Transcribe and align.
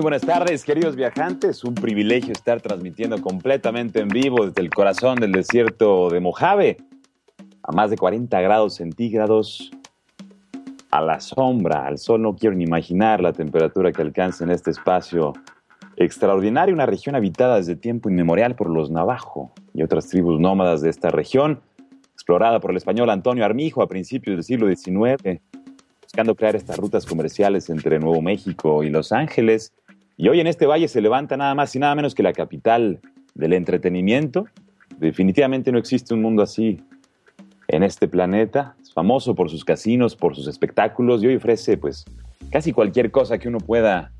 Muy 0.00 0.04
buenas 0.04 0.22
tardes, 0.22 0.64
queridos 0.64 0.96
viajantes. 0.96 1.62
Un 1.62 1.74
privilegio 1.74 2.32
estar 2.32 2.62
transmitiendo 2.62 3.20
completamente 3.20 4.00
en 4.00 4.08
vivo 4.08 4.46
desde 4.46 4.62
el 4.62 4.70
corazón 4.70 5.16
del 5.16 5.30
desierto 5.30 6.08
de 6.08 6.20
Mojave, 6.20 6.78
a 7.62 7.72
más 7.72 7.90
de 7.90 7.98
40 7.98 8.40
grados 8.40 8.76
centígrados, 8.76 9.70
a 10.90 11.02
la 11.02 11.20
sombra, 11.20 11.84
al 11.84 11.98
sol. 11.98 12.22
No 12.22 12.34
quiero 12.34 12.56
ni 12.56 12.64
imaginar 12.64 13.20
la 13.20 13.34
temperatura 13.34 13.92
que 13.92 14.00
alcanza 14.00 14.42
en 14.42 14.52
este 14.52 14.70
espacio 14.70 15.34
extraordinario, 15.96 16.74
una 16.74 16.86
región 16.86 17.14
habitada 17.14 17.56
desde 17.56 17.76
tiempo 17.76 18.08
inmemorial 18.08 18.56
por 18.56 18.70
los 18.70 18.90
Navajo 18.90 19.52
y 19.74 19.82
otras 19.82 20.08
tribus 20.08 20.40
nómadas 20.40 20.80
de 20.80 20.88
esta 20.88 21.10
región, 21.10 21.60
explorada 22.14 22.58
por 22.58 22.70
el 22.70 22.78
español 22.78 23.10
Antonio 23.10 23.44
Armijo 23.44 23.82
a 23.82 23.86
principios 23.86 24.36
del 24.36 24.44
siglo 24.44 24.74
XIX, 24.74 25.42
buscando 26.02 26.34
crear 26.34 26.56
estas 26.56 26.78
rutas 26.78 27.04
comerciales 27.04 27.68
entre 27.68 27.98
Nuevo 27.98 28.22
México 28.22 28.82
y 28.82 28.88
Los 28.88 29.12
Ángeles 29.12 29.74
y 30.20 30.28
hoy 30.28 30.38
en 30.38 30.46
este 30.46 30.66
valle 30.66 30.86
se 30.86 31.00
levanta 31.00 31.38
nada 31.38 31.54
más 31.54 31.74
y 31.74 31.78
nada 31.78 31.94
menos 31.94 32.14
que 32.14 32.22
la 32.22 32.34
capital 32.34 33.00
del 33.34 33.54
entretenimiento. 33.54 34.44
Definitivamente 34.98 35.72
no 35.72 35.78
existe 35.78 36.12
un 36.12 36.20
mundo 36.20 36.42
así 36.42 36.78
en 37.68 37.82
este 37.82 38.06
planeta. 38.06 38.76
Es 38.82 38.92
famoso 38.92 39.34
por 39.34 39.48
sus 39.48 39.64
casinos, 39.64 40.14
por 40.14 40.36
sus 40.36 40.46
espectáculos 40.46 41.22
y 41.22 41.28
hoy 41.28 41.36
ofrece 41.36 41.78
pues 41.78 42.04
casi 42.50 42.70
cualquier 42.70 43.10
cosa 43.10 43.38
que 43.38 43.48
uno 43.48 43.60
pueda 43.60 44.12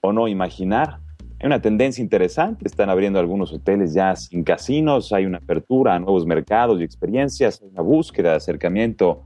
o 0.00 0.12
no 0.12 0.28
imaginar. 0.28 1.00
Hay 1.40 1.48
una 1.48 1.60
tendencia 1.60 2.02
interesante, 2.02 2.68
están 2.68 2.88
abriendo 2.88 3.18
algunos 3.18 3.52
hoteles 3.52 3.92
ya 3.92 4.14
sin 4.14 4.44
casinos, 4.44 5.12
hay 5.12 5.26
una 5.26 5.38
apertura 5.38 5.96
a 5.96 5.98
nuevos 5.98 6.24
mercados 6.24 6.80
y 6.80 6.84
experiencias, 6.84 7.60
hay 7.60 7.70
una 7.70 7.82
búsqueda 7.82 8.30
de 8.30 8.36
acercamiento 8.36 9.24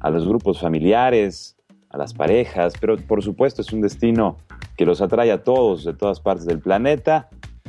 a 0.00 0.08
los 0.08 0.26
grupos 0.26 0.58
familiares, 0.58 1.55
las 1.96 2.14
parejas, 2.14 2.74
pero 2.80 2.96
por 2.96 3.22
supuesto 3.22 3.62
es 3.62 3.72
un 3.72 3.80
destino 3.80 4.36
que 4.76 4.84
los 4.84 5.00
atrae 5.00 5.32
a 5.32 5.42
todos 5.42 5.84
de 5.84 5.94
todas 5.94 6.20
partes 6.20 6.46
del 6.46 6.60
planeta. 6.60 7.28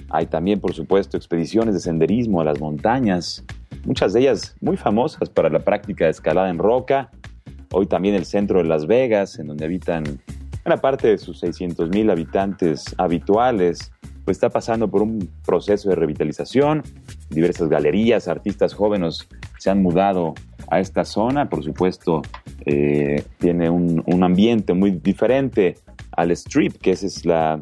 Hay 0.09 0.28
también, 0.28 0.59
por 0.59 0.73
supuesto, 0.73 1.17
expediciones 1.17 1.73
de 1.73 1.80
senderismo 1.80 2.42
a 2.42 2.45
las 2.45 2.59
montañas, 2.59 3.44
muchas 3.86 4.14
de 4.14 4.22
ellas 4.22 4.55
muy 4.61 4.78
famosas 4.78 5.30
para 5.30 5.50
la 5.50 5.59
práctica 5.59 6.05
de 6.05 6.11
escalada 6.11 6.50
en 6.50 6.58
roca. 6.58 7.09
Hoy 7.72 7.86
también 7.86 8.16
el 8.16 8.25
centro 8.25 8.59
de 8.59 8.66
Las 8.66 8.86
Vegas, 8.86 9.39
en 9.39 9.48
donde 9.48 9.66
habitan 9.66 10.22
una 10.66 10.78
parte 10.78 11.08
de 11.08 11.17
sus 11.17 11.39
600 11.39 11.89
mil 11.89 12.09
habitantes 12.09 12.94
habituales, 12.98 13.92
pues 14.25 14.36
está 14.36 14.50
pasando 14.50 14.89
por 14.89 15.02
un 15.02 15.30
proceso 15.45 15.89
de 15.89 15.95
revitalización. 15.95 16.83
Diversas 17.30 17.70
galerías, 17.70 18.28
artistas 18.28 18.73
jóvenes 18.73 19.28
se 19.59 19.70
han 19.70 19.81
mudado 19.81 20.33
a 20.70 20.80
esta 20.80 21.06
zona. 21.06 21.50
Por 21.50 21.64
supuesto, 21.64 22.22
eh, 22.66 23.23
tiene 23.39 23.70
un, 23.70 24.23
ambiente 24.23 24.73
muy 24.73 24.92
diferente 24.92 25.75
al 26.11 26.31
Strip, 26.31 26.78
que 26.78 26.92
esa 26.92 27.05
es 27.05 27.25
la, 27.25 27.61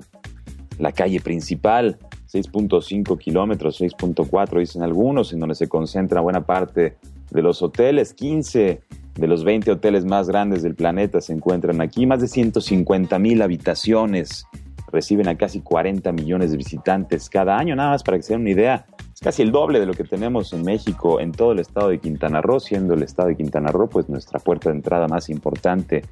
la 0.79 0.91
calle 0.91 1.19
principal, 1.19 1.97
6.5 2.31 3.17
kilómetros, 3.17 3.79
6.4 3.79 4.59
dicen 4.59 4.83
algunos, 4.83 5.33
en 5.33 5.39
donde 5.39 5.55
se 5.55 5.67
concentra 5.67 6.21
buena 6.21 6.45
parte 6.45 6.97
de 7.31 7.41
los 7.41 7.61
hoteles, 7.61 8.13
15 8.13 8.81
de 9.15 9.27
los 9.27 9.43
20 9.43 9.71
hoteles 9.71 10.05
más 10.05 10.27
grandes 10.27 10.61
del 10.61 10.75
planeta 10.75 11.21
se 11.21 11.33
encuentran 11.33 11.81
aquí, 11.81 12.05
más 12.05 12.21
de 12.21 12.27
150 12.27 13.17
mil 13.19 13.41
habitaciones, 13.41 14.45
reciben 14.91 15.27
a 15.27 15.37
casi 15.37 15.61
40 15.61 16.11
millones 16.11 16.51
de 16.51 16.57
visitantes 16.57 17.29
cada 17.29 17.57
año, 17.57 17.75
nada 17.75 17.91
más 17.91 18.03
para 18.03 18.17
que 18.17 18.23
se 18.23 18.33
den 18.33 18.41
una 18.41 18.51
idea, 18.51 18.85
es 19.15 19.21
casi 19.21 19.41
el 19.41 19.53
doble 19.53 19.79
de 19.79 19.85
lo 19.85 19.93
que 19.93 20.03
tenemos 20.03 20.51
en 20.51 20.63
México, 20.63 21.21
en 21.21 21.31
todo 21.31 21.53
el 21.53 21.59
estado 21.59 21.87
de 21.87 21.99
Quintana 21.99 22.41
Roo, 22.41 22.59
siendo 22.59 22.95
el 22.95 23.01
estado 23.01 23.29
de 23.29 23.37
Quintana 23.37 23.71
Roo 23.71 23.87
pues 23.87 24.09
nuestra 24.09 24.39
puerta 24.39 24.69
de 24.69 24.75
entrada 24.75 25.07
más 25.07 25.29
importante 25.29 26.03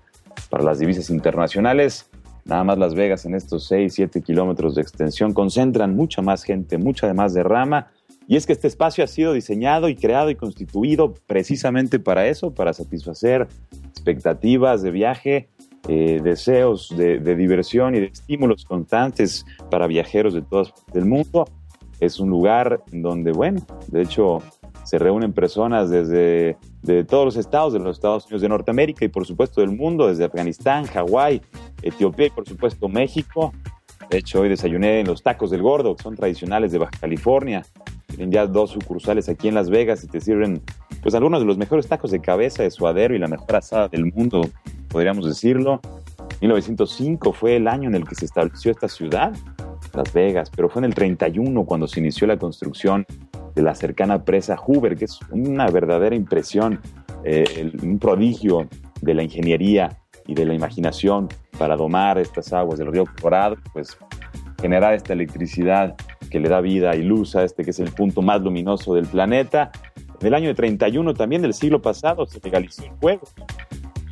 para 0.50 0.64
las 0.64 0.80
divisas 0.80 1.10
internacionales. 1.10 2.10
Nada 2.46 2.64
más 2.64 2.78
Las 2.78 2.96
Vegas 2.96 3.26
en 3.26 3.36
estos 3.36 3.68
6, 3.68 3.94
7 3.94 4.22
kilómetros 4.22 4.76
de 4.76 4.82
extensión 4.82 5.34
concentran 5.34 5.98
mucha 5.98 6.22
más 6.22 6.44
gente, 6.44 6.78
mucha 6.78 7.14
más 7.14 7.34
derrama. 7.34 7.88
Y 8.26 8.38
es 8.38 8.48
que 8.48 8.54
este 8.54 8.70
espacio 8.70 9.04
ha 9.04 9.08
sido 9.08 9.34
diseñado 9.34 9.90
y 9.90 9.96
creado 9.96 10.30
y 10.30 10.36
constituido 10.36 11.14
precisamente 11.28 12.00
para 12.00 12.28
eso, 12.28 12.54
para 12.54 12.72
satisfacer 12.72 13.50
expectativas 13.90 14.82
de 14.82 14.92
viaje, 14.92 15.50
eh, 15.90 16.22
deseos 16.24 16.88
de, 16.96 17.20
de, 17.20 17.36
diversión 17.36 17.96
y 17.96 18.00
de 18.00 18.06
estímulos 18.06 18.64
constantes 18.64 19.46
para 19.70 19.88
viajeros 19.88 20.34
de 20.34 20.42
todo 20.42 20.72
el 20.94 21.06
mundo. 21.06 21.46
Es 22.04 22.20
un 22.20 22.30
lugar 22.30 22.84
donde, 22.92 23.32
bueno, 23.32 23.62
de 23.88 24.02
hecho 24.02 24.40
se 24.84 25.00
reúnen 25.00 25.32
personas 25.32 25.90
desde 25.90 26.58
de 26.82 27.06
todos 27.06 27.24
los 27.24 27.38
estados 27.38 27.72
de 27.72 27.80
los 27.80 27.96
Estados 27.96 28.26
Unidos 28.26 28.42
de 28.42 28.50
Norteamérica 28.50 29.06
y 29.06 29.08
por 29.08 29.26
supuesto 29.26 29.62
del 29.62 29.72
mundo, 29.72 30.08
desde 30.08 30.26
Afganistán, 30.26 30.86
Hawái, 30.86 31.42
Etiopía 31.82 32.28
y 32.28 32.30
por 32.30 32.46
supuesto 32.48 32.90
México. 32.90 33.54
De 34.10 34.18
hecho, 34.18 34.42
hoy 34.42 34.50
desayuné 34.50 35.00
en 35.00 35.08
los 35.08 35.24
tacos 35.24 35.50
del 35.50 35.62
gordo, 35.62 35.96
que 35.96 36.04
son 36.04 36.16
tradicionales 36.16 36.74
de 36.74 36.80
Baja 36.80 36.92
California. 37.00 37.66
Tienen 38.08 38.32
ya 38.32 38.46
dos 38.46 38.72
sucursales 38.72 39.30
aquí 39.30 39.48
en 39.48 39.56
Las 39.56 39.70
Vegas 39.70 40.04
y 40.04 40.08
te 40.08 40.20
sirven 40.20 40.62
pues 41.02 41.16
algunos 41.16 41.40
de 41.40 41.46
los 41.46 41.58
mejores 41.58 41.88
tacos 41.88 42.12
de 42.12 42.20
cabeza 42.20 42.64
de 42.64 42.70
suadero 42.70 43.16
y 43.16 43.20
la 43.20 43.30
mejor 43.30 43.56
asada 43.56 43.88
del 43.88 44.12
mundo, 44.14 44.42
podríamos 44.90 45.26
decirlo. 45.26 45.80
1905 46.42 47.32
fue 47.32 47.56
el 47.56 47.70
año 47.70 47.88
en 47.88 47.96
el 47.96 48.06
que 48.06 48.16
se 48.16 48.26
estableció 48.26 48.72
esta 48.72 48.90
ciudad, 48.90 49.34
Las 49.94 50.12
Vegas, 50.12 50.50
pero 50.56 50.70
fue 50.70 50.82
en 50.82 50.86
el 50.86 50.96
31 50.96 51.66
cuando 51.66 51.88
se 51.88 52.00
inició 52.00 52.28
la 52.28 52.38
construcción 52.38 53.06
de 53.56 53.62
la 53.62 53.76
cercana 53.76 54.24
presa 54.26 54.58
Hoover, 54.58 54.98
que 54.98 55.06
es 55.06 55.20
una 55.32 55.68
verdadera 55.68 56.16
impresión, 56.16 56.80
eh, 57.24 57.72
un 57.82 58.00
prodigio 58.00 58.68
de 59.02 59.14
la 59.14 59.24
ingeniería 59.24 60.00
y 60.26 60.34
de 60.34 60.46
la 60.46 60.54
imaginación 60.54 61.30
para 61.58 61.76
domar 61.76 62.18
estas 62.18 62.52
aguas 62.54 62.80
del 62.80 62.92
río 62.92 63.06
Colorado, 63.22 63.58
pues 63.74 63.98
generar 64.60 64.94
esta 64.94 65.14
electricidad 65.14 65.96
que 66.32 66.40
le 66.40 66.50
da 66.50 66.62
vida 66.62 66.96
y 66.96 67.04
luz 67.04 67.36
a 67.36 67.44
este 67.44 67.64
que 67.64 67.72
es 67.72 67.80
el 67.80 67.92
punto 67.92 68.22
más 68.22 68.42
luminoso 68.42 68.96
del 68.96 69.06
planeta. 69.06 69.72
En 70.20 70.28
el 70.28 70.34
año 70.34 70.56
31 70.56 71.14
también 71.14 71.42
del 71.42 71.54
siglo 71.54 71.82
pasado 71.82 72.26
se 72.26 72.40
legalizó 72.42 72.84
el 72.84 72.92
fuego 73.00 73.28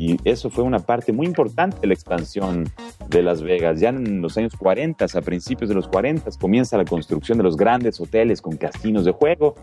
y 0.02 0.18
eso 0.24 0.50
fue 0.50 0.64
una 0.64 0.80
parte 0.80 1.14
muy 1.14 1.28
importante 1.28 1.78
de 1.80 1.86
la 1.86 1.94
expansión 1.94 2.68
de 3.08 3.22
Las 3.22 3.44
Vegas. 3.44 3.80
Ya 3.80 3.90
en 3.90 4.20
los 4.20 4.36
años 4.36 4.56
40, 4.58 5.06
a 5.06 5.22
principios 5.22 5.70
de 5.70 5.76
los 5.76 5.88
40, 5.88 6.28
comienza 6.40 6.76
la 6.76 6.86
construcción 6.86 7.38
de 7.38 7.44
los 7.44 7.56
grandes 7.56 8.02
hoteles 8.02 8.42
con 8.42 8.58
casinos 8.58 9.06
de 9.06 9.12
juego. 9.12 9.54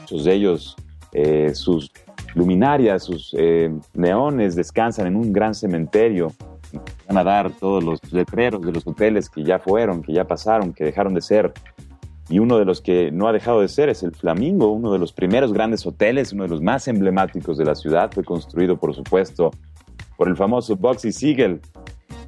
Muchos 0.00 0.24
de 0.24 0.34
ellos, 0.34 0.76
eh, 1.12 1.52
sus 1.54 1.92
luminarias, 2.34 3.04
sus 3.04 3.32
eh, 3.38 3.70
neones 3.94 4.56
descansan 4.56 5.06
en 5.06 5.14
un 5.14 5.32
gran 5.32 5.54
cementerio. 5.54 6.32
Van 7.06 7.18
a 7.18 7.22
dar 7.22 7.52
todos 7.52 7.84
los 7.84 8.00
letreros 8.12 8.62
de 8.62 8.72
los 8.72 8.84
hoteles 8.84 9.30
que 9.30 9.44
ya 9.44 9.60
fueron, 9.60 10.02
que 10.02 10.12
ya 10.12 10.24
pasaron, 10.24 10.72
que 10.72 10.82
dejaron 10.82 11.14
de 11.14 11.20
ser 11.20 11.52
y 12.30 12.38
uno 12.38 12.58
de 12.58 12.64
los 12.64 12.80
que 12.80 13.10
no 13.10 13.26
ha 13.26 13.32
dejado 13.32 13.60
de 13.60 13.66
ser 13.66 13.88
es 13.88 14.04
el 14.04 14.12
Flamingo, 14.12 14.70
uno 14.70 14.92
de 14.92 15.00
los 15.00 15.12
primeros 15.12 15.52
grandes 15.52 15.84
hoteles, 15.84 16.32
uno 16.32 16.44
de 16.44 16.48
los 16.48 16.62
más 16.62 16.86
emblemáticos 16.86 17.58
de 17.58 17.64
la 17.64 17.74
ciudad. 17.74 18.12
Fue 18.12 18.22
construido, 18.22 18.76
por 18.76 18.94
supuesto, 18.94 19.50
por 20.16 20.28
el 20.28 20.36
famoso 20.36 20.76
Boxy 20.76 21.10
Siegel, 21.10 21.60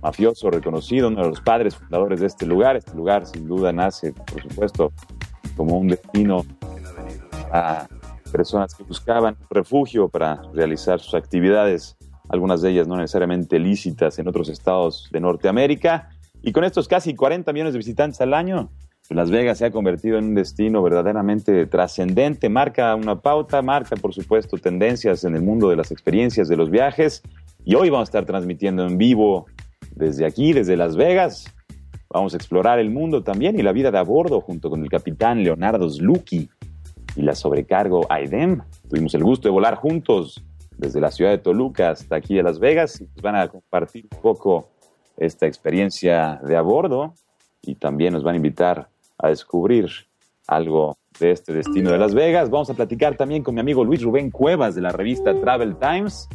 mafioso 0.02 0.50
reconocido, 0.50 1.06
uno 1.06 1.22
de 1.22 1.28
los 1.28 1.40
padres 1.40 1.76
fundadores 1.76 2.18
de 2.18 2.26
este 2.26 2.46
lugar. 2.46 2.74
Este 2.74 2.96
lugar, 2.96 3.26
sin 3.26 3.46
duda, 3.46 3.72
nace, 3.72 4.12
por 4.12 4.42
supuesto, 4.42 4.92
como 5.56 5.78
un 5.78 5.86
destino 5.86 6.44
a 7.52 7.86
personas 8.32 8.74
que 8.74 8.82
buscaban 8.82 9.36
refugio 9.50 10.08
para 10.08 10.42
realizar 10.52 10.98
sus 10.98 11.14
actividades, 11.14 11.96
algunas 12.28 12.60
de 12.60 12.70
ellas 12.70 12.88
no 12.88 12.96
necesariamente 12.96 13.60
lícitas 13.60 14.18
en 14.18 14.26
otros 14.26 14.48
estados 14.48 15.08
de 15.12 15.20
Norteamérica. 15.20 16.10
Y 16.42 16.50
con 16.50 16.64
estos 16.64 16.88
casi 16.88 17.14
40 17.14 17.52
millones 17.52 17.74
de 17.74 17.78
visitantes 17.78 18.20
al 18.20 18.34
año, 18.34 18.68
las 19.10 19.30
Vegas 19.30 19.58
se 19.58 19.66
ha 19.66 19.70
convertido 19.70 20.18
en 20.18 20.26
un 20.26 20.34
destino 20.34 20.82
verdaderamente 20.82 21.66
trascendente, 21.66 22.48
marca 22.48 22.94
una 22.94 23.20
pauta, 23.20 23.60
marca 23.60 23.96
por 23.96 24.14
supuesto 24.14 24.56
tendencias 24.56 25.24
en 25.24 25.34
el 25.34 25.42
mundo 25.42 25.68
de 25.68 25.76
las 25.76 25.90
experiencias 25.90 26.48
de 26.48 26.56
los 26.56 26.70
viajes 26.70 27.22
y 27.64 27.74
hoy 27.74 27.90
vamos 27.90 28.08
a 28.08 28.10
estar 28.10 28.24
transmitiendo 28.24 28.86
en 28.86 28.98
vivo 28.98 29.46
desde 29.94 30.24
aquí, 30.24 30.52
desde 30.52 30.76
Las 30.76 30.96
Vegas. 30.96 31.52
Vamos 32.08 32.34
a 32.34 32.36
explorar 32.36 32.78
el 32.78 32.90
mundo 32.90 33.22
también 33.22 33.58
y 33.58 33.62
la 33.62 33.72
vida 33.72 33.90
de 33.90 33.98
a 33.98 34.02
bordo 34.02 34.40
junto 34.40 34.70
con 34.70 34.82
el 34.82 34.88
capitán 34.88 35.42
Leonardo 35.42 35.88
Sluki 35.88 36.48
y 37.16 37.22
la 37.22 37.34
sobrecargo 37.34 38.06
Aidem. 38.10 38.62
Tuvimos 38.88 39.14
el 39.14 39.24
gusto 39.24 39.48
de 39.48 39.52
volar 39.52 39.76
juntos 39.76 40.42
desde 40.76 41.00
la 41.00 41.10
ciudad 41.10 41.30
de 41.30 41.38
Toluca 41.38 41.90
hasta 41.90 42.16
aquí 42.16 42.34
de 42.34 42.42
Las 42.42 42.58
Vegas 42.58 43.00
y 43.00 43.04
nos 43.04 43.22
van 43.22 43.36
a 43.36 43.48
compartir 43.48 44.08
un 44.10 44.20
poco 44.20 44.70
esta 45.16 45.46
experiencia 45.46 46.40
de 46.44 46.56
a 46.56 46.62
bordo 46.62 47.14
y 47.62 47.74
también 47.76 48.12
nos 48.12 48.22
van 48.22 48.34
a 48.34 48.36
invitar 48.36 48.91
a 49.22 49.28
descubrir 49.28 49.88
algo 50.46 50.98
de 51.18 51.30
este 51.30 51.52
destino 51.52 51.90
de 51.90 51.98
Las 51.98 52.14
Vegas. 52.14 52.50
Vamos 52.50 52.68
a 52.70 52.74
platicar 52.74 53.16
también 53.16 53.42
con 53.42 53.54
mi 53.54 53.60
amigo 53.60 53.84
Luis 53.84 54.02
Rubén 54.02 54.30
Cuevas 54.30 54.74
de 54.74 54.82
la 54.82 54.90
revista 54.90 55.38
Travel 55.40 55.76
Times, 55.76 56.28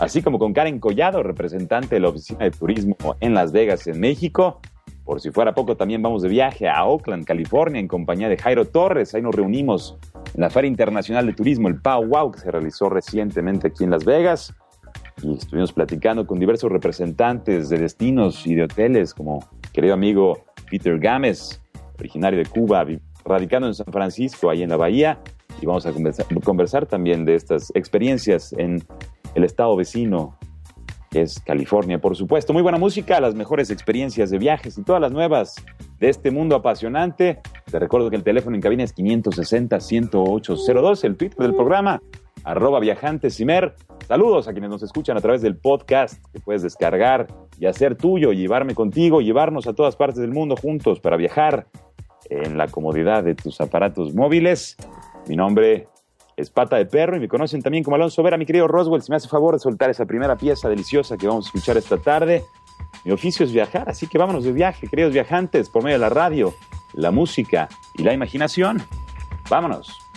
así 0.00 0.22
como 0.22 0.38
con 0.38 0.52
Karen 0.52 0.80
Collado, 0.80 1.22
representante 1.22 1.96
de 1.96 2.00
la 2.00 2.08
Oficina 2.08 2.44
de 2.44 2.50
Turismo 2.50 2.96
en 3.20 3.34
Las 3.34 3.52
Vegas, 3.52 3.86
en 3.86 4.00
México. 4.00 4.60
Por 5.04 5.20
si 5.20 5.30
fuera 5.30 5.54
poco, 5.54 5.76
también 5.76 6.02
vamos 6.02 6.22
de 6.22 6.28
viaje 6.28 6.68
a 6.68 6.84
Oakland, 6.84 7.24
California, 7.24 7.80
en 7.80 7.88
compañía 7.88 8.28
de 8.28 8.36
Jairo 8.36 8.66
Torres. 8.66 9.14
Ahí 9.14 9.22
nos 9.22 9.34
reunimos 9.34 9.98
en 10.34 10.40
la 10.40 10.50
Feria 10.50 10.68
Internacional 10.68 11.26
de 11.26 11.32
Turismo, 11.32 11.68
el 11.68 11.80
PAU 11.80 12.06
Wow, 12.06 12.30
que 12.30 12.38
se 12.38 12.50
realizó 12.50 12.88
recientemente 12.88 13.68
aquí 13.68 13.84
en 13.84 13.90
Las 13.90 14.04
Vegas. 14.04 14.54
Y 15.22 15.34
estuvimos 15.34 15.72
platicando 15.72 16.26
con 16.26 16.38
diversos 16.38 16.70
representantes 16.70 17.68
de 17.68 17.78
destinos 17.78 18.46
y 18.46 18.54
de 18.54 18.64
hoteles, 18.64 19.12
como 19.12 19.44
querido 19.72 19.94
amigo 19.94 20.44
Peter 20.70 20.98
Gámez, 20.98 21.60
originario 22.00 22.38
de 22.38 22.46
Cuba, 22.46 22.84
radicando 23.24 23.68
en 23.68 23.74
San 23.74 23.92
Francisco, 23.92 24.50
ahí 24.50 24.62
en 24.62 24.70
la 24.70 24.76
Bahía. 24.76 25.20
Y 25.60 25.66
vamos 25.66 25.86
a 25.86 25.92
conversar, 26.42 26.86
también 26.86 27.24
de 27.24 27.34
estas 27.34 27.70
experiencias 27.74 28.52
en 28.54 28.82
el 29.34 29.44
estado 29.44 29.76
vecino 29.76 30.38
que 31.10 31.22
es 31.22 31.40
California, 31.40 32.00
por 32.00 32.16
supuesto. 32.16 32.52
Muy 32.52 32.62
buena 32.62 32.78
música, 32.78 33.20
las 33.20 33.34
mejores 33.34 33.70
experiencias 33.70 34.30
de 34.30 34.38
viajes 34.38 34.78
y 34.78 34.84
todas 34.84 35.02
las 35.02 35.10
nuevas 35.10 35.56
de 35.98 36.08
este 36.08 36.30
mundo 36.30 36.54
apasionante. 36.54 37.40
Te 37.68 37.80
recuerdo 37.80 38.10
que 38.10 38.16
el 38.16 38.22
teléfono 38.22 38.54
en 38.54 38.62
cabina 38.62 38.84
es 38.84 38.94
560-10802, 38.94 41.04
el 41.04 41.16
Twitter 41.16 41.38
del 41.38 41.56
programa, 41.56 42.00
arroba 42.44 42.78
viajantesimer. 42.78 43.74
Saludos 44.06 44.46
a 44.46 44.52
quienes 44.52 44.70
nos 44.70 44.84
escuchan 44.84 45.16
a 45.16 45.20
través 45.20 45.42
del 45.42 45.56
podcast 45.56 46.24
que 46.32 46.38
puedes 46.38 46.62
descargar 46.62 47.26
y 47.58 47.66
hacer 47.66 47.96
tuyo, 47.96 48.32
llevarme 48.32 48.76
contigo, 48.76 49.20
llevarnos 49.20 49.66
a 49.66 49.74
todas 49.74 49.96
partes 49.96 50.20
del 50.20 50.32
mundo 50.32 50.54
juntos 50.56 51.00
para 51.00 51.16
viajar 51.16 51.66
en 52.30 52.56
la 52.56 52.68
comodidad 52.68 53.22
de 53.24 53.34
tus 53.34 53.60
aparatos 53.60 54.14
móviles. 54.14 54.76
Mi 55.28 55.36
nombre 55.36 55.88
es 56.36 56.50
Pata 56.50 56.76
de 56.76 56.86
Perro 56.86 57.16
y 57.16 57.20
me 57.20 57.28
conocen 57.28 57.60
también 57.60 57.84
como 57.84 57.96
Alonso 57.96 58.22
Vera. 58.22 58.38
Mi 58.38 58.46
querido 58.46 58.66
Roswell, 58.66 59.02
si 59.02 59.10
me 59.10 59.16
hace 59.16 59.28
favor 59.28 59.54
de 59.54 59.60
soltar 59.60 59.90
esa 59.90 60.06
primera 60.06 60.36
pieza 60.36 60.68
deliciosa 60.68 61.16
que 61.16 61.26
vamos 61.26 61.46
a 61.46 61.48
escuchar 61.48 61.76
esta 61.76 61.98
tarde. 61.98 62.44
Mi 63.04 63.12
oficio 63.12 63.44
es 63.44 63.52
viajar, 63.52 63.88
así 63.88 64.06
que 64.06 64.18
vámonos 64.18 64.44
de 64.44 64.52
viaje, 64.52 64.86
queridos 64.86 65.12
viajantes, 65.12 65.68
por 65.68 65.82
medio 65.82 65.96
de 65.96 66.00
la 66.00 66.10
radio, 66.10 66.54
la 66.94 67.10
música 67.10 67.68
y 67.96 68.02
la 68.02 68.12
imaginación. 68.12 68.82
Vámonos. 69.48 70.09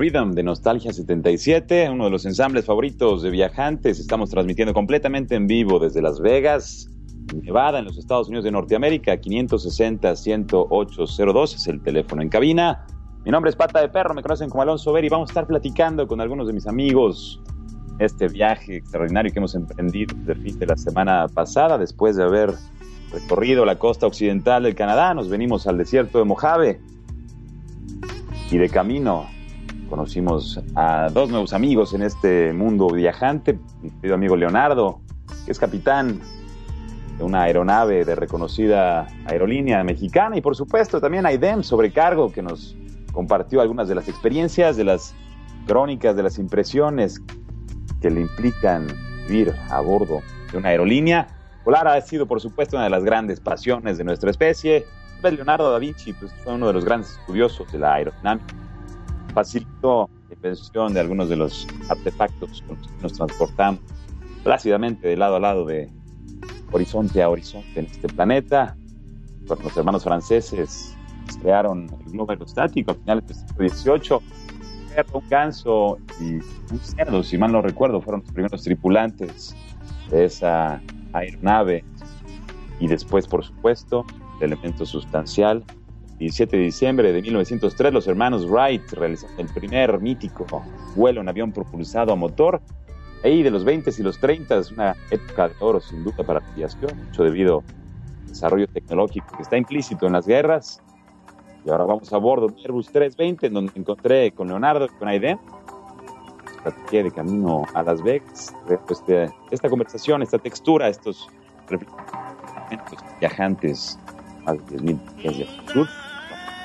Freedom, 0.00 0.32
de 0.32 0.42
Nostalgia 0.42 0.94
77, 0.94 1.90
uno 1.90 2.04
de 2.04 2.10
los 2.10 2.24
ensambles 2.24 2.64
favoritos 2.64 3.20
de 3.20 3.28
viajantes. 3.28 4.00
Estamos 4.00 4.30
transmitiendo 4.30 4.72
completamente 4.72 5.34
en 5.34 5.46
vivo 5.46 5.78
desde 5.78 6.00
Las 6.00 6.22
Vegas, 6.22 6.88
Nevada, 7.34 7.80
en 7.80 7.84
los 7.84 7.98
Estados 7.98 8.28
Unidos 8.28 8.46
de 8.46 8.50
Norteamérica. 8.50 9.20
560-10802 9.20 11.54
es 11.54 11.66
el 11.66 11.82
teléfono 11.82 12.22
en 12.22 12.30
cabina. 12.30 12.86
Mi 13.26 13.30
nombre 13.30 13.50
es 13.50 13.56
Pata 13.56 13.82
de 13.82 13.90
Perro, 13.90 14.14
me 14.14 14.22
conocen 14.22 14.48
como 14.48 14.62
Alonso 14.62 14.90
Ver 14.90 15.04
y 15.04 15.10
vamos 15.10 15.28
a 15.28 15.32
estar 15.32 15.46
platicando 15.46 16.08
con 16.08 16.22
algunos 16.22 16.46
de 16.46 16.54
mis 16.54 16.66
amigos 16.66 17.42
este 17.98 18.28
viaje 18.28 18.76
extraordinario 18.76 19.30
que 19.30 19.38
hemos 19.38 19.54
emprendido 19.54 20.16
desde 20.16 20.40
fin 20.40 20.58
de 20.58 20.64
la 20.64 20.78
semana 20.78 21.26
pasada, 21.28 21.76
después 21.76 22.16
de 22.16 22.24
haber 22.24 22.54
recorrido 23.12 23.66
la 23.66 23.78
costa 23.78 24.06
occidental 24.06 24.62
del 24.62 24.74
Canadá, 24.74 25.12
nos 25.12 25.28
venimos 25.28 25.66
al 25.66 25.76
desierto 25.76 26.16
de 26.16 26.24
Mojave 26.24 26.80
y 28.50 28.56
de 28.56 28.70
camino 28.70 29.26
conocimos 29.90 30.58
a 30.74 31.10
dos 31.12 31.28
nuevos 31.28 31.52
amigos 31.52 31.92
en 31.92 32.02
este 32.02 32.52
mundo 32.52 32.88
viajante. 32.88 33.58
Mi 33.82 33.90
querido 33.90 34.14
amigo 34.14 34.36
Leonardo, 34.36 35.00
que 35.44 35.52
es 35.52 35.58
capitán 35.58 36.20
de 37.18 37.24
una 37.24 37.42
aeronave 37.42 38.04
de 38.04 38.14
reconocida 38.14 39.08
aerolínea 39.26 39.84
mexicana, 39.84 40.36
y 40.36 40.40
por 40.40 40.56
supuesto 40.56 41.00
también 41.00 41.26
a 41.26 41.32
Idem 41.32 41.62
Sobrecargo, 41.62 42.32
que 42.32 42.40
nos 42.40 42.76
compartió 43.12 43.60
algunas 43.60 43.88
de 43.88 43.96
las 43.96 44.08
experiencias, 44.08 44.76
de 44.76 44.84
las 44.84 45.14
crónicas, 45.66 46.16
de 46.16 46.22
las 46.22 46.38
impresiones 46.38 47.20
que 48.00 48.10
le 48.10 48.22
implican 48.22 48.86
vivir 49.28 49.52
a 49.68 49.80
bordo 49.80 50.20
de 50.52 50.58
una 50.58 50.68
aerolínea. 50.70 51.26
Volar 51.64 51.88
ha 51.88 52.00
sido, 52.00 52.26
por 52.26 52.40
supuesto, 52.40 52.76
una 52.76 52.84
de 52.84 52.90
las 52.90 53.04
grandes 53.04 53.40
pasiones 53.40 53.98
de 53.98 54.04
nuestra 54.04 54.30
especie 54.30 54.86
Leonardo 55.28 55.70
da 55.70 55.78
Vinci 55.78 56.12
pues, 56.14 56.32
fue 56.42 56.54
uno 56.54 56.68
de 56.68 56.72
los 56.72 56.84
grandes 56.84 57.10
estudiosos 57.10 57.70
de 57.70 57.78
la 57.78 57.94
aerodinámica. 57.94 58.54
Facilitó 59.32 60.10
la 60.28 60.34
invención 60.34 60.94
de 60.94 61.00
algunos 61.00 61.28
de 61.28 61.36
los 61.36 61.66
artefactos 61.88 62.62
con 62.66 62.76
los 62.76 62.88
que 62.88 63.02
nos 63.02 63.12
transportamos 63.12 63.80
plácidamente 64.42 65.08
de 65.08 65.16
lado 65.16 65.36
a 65.36 65.40
lado 65.40 65.64
de 65.66 65.90
horizonte 66.72 67.22
a 67.22 67.28
horizonte 67.28 67.80
en 67.80 67.86
este 67.86 68.08
planeta. 68.08 68.76
Cuando 69.46 69.64
los 69.64 69.76
hermanos 69.76 70.04
franceses 70.04 70.96
crearon 71.40 71.88
el 72.04 72.12
globo 72.12 72.32
aerostático 72.32 72.92
a 72.92 72.94
finales 72.94 73.26
del 73.26 73.70
siglo 73.70 73.98
XVIII, 73.98 74.40
un 75.12 75.28
ganso 75.28 75.98
y 76.20 76.34
un 76.34 76.80
cerdo, 76.80 77.22
si 77.22 77.38
mal 77.38 77.52
no 77.52 77.62
recuerdo, 77.62 78.00
fueron 78.00 78.22
los 78.22 78.32
primeros 78.32 78.62
tripulantes 78.62 79.54
de 80.10 80.24
esa 80.24 80.82
aeronave. 81.12 81.84
Y 82.80 82.88
después, 82.88 83.26
por 83.26 83.44
supuesto, 83.44 84.04
elemento 84.40 84.86
sustancial. 84.86 85.64
17 86.20 86.54
de 86.54 86.62
diciembre 86.64 87.12
de 87.14 87.22
1903, 87.22 87.94
los 87.94 88.06
hermanos 88.06 88.46
Wright 88.46 88.92
realizan 88.92 89.30
el 89.38 89.46
primer 89.48 89.98
mítico 90.00 90.46
vuelo 90.94 91.22
en 91.22 91.30
avión 91.30 91.50
propulsado 91.50 92.12
a 92.12 92.16
motor. 92.16 92.60
Ahí 93.24 93.42
de 93.42 93.50
los 93.50 93.64
20 93.64 93.90
y 93.98 94.02
los 94.02 94.18
30 94.20 94.58
es 94.58 94.70
una 94.70 94.94
época 95.10 95.48
de 95.48 95.54
oro 95.60 95.80
sin 95.80 96.04
duda 96.04 96.22
para 96.22 96.40
la 96.40 96.46
aviación, 96.52 96.90
mucho 97.06 97.24
debido 97.24 97.64
al 98.20 98.26
desarrollo 98.26 98.68
tecnológico 98.68 99.34
que 99.34 99.42
está 99.42 99.56
implícito 99.56 100.06
en 100.06 100.12
las 100.12 100.26
guerras. 100.26 100.82
Y 101.64 101.70
ahora 101.70 101.84
vamos 101.84 102.12
a 102.12 102.18
bordo 102.18 102.48
de 102.48 102.60
Airbus 102.60 102.88
320, 102.88 103.46
en 103.46 103.54
donde 103.54 103.72
encontré 103.74 104.30
con 104.32 104.48
Leonardo 104.48 104.84
y 104.84 104.88
con 104.98 105.08
Aiden. 105.08 105.38
Platiqué 106.62 107.02
de 107.02 107.10
camino 107.12 107.64
a 107.72 107.82
Las 107.82 108.02
Vegas. 108.02 108.54
Este, 108.90 109.30
esta 109.50 109.70
conversación, 109.70 110.20
esta 110.20 110.38
textura, 110.38 110.88
estos 110.88 111.30
viajantes 113.20 113.98
más 114.44 114.58
de 114.68 114.76
10.000 114.76 115.14
días 115.16 115.38
de 115.38 115.44
actitud. 115.44 115.88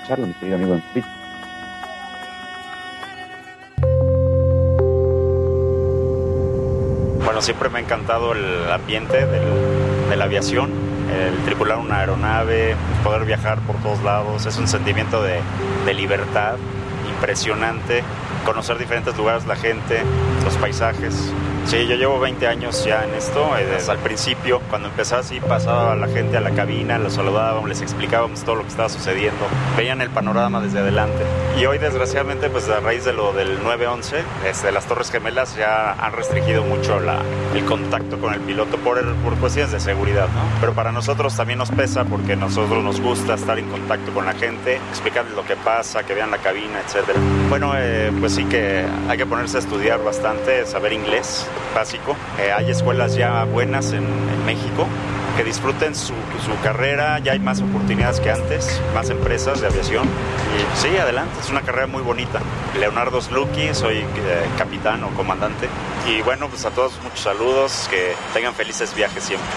Vamos 0.08 0.28
mi 0.28 0.34
querido 0.36 0.58
amigo 0.58 0.74
Enrique. 0.76 1.08
Bueno, 7.24 7.42
siempre 7.42 7.70
me 7.70 7.80
ha 7.80 7.82
encantado 7.82 8.34
el 8.34 8.72
ambiente 8.72 9.26
de 9.26 10.16
la 10.16 10.26
aviación, 10.26 10.70
el 11.12 11.38
tripular 11.44 11.80
una 11.80 12.02
aeronave, 12.02 12.76
poder 13.04 13.26
viajar 13.26 13.60
por 13.62 13.78
todos 13.78 14.04
lados, 14.04 14.46
es 14.46 14.58
un 14.58 14.68
sentimiento 14.68 15.24
de 15.24 15.94
libertad 15.94 16.56
impresionante, 17.10 18.04
conocer 18.46 18.78
diferentes 18.78 19.18
lugares, 19.18 19.48
la 19.48 19.56
gente, 19.56 20.04
los 20.44 20.56
paisajes, 20.58 21.34
Sí, 21.66 21.88
yo 21.88 21.96
llevo 21.96 22.20
20 22.20 22.48
años 22.48 22.86
ya 22.86 23.04
en 23.04 23.16
esto. 23.16 23.58
Eh, 23.58 23.66
desde 23.66 23.92
al 23.92 23.98
principio, 23.98 24.62
cuando 24.70 24.90
empezaba 24.90 25.22
así, 25.22 25.40
pasaba 25.40 25.96
la 25.96 26.08
gente 26.08 26.38
a 26.38 26.42
la 26.42 26.52
cabina, 26.52 27.00
los 27.00 27.14
saludábamos, 27.14 27.68
les 27.68 27.82
explicábamos 27.82 28.44
todo 28.44 28.56
lo 28.56 28.62
que 28.62 28.70
estaba 28.70 28.88
sucediendo. 28.88 29.48
Veían 29.76 30.00
el 30.02 30.12
panorama 30.12 30.62
desde 30.62 30.80
adelante. 30.80 31.24
Y 31.58 31.66
hoy, 31.66 31.78
desgraciadamente, 31.78 32.50
pues 32.50 32.68
a 32.68 32.82
raíz 32.82 33.06
de 33.06 33.14
lo 33.14 33.32
del 33.32 33.64
911, 33.64 34.24
este, 34.46 34.74
las 34.74 34.86
Torres 34.88 35.10
Gemelas 35.10 35.56
ya 35.56 35.94
han 35.94 36.12
restringido 36.12 36.64
mucho 36.66 37.00
la, 37.00 37.22
el 37.56 37.64
contacto 37.64 38.20
con 38.20 38.34
el 38.34 38.42
piloto 38.42 38.76
por, 38.78 39.02
cuestiones 39.40 39.72
de 39.72 39.80
seguridad, 39.80 40.28
¿no? 40.28 40.60
Pero 40.60 40.74
para 40.74 40.92
nosotros 40.92 41.34
también 41.34 41.60
nos 41.60 41.72
pesa 41.72 42.04
porque 42.04 42.36
nosotros 42.36 42.84
nos 42.84 43.00
gusta 43.00 43.36
estar 43.36 43.58
en 43.58 43.70
contacto 43.70 44.14
con 44.14 44.26
la 44.26 44.34
gente, 44.34 44.76
explicarles 44.90 45.34
lo 45.34 45.46
que 45.46 45.56
pasa, 45.56 46.04
que 46.04 46.14
vean 46.14 46.30
la 46.30 46.40
cabina, 46.40 46.82
etc. 46.82 47.18
Bueno, 47.48 47.72
eh, 47.78 48.12
pues 48.20 48.34
sí 48.34 48.44
que 48.44 48.84
hay 49.08 49.18
que 49.18 49.26
ponerse 49.26 49.56
a 49.56 49.60
estudiar 49.62 50.04
bastante, 50.04 50.66
saber 50.66 50.92
inglés 50.92 51.48
básico. 51.74 52.18
Eh, 52.38 52.52
hay 52.52 52.70
escuelas 52.70 53.16
ya 53.16 53.46
buenas 53.46 53.94
en, 53.94 54.06
México 54.46 54.86
que 55.36 55.44
disfruten 55.44 55.96
su, 55.96 56.14
su, 56.44 56.60
carrera, 56.64 57.20
ya 57.20 57.34
hay 57.34 57.40
más 57.40 57.62
oportunidades 57.62 58.20
que 58.20 58.32
antes, 58.32 58.82
más 58.94 59.10
empresas 59.10 59.62
de 59.62 59.68
aviación. 59.68 60.06
Y 60.06 60.78
sí, 60.78 60.96
adelante, 60.98 61.40
es 61.40 61.50
una 61.50 61.62
carrera 61.62 61.88
muy 61.88 62.02
bonita. 62.02 62.42
Leonardo 62.80 63.22
Slucky, 63.22 63.74
soy 63.74 63.98
eh, 63.98 64.06
capitán 64.58 65.04
o 65.04 65.10
comandante. 65.10 65.68
Y 66.08 66.22
bueno, 66.22 66.50
pues 66.50 66.66
a 66.66 66.72
todos 66.72 66.94
muchos 67.04 67.20
saludos, 67.20 67.88
que 67.90 68.14
tengan 68.34 68.54
felices 68.54 68.96
viajes 68.96 69.24
siempre. 69.24 69.50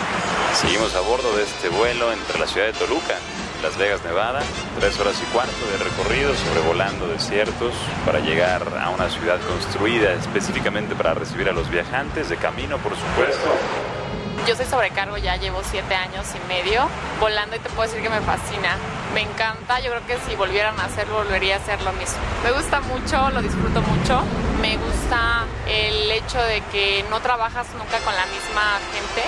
Seguimos 0.55 0.95
a 0.95 1.01
bordo 1.01 1.37
de 1.37 1.45
este 1.45 1.69
vuelo 1.69 2.13
entre 2.13 2.39
la 2.39 2.47
ciudad 2.47 2.67
de 2.67 2.73
Toluca 2.73 3.15
las 3.63 3.77
Vegas, 3.77 4.05
Nevada, 4.05 4.41
tres 4.79 4.99
horas 5.01 5.21
y 5.21 5.33
cuarto 5.33 5.67
de 5.73 5.79
recorrido 5.79 6.33
sobrevolando 6.35 7.09
desiertos 7.09 7.75
para 8.07 8.21
llegar 8.21 8.63
a 8.81 8.91
una 8.91 9.11
ciudad 9.11 9.41
construida 9.49 10.13
específicamente 10.13 10.95
para 10.95 11.15
recibir 11.15 11.49
a 11.49 11.53
los 11.53 11.69
viajantes 11.69 12.29
de 12.29 12.37
camino, 12.37 12.79
por 12.79 12.95
supuesto. 12.95 13.51
Yo 14.47 14.57
soy 14.57 14.67
sobrecargo, 14.67 15.19
ya 15.19 15.37
llevo 15.37 15.61
siete 15.63 15.95
años 15.95 16.27
y 16.35 16.49
medio 16.49 16.89
volando 17.21 17.57
y 17.57 17.59
te 17.59 17.69
puedo 17.71 17.89
decir 17.89 18.03
que 18.03 18.09
me 18.09 18.21
fascina. 18.21 18.77
Me 19.13 19.23
encanta, 19.23 19.81
yo 19.81 19.91
creo 19.91 20.07
que 20.07 20.19
si 20.29 20.37
volvieran 20.37 20.79
a 20.81 20.85
hacerlo, 20.85 21.17
volvería 21.17 21.57
a 21.57 21.59
hacer 21.59 21.81
lo 21.83 21.93
mismo. 21.93 22.19
Me 22.45 22.53
gusta 22.53 22.81
mucho, 22.81 23.31
lo 23.31 23.43
disfruto 23.43 23.83
mucho. 23.83 24.23
Me 24.61 24.77
gusta 24.77 25.45
el 25.67 26.11
hecho 26.11 26.41
de 26.43 26.63
que 26.73 27.05
no 27.11 27.21
trabajas 27.21 27.67
nunca 27.77 27.99
con 27.99 28.15
la 28.15 28.27
misma 28.27 28.79
gente. 28.93 29.23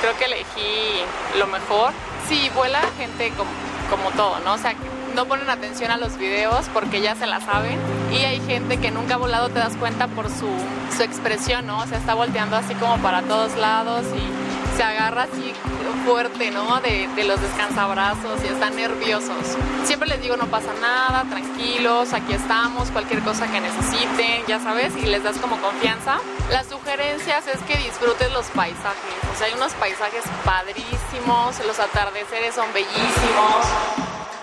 Creo 0.00 0.16
que 0.18 0.24
elegí 0.26 1.02
lo 1.38 1.46
mejor. 1.46 1.92
Sí, 2.28 2.50
vuela 2.54 2.80
gente 2.98 3.30
como 3.36 3.50
como 3.90 4.10
todo, 4.10 4.38
¿no? 4.40 4.54
O 4.54 4.58
sea, 4.58 4.74
no 5.14 5.26
ponen 5.26 5.48
atención 5.48 5.90
a 5.90 5.96
los 5.96 6.18
videos 6.18 6.66
porque 6.72 7.00
ya 7.00 7.14
se 7.14 7.26
la 7.26 7.40
saben 7.40 7.78
y 8.12 8.24
hay 8.24 8.40
gente 8.40 8.78
que 8.78 8.90
nunca 8.90 9.14
ha 9.14 9.16
volado, 9.16 9.48
te 9.48 9.58
das 9.58 9.76
cuenta 9.76 10.08
por 10.08 10.28
su, 10.28 10.48
su 10.94 11.02
expresión, 11.02 11.66
¿no? 11.66 11.78
O 11.78 11.86
sea, 11.86 11.98
está 11.98 12.14
volteando 12.14 12.56
así 12.56 12.74
como 12.74 12.98
para 12.98 13.22
todos 13.22 13.56
lados 13.56 14.04
y 14.14 14.45
se 14.76 14.82
agarra 14.82 15.22
así 15.22 15.54
fuerte, 16.04 16.52
¿no? 16.52 16.80
De, 16.80 17.08
los 17.24 17.40
descansabrazos 17.40 18.44
y 18.44 18.46
están 18.46 18.76
nerviosos. 18.76 19.56
Siempre 19.84 20.08
les 20.08 20.20
digo, 20.22 20.36
no 20.36 20.46
pasa 20.46 20.72
nada, 20.80 21.24
tranquilos, 21.28 22.12
aquí 22.12 22.32
estamos, 22.34 22.90
cualquier 22.90 23.22
cosa 23.22 23.50
que 23.50 23.60
necesiten, 23.60 24.46
ya 24.46 24.60
sabes, 24.60 24.96
y 24.96 25.06
les 25.06 25.24
das 25.24 25.36
como 25.38 25.56
confianza. 25.60 26.18
Las 26.50 26.66
sugerencias 26.66 27.48
es 27.48 27.58
que 27.62 27.76
disfrutes 27.78 28.30
los 28.32 28.46
paisajes, 28.46 29.14
o 29.34 29.36
sea, 29.36 29.48
hay 29.48 29.54
unos 29.54 29.72
paisajes 29.72 30.22
padrísimos, 30.44 31.66
los 31.66 31.80
atardeceres 31.80 32.54
son 32.54 32.72
bellísimos. 32.72 33.66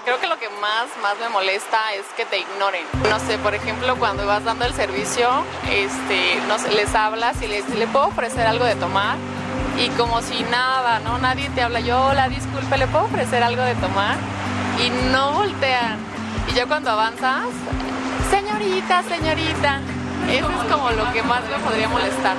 Creo 0.04 0.20
que 0.20 0.28
lo 0.28 0.38
que 0.38 0.50
más, 0.60 0.88
más 1.02 1.18
me 1.20 1.30
molesta 1.30 1.94
es 1.94 2.04
que 2.18 2.26
te 2.26 2.40
ignoren. 2.40 2.84
No 3.10 3.20
sé, 3.20 3.38
por 3.38 3.56
ejemplo, 3.56 3.96
cuando 3.96 4.28
vas 4.28 4.44
dando 4.44 4.66
el 4.66 4.74
servicio, 4.74 5.30
este, 5.72 6.42
no 6.50 6.60
sé, 6.60 6.72
les 6.72 6.94
hablas 6.94 7.42
y 7.42 7.48
les, 7.48 7.70
¿le 7.70 7.88
puedo 7.88 8.08
ofrecer 8.08 8.46
algo 8.46 8.66
de 8.66 8.76
tomar? 8.76 9.16
Y 9.78 9.90
como 9.90 10.22
si 10.22 10.44
nada, 10.44 11.00
¿no? 11.00 11.18
Nadie 11.18 11.50
te 11.50 11.62
habla, 11.62 11.80
yo, 11.80 12.06
hola, 12.06 12.30
disculpe, 12.30 12.78
¿le 12.78 12.88
puedo 12.88 13.06
ofrecer 13.06 13.44
algo 13.44 13.64
de 13.64 13.76
tomar? 13.76 14.18
Y 14.80 15.12
no 15.12 15.34
voltean. 15.34 15.98
Y 16.52 16.56
ya 16.56 16.66
cuando 16.66 16.92
avanzas, 16.92 17.46
señorita, 18.30 19.04
señorita, 19.04 19.80
eso 20.30 20.50
es 20.50 20.72
como 20.72 20.92
lo 20.92 21.12
que 21.12 21.24
más 21.24 21.42
me 21.50 21.58
podría 21.64 21.90
molestar. 21.90 22.36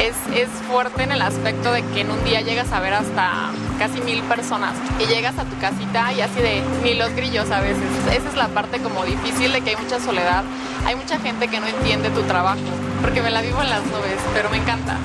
Es, 0.00 0.14
es, 0.36 0.48
fuerte 0.70 1.04
en 1.04 1.12
el 1.12 1.22
aspecto 1.22 1.72
de 1.72 1.82
que 1.82 2.02
en 2.02 2.10
un 2.10 2.22
día 2.24 2.42
llegas 2.42 2.70
a 2.70 2.80
ver 2.80 2.92
hasta 2.92 3.50
casi 3.78 4.00
mil 4.02 4.22
personas 4.24 4.74
y 5.00 5.06
llegas 5.06 5.38
a 5.38 5.44
tu 5.44 5.56
casita 5.58 6.12
y 6.12 6.20
así 6.20 6.40
de 6.40 6.62
ni 6.82 6.94
los 6.94 7.10
grillos 7.14 7.50
a 7.50 7.60
veces. 7.60 7.82
Esa 8.12 8.28
es 8.28 8.36
la 8.36 8.48
parte 8.48 8.78
como 8.78 9.04
difícil 9.04 9.52
de 9.52 9.62
que 9.62 9.70
hay 9.70 9.76
mucha 9.76 9.98
soledad. 9.98 10.44
Hay 10.84 10.96
mucha 10.96 11.18
gente 11.18 11.48
que 11.48 11.60
no 11.60 11.66
entiende 11.66 12.10
tu 12.10 12.22
trabajo 12.22 12.60
porque 13.00 13.22
me 13.22 13.30
la 13.30 13.40
vivo 13.40 13.62
en 13.62 13.70
las 13.70 13.84
nubes, 13.86 14.18
pero 14.34 14.50
me 14.50 14.58
encanta. 14.58 14.96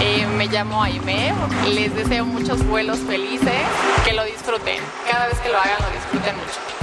Eh, 0.00 0.26
me 0.36 0.46
llamo 0.46 0.82
Aime, 0.82 1.32
les 1.74 1.94
deseo 1.94 2.24
muchos 2.24 2.66
vuelos 2.68 2.98
felices, 3.00 3.62
que 4.04 4.12
lo 4.12 4.24
disfruten, 4.24 4.78
cada 5.10 5.26
vez 5.28 5.38
que 5.40 5.48
lo 5.48 5.56
hagan 5.56 5.78
lo 5.80 5.90
disfruten 5.92 6.36
mucho. 6.36 6.76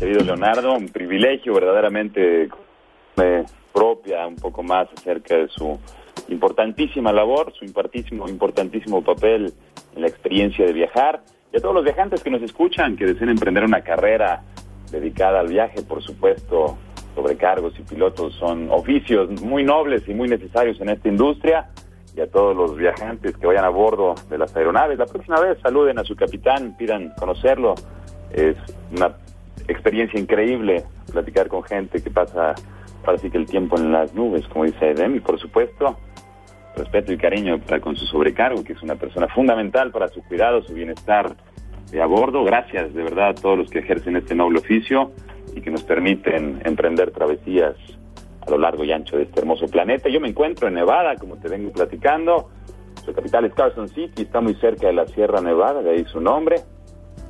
querido 0.00 0.24
Leonardo, 0.24 0.72
un 0.72 0.88
privilegio 0.88 1.52
verdaderamente 1.52 2.48
me 3.16 3.44
propia 3.72 4.26
un 4.26 4.36
poco 4.36 4.62
más 4.62 4.88
acerca 4.96 5.36
de 5.36 5.48
su 5.48 5.78
importantísima 6.28 7.12
labor, 7.12 7.52
su 7.52 7.66
importantísimo, 7.66 8.26
importantísimo 8.26 9.04
papel 9.04 9.52
en 9.94 10.02
la 10.02 10.08
experiencia 10.08 10.64
de 10.64 10.72
viajar. 10.72 11.22
Y 11.52 11.58
a 11.58 11.60
todos 11.60 11.74
los 11.74 11.84
viajantes 11.84 12.22
que 12.22 12.30
nos 12.30 12.40
escuchan, 12.42 12.96
que 12.96 13.04
deseen 13.04 13.28
emprender 13.28 13.62
una 13.62 13.82
carrera 13.82 14.42
dedicada 14.90 15.40
al 15.40 15.48
viaje, 15.48 15.82
por 15.82 16.02
supuesto, 16.02 16.78
sobrecargos 17.20 17.78
y 17.78 17.82
pilotos 17.82 18.34
son 18.34 18.70
oficios 18.70 19.30
muy 19.42 19.62
nobles 19.62 20.08
y 20.08 20.14
muy 20.14 20.28
necesarios 20.28 20.80
en 20.80 20.88
esta 20.88 21.08
industria. 21.08 21.68
Y 22.16 22.20
a 22.20 22.26
todos 22.26 22.56
los 22.56 22.76
viajantes 22.76 23.36
que 23.36 23.46
vayan 23.46 23.64
a 23.64 23.68
bordo 23.68 24.14
de 24.28 24.38
las 24.38 24.56
aeronaves, 24.56 24.98
la 24.98 25.06
próxima 25.06 25.38
vez 25.40 25.58
saluden 25.62 25.98
a 25.98 26.04
su 26.04 26.16
capitán, 26.16 26.76
pidan 26.76 27.12
conocerlo. 27.18 27.74
Es 28.32 28.56
una 28.96 29.14
experiencia 29.68 30.18
increíble 30.18 30.84
platicar 31.12 31.48
con 31.48 31.62
gente 31.62 32.02
que 32.02 32.10
pasa 32.10 32.54
parece 33.04 33.30
que 33.30 33.38
el 33.38 33.46
tiempo 33.46 33.78
en 33.78 33.92
las 33.92 34.12
nubes, 34.14 34.46
como 34.48 34.64
dice 34.64 34.90
Edem, 34.90 35.16
y 35.16 35.20
por 35.20 35.38
supuesto, 35.38 35.96
respeto 36.76 37.12
y 37.12 37.16
cariño 37.16 37.58
para 37.60 37.80
con 37.80 37.96
su 37.96 38.04
sobrecargo, 38.06 38.62
que 38.64 38.72
es 38.72 38.82
una 38.82 38.96
persona 38.96 39.28
fundamental 39.28 39.90
para 39.90 40.08
su 40.08 40.22
cuidado, 40.22 40.62
su 40.62 40.74
bienestar 40.74 41.34
de 41.90 42.02
a 42.02 42.06
bordo. 42.06 42.44
Gracias 42.44 42.92
de 42.92 43.02
verdad 43.02 43.30
a 43.30 43.34
todos 43.34 43.56
los 43.56 43.70
que 43.70 43.78
ejercen 43.78 44.16
este 44.16 44.34
noble 44.34 44.58
oficio 44.58 45.12
y 45.54 45.60
que 45.60 45.70
nos 45.70 45.82
permiten 45.82 46.60
emprender 46.64 47.10
travesías 47.10 47.76
a 48.46 48.50
lo 48.50 48.58
largo 48.58 48.84
y 48.84 48.92
ancho 48.92 49.16
de 49.16 49.24
este 49.24 49.40
hermoso 49.40 49.66
planeta. 49.66 50.08
Yo 50.08 50.20
me 50.20 50.28
encuentro 50.28 50.68
en 50.68 50.74
Nevada, 50.74 51.16
como 51.16 51.36
te 51.36 51.48
vengo 51.48 51.70
platicando. 51.72 52.50
Su 53.04 53.12
capital 53.12 53.44
es 53.44 53.54
Carson 53.54 53.88
City, 53.88 54.22
está 54.22 54.40
muy 54.40 54.54
cerca 54.54 54.86
de 54.86 54.92
la 54.92 55.06
Sierra 55.06 55.40
Nevada, 55.40 55.82
de 55.82 55.90
ahí 55.90 56.04
su 56.04 56.20
nombre. 56.20 56.60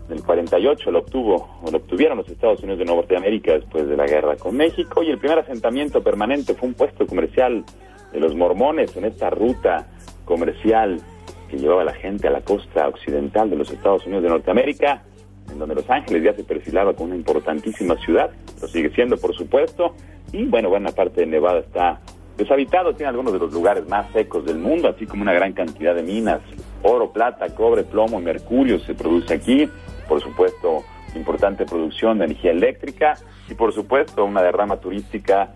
En 0.09 0.16
el 0.16 0.24
48 0.24 0.90
lo 0.90 1.00
obtuvo, 1.00 1.61
o 1.62 1.70
lo 1.70 1.78
obtuvieron 1.78 2.18
los 2.18 2.28
Estados 2.28 2.61
Unidos 2.62 2.80
de 2.80 2.85
Norteamérica 2.85 3.52
después 3.52 3.87
de 3.87 3.96
la 3.96 4.06
guerra 4.06 4.37
con 4.37 4.56
México 4.56 5.04
y 5.04 5.11
el 5.11 5.18
primer 5.18 5.38
asentamiento 5.38 6.02
permanente 6.02 6.54
fue 6.54 6.68
un 6.68 6.74
puesto 6.74 7.06
comercial 7.06 7.64
de 8.12 8.18
los 8.18 8.35
mormones 8.35 8.96
en 8.96 9.04
esta 9.04 9.30
ruta 9.30 9.87
comercial 10.24 11.00
que 11.48 11.59
llevaba 11.59 11.83
a 11.83 11.85
la 11.85 11.94
gente 11.94 12.26
a 12.26 12.30
la 12.30 12.40
costa 12.40 12.88
occidental 12.88 13.50
de 13.50 13.56
los 13.56 13.70
Estados 13.70 14.04
Unidos 14.06 14.24
de 14.24 14.30
Norteamérica, 14.30 15.02
en 15.50 15.58
donde 15.58 15.74
Los 15.74 15.88
Ángeles 15.90 16.22
ya 16.22 16.34
se 16.34 16.44
perfilaba 16.44 16.94
como 16.94 17.08
una 17.08 17.16
importantísima 17.16 17.96
ciudad, 17.96 18.30
lo 18.60 18.68
sigue 18.68 18.90
siendo 18.90 19.16
por 19.16 19.34
supuesto, 19.34 19.94
y 20.32 20.44
bueno, 20.44 20.68
buena 20.68 20.90
parte 20.90 21.22
de 21.22 21.26
Nevada 21.26 21.60
está 21.60 22.00
deshabitado, 22.36 22.94
tiene 22.94 23.10
algunos 23.10 23.32
de 23.32 23.38
los 23.38 23.52
lugares 23.52 23.88
más 23.88 24.10
secos 24.12 24.44
del 24.44 24.58
mundo, 24.58 24.88
así 24.88 25.06
como 25.06 25.22
una 25.22 25.32
gran 25.32 25.52
cantidad 25.52 25.94
de 25.94 26.02
minas, 26.02 26.40
oro, 26.82 27.12
plata, 27.12 27.54
cobre, 27.54 27.82
plomo, 27.82 28.20
mercurio 28.20 28.78
se 28.80 28.94
produce 28.94 29.34
aquí, 29.34 29.68
por 30.08 30.20
supuesto, 30.22 30.82
importante 31.14 31.66
producción 31.66 32.18
de 32.18 32.26
energía 32.26 32.52
eléctrica 32.52 33.14
y, 33.48 33.54
por 33.54 33.72
supuesto, 33.72 34.24
una 34.24 34.42
derrama 34.42 34.76
turística 34.76 35.52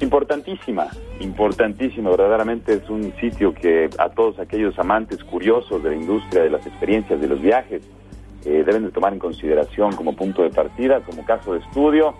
importantísima, 0.00 0.88
importantísima. 1.20 2.10
Verdaderamente 2.10 2.74
es 2.74 2.88
un 2.88 3.12
sitio 3.20 3.54
que 3.54 3.90
a 3.98 4.08
todos 4.08 4.38
aquellos 4.38 4.78
amantes 4.78 5.22
curiosos 5.24 5.82
de 5.82 5.90
la 5.90 5.96
industria, 5.96 6.42
de 6.42 6.50
las 6.50 6.66
experiencias, 6.66 7.20
de 7.20 7.28
los 7.28 7.40
viajes, 7.40 7.82
eh, 8.44 8.62
deben 8.64 8.84
de 8.84 8.90
tomar 8.90 9.12
en 9.12 9.18
consideración 9.18 9.94
como 9.96 10.14
punto 10.14 10.42
de 10.42 10.50
partida, 10.50 11.00
como 11.00 11.24
caso 11.24 11.54
de 11.54 11.60
estudio. 11.60 12.14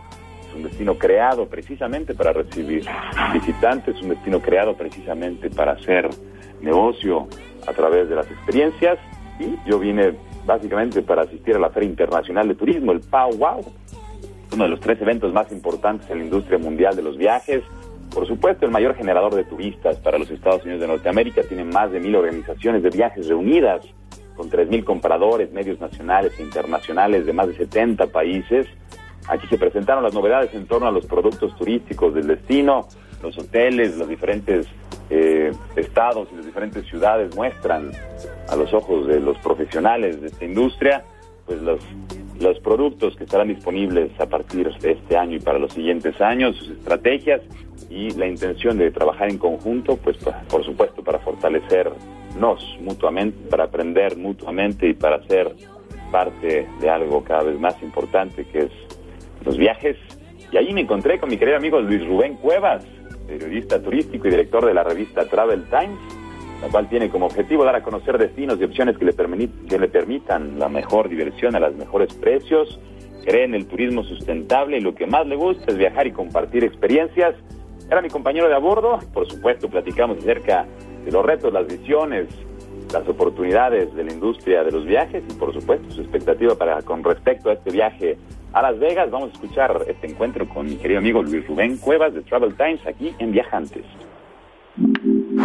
Es 0.49 0.55
un 0.55 0.63
destino 0.63 0.95
creado 0.95 1.47
precisamente 1.47 2.15
para 2.15 2.33
recibir 2.33 2.85
visitantes, 3.33 4.01
un 4.01 4.11
destino 4.11 4.41
creado 4.41 4.75
precisamente 4.75 5.51
para 5.51 5.73
hacer 5.73 6.09
negocio 6.61 7.29
a 7.67 7.73
través 7.73 8.09
de 8.09 8.17
las 8.17 8.31
experiencias. 8.31 8.99
Y 9.39 9.57
yo 9.69 9.79
vine 9.79 10.15
básicamente 10.47 11.03
para 11.03 11.23
asistir 11.23 11.57
a 11.57 11.59
la 11.59 11.71
Feria 11.71 11.89
Internacional 11.89 12.49
de 12.49 12.55
Turismo, 12.55 12.93
el 12.93 13.01
PAU 13.01 13.37
Wow, 13.37 13.65
uno 14.53 14.65
de 14.65 14.71
los 14.71 14.81
tres 14.81 15.01
eventos 15.03 15.33
más 15.33 15.51
importantes 15.53 16.09
en 16.11 16.19
la 16.19 16.25
industria 16.25 16.59
mundial 16.59 16.97
de 16.97 17.03
los 17.03 17.17
viajes. 17.17 17.63
Por 18.13 18.27
supuesto, 18.27 18.65
el 18.65 18.71
mayor 18.71 18.95
generador 18.95 19.35
de 19.35 19.45
turistas 19.45 19.97
para 19.97 20.19
los 20.19 20.31
Estados 20.31 20.63
Unidos 20.63 20.81
de 20.83 20.87
Norteamérica 20.87 21.43
tiene 21.43 21.65
más 21.65 21.91
de 21.91 22.01
mil 22.01 22.15
organizaciones 22.15 22.83
de 22.83 22.91
viajes 22.91 23.27
reunidas 23.27 23.85
con 24.37 24.51
tres 24.51 24.69
mil 24.69 24.85
compradores, 24.85 25.53
medios 25.53 25.81
nacionales 25.81 26.33
e 26.39 26.43
internacionales 26.43 27.27
de 27.27 27.33
más 27.33 27.49
de 27.49 27.57
70 27.57 28.09
países. 28.09 28.67
Aquí 29.29 29.47
se 29.47 29.59
presentaron 29.59 30.03
las 30.03 30.13
novedades 30.13 30.53
en 30.55 30.67
torno 30.67 30.87
a 30.87 30.91
los 30.91 31.07
productos 31.07 31.57
turísticos 31.57 32.15
del 32.15 32.27
destino, 32.27 32.89
los 33.23 33.39
hoteles, 33.39 33.97
los 33.97 34.09
diferentes 34.09 34.67
eh, 35.11 35.53
estados 35.77 36.29
y 36.33 36.37
las 36.37 36.47
diferentes 36.47 36.87
ciudades 36.87 37.35
muestran 37.35 37.93
a 38.49 38.57
los 38.57 38.73
ojos 38.75 39.07
de 39.07 39.21
los 39.21 39.39
profesionales 39.39 40.21
de 40.21 40.27
esta 40.29 40.45
industria, 40.45 41.05
pues 41.47 41.61
los, 41.63 41.81
los 42.41 42.59
productos 42.61 43.17
que 43.17 43.25
estarán 43.25 43.49
disponibles 43.49 44.11
a 44.21 44.27
partir 44.27 44.71
de 44.79 44.93
este 44.93 45.17
año 45.17 45.37
y 45.37 45.41
para 45.41 45.59
los 45.59 45.73
siguientes 45.73 46.21
años, 46.21 46.57
sus 46.57 46.71
estrategias 46.71 47.41
y 47.89 48.11
la 48.11 48.27
intención 48.27 48.77
de 48.79 48.91
trabajar 48.91 49.31
en 49.31 49.39
conjunto, 49.39 49.97
pues 49.97 50.19
por 50.49 50.65
supuesto 50.65 51.03
para 51.03 51.19
fortalecernos 52.35 52.79
mutuamente, 52.81 53.49
para 53.49 53.65
aprender 53.65 54.17
mutuamente 54.17 54.89
y 54.89 54.95
para 54.95 55.23
ser 55.27 55.55
parte 56.11 56.67
de 56.81 56.91
algo 56.91 57.25
cada 57.25 57.43
vez 57.43 57.59
más 57.59 57.81
importante 57.83 58.45
que 58.45 58.61
es 58.61 58.71
los 59.45 59.57
viajes. 59.57 59.97
Y 60.53 60.57
ahí 60.57 60.73
me 60.73 60.83
encontré 60.83 61.19
con 61.19 61.31
mi 61.31 61.37
querido 61.37 61.57
amigo 61.57 61.81
Luis 61.81 62.07
Rubén 62.07 62.37
Cuevas, 62.37 62.85
periodista 63.27 63.83
turístico 63.83 64.29
y 64.29 64.31
director 64.31 64.65
de 64.65 64.75
la 64.75 64.85
revista 64.85 65.27
Travel 65.29 65.65
Times, 65.65 65.99
la 66.63 66.69
cual 66.69 66.89
tiene 66.89 67.09
como 67.09 67.27
objetivo 67.27 67.65
dar 67.65 67.77
a 67.77 67.83
conocer 67.83 68.19
destinos 68.19 68.61
y 68.61 68.65
opciones 68.65 68.97
que 68.97 69.05
le, 69.05 69.15
que 69.69 69.79
le 69.79 69.89
permitan 69.89 70.59
la 70.59 70.69
mejor 70.69 71.09
diversión 71.09 71.57
a 71.57 71.61
los 71.61 71.75
mejores 71.75 72.15
precios, 72.15 72.79
cree 73.25 73.45
en 73.45 73.55
el 73.55 73.67
turismo 73.67 74.05
sustentable 74.05 74.79
y 74.79 74.81
lo 74.81 74.95
que 74.95 75.07
más 75.07 75.27
le 75.27 75.37
gusta 75.37 75.73
es 75.73 75.79
viajar 75.79 76.07
y 76.07 76.13
compartir 76.13 76.63
experiencias. 76.63 77.35
Era 77.91 78.01
mi 78.01 78.09
compañero 78.09 78.49
de 78.49 78.55
a 78.55 78.59
bordo, 78.59 78.99
por 79.13 79.29
supuesto 79.29 79.69
platicamos 79.69 80.19
acerca 80.19 80.67
los 81.11 81.25
retos, 81.25 81.53
las 81.53 81.67
visiones, 81.67 82.29
las 82.93 83.09
oportunidades 83.09 83.95
de 83.95 84.05
la 84.05 84.13
industria 84.13 84.63
de 84.63 84.73
los 84.73 84.85
viajes 84.85 85.23
y 85.29 85.35
por 85.35 85.53
supuesto 85.53 85.91
su 85.91 86.01
expectativa 86.01 86.55
para 86.55 86.83
con 86.83 87.03
respecto 87.03 87.51
a 87.51 87.55
este 87.55 87.71
viaje 87.71 88.17
a 88.53 88.63
Las 88.63 88.79
Vegas. 88.79 89.11
Vamos 89.11 89.31
a 89.31 89.33
escuchar 89.33 89.85
este 89.89 90.07
encuentro 90.07 90.49
con 90.49 90.67
mi 90.67 90.77
querido 90.77 90.99
amigo 90.99 91.23
Luis 91.23 91.47
Rubén 91.47 91.77
Cuevas 91.79 92.15
de 92.15 92.23
Travel 92.23 92.55
Times 92.55 92.87
aquí 92.87 93.15
en 93.19 93.33
Viajantes. 93.33 93.85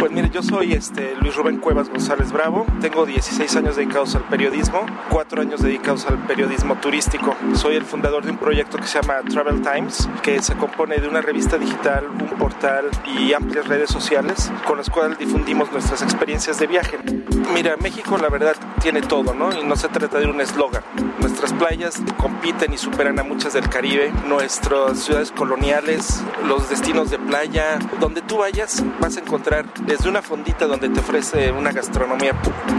Pues 0.00 0.12
mire, 0.12 0.30
yo 0.30 0.42
soy 0.42 0.72
este, 0.72 1.14
Luis 1.16 1.36
Rubén 1.36 1.58
Cuevas 1.58 1.90
González 1.90 2.32
Bravo, 2.32 2.64
tengo 2.80 3.04
16 3.04 3.54
años 3.56 3.76
dedicados 3.76 4.14
al 4.14 4.22
periodismo, 4.22 4.86
4 5.10 5.42
años 5.42 5.60
dedicados 5.60 6.06
al 6.06 6.16
periodismo 6.26 6.76
turístico. 6.76 7.36
Soy 7.52 7.76
el 7.76 7.84
fundador 7.84 8.24
de 8.24 8.30
un 8.30 8.38
proyecto 8.38 8.78
que 8.78 8.84
se 8.84 8.98
llama 8.98 9.20
Travel 9.28 9.60
Times, 9.60 10.08
que 10.22 10.40
se 10.40 10.56
compone 10.56 10.96
de 10.96 11.06
una 11.06 11.20
revista 11.20 11.58
digital, 11.58 12.06
un 12.08 12.30
portal 12.38 12.86
y 13.18 13.34
amplias 13.34 13.68
redes 13.68 13.90
sociales 13.90 14.50
con 14.66 14.78
las 14.78 14.88
cuales 14.88 15.18
difundimos 15.18 15.70
nuestras 15.70 16.00
experiencias 16.00 16.58
de 16.58 16.66
viaje. 16.66 16.98
Mira, 17.52 17.76
México 17.76 18.16
la 18.16 18.30
verdad 18.30 18.56
tiene 18.80 19.02
todo, 19.02 19.34
¿no? 19.34 19.52
Y 19.52 19.64
no 19.64 19.76
se 19.76 19.88
trata 19.88 20.18
de 20.18 20.30
un 20.30 20.40
eslogan. 20.40 20.82
Nuestras 21.18 21.52
playas 21.52 22.00
compiten 22.16 22.72
y 22.72 22.78
superan 22.78 23.18
a 23.18 23.22
muchas 23.22 23.52
del 23.52 23.68
Caribe, 23.68 24.10
nuestras 24.26 25.00
ciudades 25.00 25.30
coloniales, 25.30 26.24
los 26.46 26.70
destinos 26.70 27.10
de 27.10 27.18
playa, 27.18 27.78
donde 28.00 28.22
tú 28.22 28.38
vayas 28.38 28.82
vas 28.98 29.18
a 29.18 29.20
encontrar 29.20 29.66
desde 29.90 30.08
una 30.08 30.22
fondita 30.22 30.68
donde 30.68 30.88
te 30.88 31.00
ofrece 31.00 31.50
una 31.50 31.72
gastronomía 31.72 32.32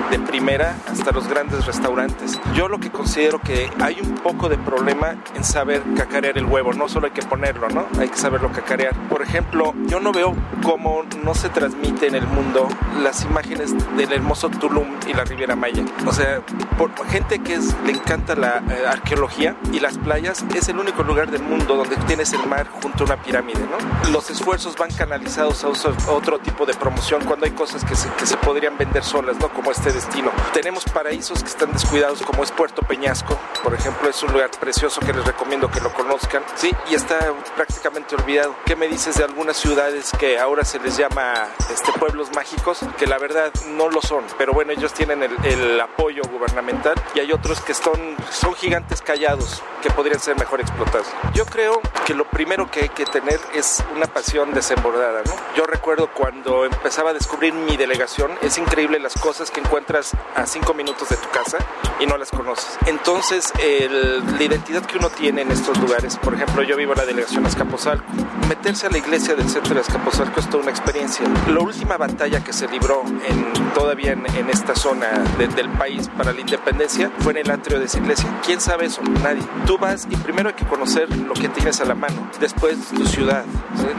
de 0.09 0.17
primera 0.19 0.77
hasta 0.89 1.11
los 1.11 1.27
grandes 1.27 1.65
restaurantes. 1.65 2.39
Yo 2.55 2.69
lo 2.69 2.79
que 2.79 2.89
considero 2.89 3.41
que 3.41 3.69
hay 3.81 3.99
un 3.99 4.15
poco 4.15 4.47
de 4.47 4.57
problema 4.57 5.17
en 5.35 5.43
saber 5.43 5.83
cacarear 5.97 6.37
el 6.37 6.45
huevo, 6.45 6.71
no 6.71 6.87
solo 6.87 7.07
hay 7.07 7.11
que 7.11 7.21
ponerlo, 7.21 7.67
¿no? 7.67 7.85
Hay 7.99 8.07
que 8.07 8.15
saberlo 8.15 8.49
cacarear. 8.53 8.95
Por 9.09 9.21
ejemplo, 9.21 9.73
yo 9.87 9.99
no 9.99 10.13
veo 10.13 10.33
cómo 10.63 11.03
no 11.21 11.35
se 11.35 11.49
transmite 11.49 12.07
en 12.07 12.15
el 12.15 12.25
mundo 12.27 12.69
las 13.03 13.25
imágenes 13.25 13.75
del 13.97 14.13
hermoso 14.13 14.49
Tulum 14.49 14.87
y 15.05 15.13
la 15.13 15.25
Riviera 15.25 15.57
Maya. 15.57 15.83
O 16.07 16.13
sea, 16.13 16.41
por 16.77 16.91
gente 17.07 17.39
que 17.39 17.55
es, 17.55 17.75
le 17.85 17.91
encanta 17.91 18.35
la 18.35 18.63
eh, 18.69 18.87
arqueología 18.87 19.57
y 19.73 19.81
las 19.81 19.97
playas, 19.97 20.45
es 20.55 20.69
el 20.69 20.79
único 20.79 21.03
lugar 21.03 21.29
del 21.29 21.43
mundo 21.43 21.75
donde 21.75 21.97
tienes 22.07 22.31
el 22.31 22.47
mar 22.47 22.67
junto 22.81 23.03
a 23.03 23.07
una 23.07 23.21
pirámide, 23.21 23.59
¿no? 23.59 24.11
Los 24.11 24.29
esfuerzos 24.29 24.77
van 24.77 24.91
canalizados 24.93 25.65
a 25.65 26.11
otro 26.11 26.39
tipo 26.39 26.65
de 26.65 26.73
promoción 26.91 27.23
cuando 27.25 27.45
hay 27.45 27.51
cosas 27.51 27.85
que 27.85 27.95
se, 27.95 28.09
que 28.13 28.25
se 28.25 28.35
podrían 28.37 28.77
vender 28.77 29.03
solas, 29.03 29.37
¿no? 29.37 29.49
Como 29.49 29.71
este 29.71 29.91
destino. 29.91 30.31
Tenemos 30.53 30.83
paraísos 30.85 31.41
que 31.41 31.49
están 31.49 31.71
descuidados, 31.71 32.21
como 32.21 32.43
es 32.43 32.51
Puerto 32.51 32.81
Peñasco, 32.81 33.37
por 33.63 33.73
ejemplo, 33.73 34.09
es 34.09 34.21
un 34.23 34.33
lugar 34.33 34.51
precioso 34.59 34.99
que 35.01 35.13
les 35.13 35.25
recomiendo 35.25 35.69
que 35.71 35.79
lo 35.79 35.93
conozcan, 35.93 36.43
¿sí? 36.55 36.71
Y 36.89 36.95
está 36.95 37.33
prácticamente 37.55 38.15
olvidado. 38.15 38.55
¿Qué 38.65 38.75
me 38.75 38.87
dices 38.87 39.17
de 39.17 39.23
algunas 39.23 39.57
ciudades 39.57 40.11
que 40.19 40.37
ahora 40.37 40.65
se 40.65 40.79
les 40.79 40.97
llama 40.97 41.47
este, 41.71 41.91
pueblos 41.93 42.29
mágicos? 42.35 42.79
Que 42.97 43.07
la 43.07 43.17
verdad 43.17 43.51
no 43.69 43.89
lo 43.89 44.01
son, 44.01 44.25
pero 44.37 44.53
bueno, 44.53 44.73
ellos 44.73 44.93
tienen 44.93 45.23
el, 45.23 45.33
el 45.45 45.79
apoyo 45.79 46.23
gubernamental 46.29 46.95
y 47.15 47.19
hay 47.19 47.31
otros 47.31 47.61
que 47.61 47.73
son, 47.73 48.17
son 48.29 48.53
gigantes 48.55 49.01
callados 49.01 49.63
que 49.81 49.89
podrían 49.91 50.19
ser 50.19 50.37
mejor 50.37 50.59
explotados. 50.59 51.07
Yo 51.33 51.45
creo 51.45 51.81
que 52.05 52.13
lo 52.13 52.25
primero 52.25 52.69
que 52.69 52.81
hay 52.81 52.89
que 52.89 53.05
tener 53.05 53.39
es 53.53 53.83
una 53.95 54.05
pasión 54.07 54.53
desembordada, 54.53 55.21
¿no? 55.25 55.33
Yo 55.55 55.65
recuerdo 55.65 56.09
cuando 56.13 56.65
empezaba 56.81 57.11
a 57.11 57.13
descubrir 57.13 57.53
mi 57.53 57.77
delegación, 57.77 58.31
es 58.41 58.57
increíble 58.57 58.99
las 58.99 59.13
cosas 59.13 59.51
que 59.51 59.59
encuentras 59.59 60.13
a 60.35 60.47
cinco 60.47 60.73
minutos 60.73 61.09
de 61.09 61.15
tu 61.15 61.29
casa 61.29 61.59
y 61.99 62.07
no 62.07 62.17
las 62.17 62.31
conoces. 62.31 62.75
Entonces, 62.87 63.53
la 63.55 64.43
identidad 64.43 64.83
que 64.83 64.97
uno 64.97 65.11
tiene 65.11 65.43
en 65.43 65.51
estos 65.51 65.77
lugares, 65.77 66.17
por 66.17 66.33
ejemplo, 66.33 66.63
yo 66.63 66.75
vivo 66.75 66.93
en 66.93 66.97
la 66.97 67.05
delegación 67.05 67.45
Azcapotzalco, 67.45 68.03
meterse 68.49 68.87
a 68.87 68.89
la 68.89 68.97
iglesia 68.97 69.35
del 69.35 69.47
centro 69.47 69.75
de 69.75 69.81
Azcapotzalco 69.81 70.39
es 70.39 70.49
toda 70.49 70.63
una 70.63 70.71
experiencia. 70.71 71.23
La 71.47 71.59
última 71.59 71.97
batalla 71.97 72.43
que 72.43 72.51
se 72.51 72.67
libró 72.67 73.03
en, 73.27 73.53
todavía 73.75 74.13
en, 74.13 74.25
esta 74.49 74.75
zona 74.75 75.07
del 75.37 75.69
país 75.69 76.09
para 76.17 76.33
la 76.33 76.41
independencia 76.41 77.11
fue 77.19 77.33
en 77.33 77.45
el 77.45 77.51
atrio 77.51 77.77
de 77.77 77.85
esa 77.85 77.99
iglesia. 77.99 78.27
¿Quién 78.43 78.59
sabe 78.59 78.87
eso? 78.87 79.03
Nadie. 79.23 79.43
Tú 79.67 79.77
vas 79.77 80.07
y 80.09 80.15
primero 80.17 80.49
hay 80.49 80.55
que 80.55 80.65
conocer 80.65 81.15
lo 81.15 81.33
que 81.35 81.47
tienes 81.47 81.79
a 81.79 81.85
la 81.85 81.93
mano, 81.93 82.29
después 82.39 82.77
tu 82.87 83.05
ciudad, 83.05 83.45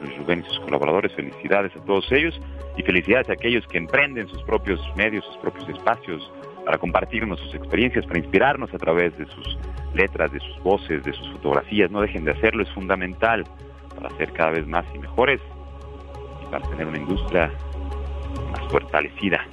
Luis 0.00 0.16
Rubén 0.16 0.40
y 0.40 0.48
sus 0.48 0.60
colaboradores, 0.60 1.12
felicidades 1.12 1.76
a 1.76 1.84
todos 1.84 2.10
ellos 2.10 2.40
y 2.74 2.82
felicidades 2.84 3.28
a 3.28 3.34
aquellos 3.34 3.66
que 3.66 3.76
emprenden 3.76 4.28
sus 4.28 4.42
propios 4.44 4.80
medios, 4.96 5.26
sus 5.26 5.36
propios 5.36 5.68
espacios 5.68 6.32
para 6.64 6.78
compartirnos 6.78 7.40
sus 7.40 7.54
experiencias, 7.54 8.06
para 8.06 8.18
inspirarnos 8.18 8.72
a 8.72 8.78
través 8.78 9.16
de 9.18 9.26
sus 9.26 9.58
letras, 9.94 10.32
de 10.32 10.40
sus 10.40 10.62
voces, 10.62 11.02
de 11.04 11.12
sus 11.12 11.30
fotografías. 11.32 11.90
No 11.90 12.00
dejen 12.00 12.24
de 12.24 12.32
hacerlo, 12.32 12.62
es 12.62 12.70
fundamental 12.70 13.44
para 13.94 14.10
ser 14.16 14.32
cada 14.32 14.50
vez 14.50 14.66
más 14.66 14.84
y 14.94 14.98
mejores 14.98 15.40
y 16.42 16.50
para 16.50 16.68
tener 16.68 16.86
una 16.86 16.98
industria 16.98 17.50
más 18.50 18.60
fortalecida 18.70 19.44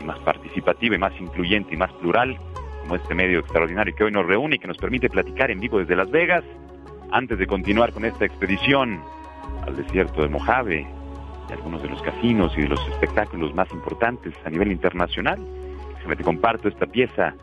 y 0.00 0.04
más 0.04 0.18
participativa 0.20 0.94
y 0.94 0.98
más 0.98 1.12
incluyente 1.20 1.74
y 1.74 1.76
más 1.76 1.92
plural 1.94 2.38
como 2.82 2.96
este 2.96 3.14
medio 3.14 3.38
extraordinario 3.38 3.94
que 3.94 4.04
hoy 4.04 4.12
nos 4.12 4.26
reúne 4.26 4.56
y 4.56 4.58
que 4.58 4.68
nos 4.68 4.76
permite 4.76 5.08
platicar 5.08 5.50
en 5.50 5.60
vivo 5.60 5.78
desde 5.78 5.96
Las 5.96 6.10
Vegas. 6.10 6.44
Antes 7.10 7.38
de 7.38 7.46
continuar 7.46 7.92
con 7.92 8.04
esta 8.04 8.24
expedición 8.24 9.00
al 9.66 9.76
desierto 9.76 10.22
de 10.22 10.28
Mojave 10.28 10.86
y 11.48 11.52
algunos 11.52 11.82
de 11.82 11.88
los 11.88 12.02
casinos 12.02 12.52
y 12.56 12.62
de 12.62 12.68
los 12.68 12.88
espectáculos 12.88 13.54
más 13.54 13.70
importantes 13.72 14.34
a 14.44 14.50
nivel 14.50 14.72
internacional, 14.72 15.38
me 16.08 16.16
te 16.16 16.24
comparto 16.24 16.68
esta 16.68 16.86
pieza 16.86 17.34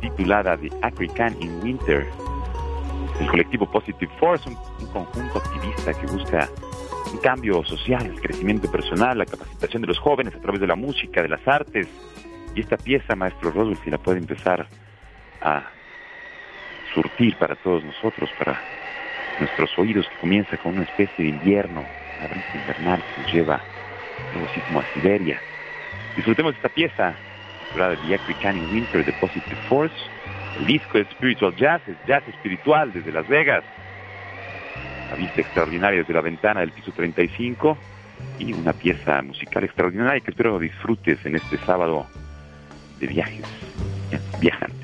titulada 0.00 0.56
The 0.56 0.70
African 0.82 1.36
in 1.40 1.60
Winter. 1.62 2.06
El 3.20 3.26
colectivo 3.26 3.70
Positive 3.70 4.10
Force, 4.18 4.48
un, 4.48 4.56
conjunto 4.92 5.38
activista 5.38 5.92
que 5.92 6.06
busca 6.06 6.48
un 7.12 7.18
cambio 7.18 7.62
social, 7.64 8.06
el 8.06 8.20
crecimiento 8.20 8.70
personal, 8.70 9.18
la 9.18 9.26
capacitación 9.26 9.82
de 9.82 9.88
los 9.88 9.98
jóvenes 9.98 10.34
a 10.34 10.40
través 10.40 10.60
de 10.60 10.66
la 10.66 10.76
música, 10.76 11.22
de 11.22 11.28
las 11.28 11.46
artes. 11.46 11.88
Y 12.54 12.60
esta 12.60 12.76
pieza, 12.76 13.14
maestro 13.14 13.50
Rodolfo, 13.50 13.90
la 13.90 13.98
puede 13.98 14.18
empezar 14.18 14.66
a 15.42 15.64
surtir 16.94 17.36
para 17.36 17.56
todos 17.56 17.84
nosotros, 17.84 18.30
para 18.38 18.60
nuestros 19.38 19.70
oídos, 19.78 20.08
que 20.08 20.16
comienza 20.16 20.56
con 20.56 20.74
una 20.74 20.84
especie 20.84 21.24
de 21.24 21.30
invierno, 21.30 21.84
una 22.18 22.28
brisa 22.28 22.54
invernal 22.54 23.02
que 23.14 23.22
nos 23.22 23.32
lleva 23.32 23.60
luego 24.32 24.48
así 24.50 24.60
como 24.60 24.80
a 24.80 24.84
Siberia. 24.94 25.40
Disfrutemos 26.16 26.54
esta 26.54 26.68
pieza 26.68 27.14
titulada 27.70 27.96
The 27.96 28.14
African 28.14 28.56
Winter 28.72 29.04
de 29.04 29.12
Positive 29.14 29.56
Force. 29.68 29.94
El 30.58 30.66
disco 30.66 30.98
es 30.98 31.06
Spiritual 31.08 31.54
Jazz, 31.56 31.80
es 31.86 31.96
jazz 32.06 32.26
espiritual 32.28 32.92
desde 32.92 33.12
Las 33.12 33.26
Vegas. 33.28 33.64
La 35.10 35.16
vista 35.16 35.40
extraordinaria 35.40 36.00
desde 36.00 36.14
la 36.14 36.20
ventana 36.20 36.60
del 36.60 36.72
piso 36.72 36.92
35 36.92 37.76
y 38.38 38.52
una 38.52 38.72
pieza 38.72 39.22
musical 39.22 39.64
extraordinaria 39.64 40.20
que 40.20 40.30
espero 40.30 40.58
disfrutes 40.58 41.24
en 41.24 41.36
este 41.36 41.56
sábado 41.58 42.06
de 42.98 43.06
viajes, 43.06 43.44
viajando. 44.40 44.79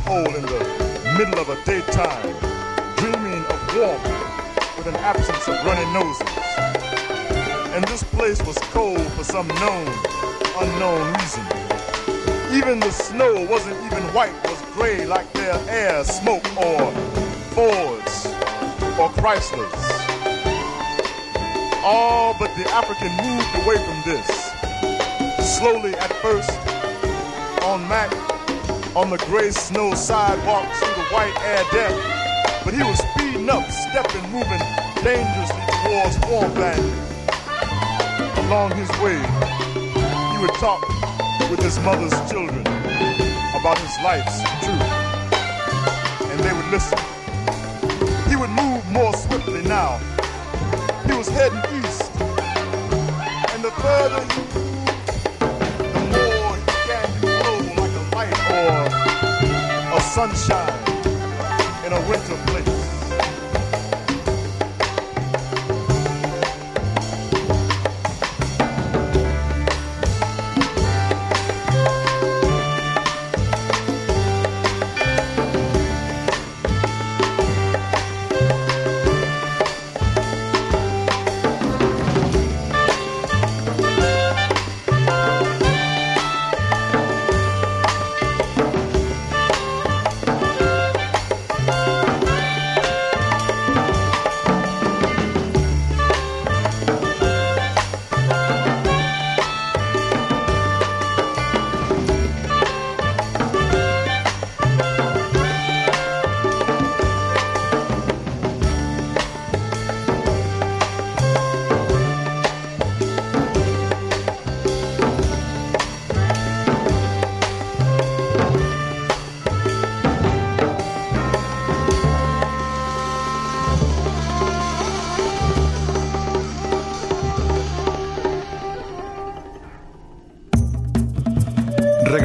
Hole 0.00 0.34
in 0.34 0.42
the 0.42 1.14
middle 1.18 1.38
of 1.38 1.48
a 1.48 1.62
daytime, 1.64 2.22
dreaming 2.96 3.44
of 3.46 3.76
warmth 3.76 4.76
with 4.76 4.86
an 4.86 4.96
absence 4.96 5.46
of 5.48 5.54
runny 5.64 5.84
noses. 5.92 6.28
And 7.74 7.84
this 7.84 8.02
place 8.02 8.40
was 8.46 8.56
cold 8.72 9.00
for 9.12 9.24
some 9.24 9.48
known, 9.48 9.86
unknown 10.58 11.12
reason. 11.14 11.44
Even 12.52 12.80
the 12.80 12.90
snow 12.90 13.46
wasn't 13.48 13.76
even 13.84 14.02
white, 14.14 14.34
was 14.44 14.60
gray 14.72 15.06
like 15.06 15.32
their 15.32 15.54
air 15.68 16.04
smoke 16.04 16.44
or 16.56 16.90
Fords 17.54 18.26
or 18.98 19.10
Chryslers. 19.20 19.84
All 21.84 22.34
but 22.38 22.50
the 22.56 22.68
African 22.70 23.12
moved 23.24 23.54
away 23.64 23.76
from 23.76 24.02
this. 24.04 25.58
Slowly 25.58 25.94
at 25.94 26.12
first, 26.14 26.50
on 27.64 27.86
Mac, 27.88 28.10
on 28.96 29.10
the 29.10 29.18
gray 29.26 29.50
snow 29.50 29.92
sidewalks 29.94 30.78
through 30.78 30.94
the 30.94 31.08
white 31.10 31.34
air 31.42 31.64
deck, 31.72 32.64
but 32.64 32.72
he 32.72 32.82
was 32.82 32.98
speeding 32.98 33.50
up, 33.50 33.68
stepping, 33.68 34.22
moving 34.30 34.62
dangerously 35.02 35.62
towards 35.82 36.14
Swampland. 36.22 36.78
Along 38.46 38.70
his 38.76 38.88
way, 39.02 39.18
he 40.30 40.38
would 40.38 40.54
talk 40.62 40.80
with 41.50 41.60
his 41.60 41.78
mother's 41.80 42.14
children 42.30 42.60
about 43.58 43.78
his 43.78 43.98
life's 44.04 44.38
truth, 44.62 44.80
and 46.30 46.40
they 46.40 46.52
would 46.52 46.70
listen. 46.70 46.98
He 48.30 48.36
would 48.36 48.50
move 48.50 48.88
more 48.92 49.12
swiftly 49.16 49.62
now. 49.62 49.98
He 51.06 51.14
was 51.14 51.28
heading 51.28 51.58
east, 51.82 52.12
and 53.50 53.64
the 53.64 53.72
further 53.72 54.22
he 54.34 54.43
sunshine 60.14 60.78
in 61.84 61.92
a 61.92 62.00
winter 62.08 62.53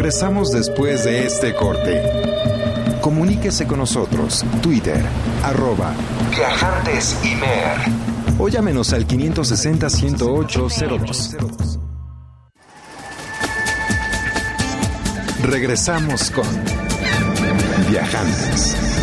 Regresamos 0.09 0.51
después 0.51 1.03
de 1.03 1.27
este 1.27 1.53
corte. 1.53 2.01
Comuníquese 2.99 3.67
con 3.67 3.77
nosotros, 3.77 4.43
Twitter, 4.59 4.99
arroba 5.43 5.93
Viajantes. 6.31 7.15
O 8.39 8.49
llámenos 8.49 8.91
al 8.91 9.05
560-108-02. 9.05 11.79
Regresamos 15.43 16.31
con 16.31 16.47
Viajantes. 17.91 18.98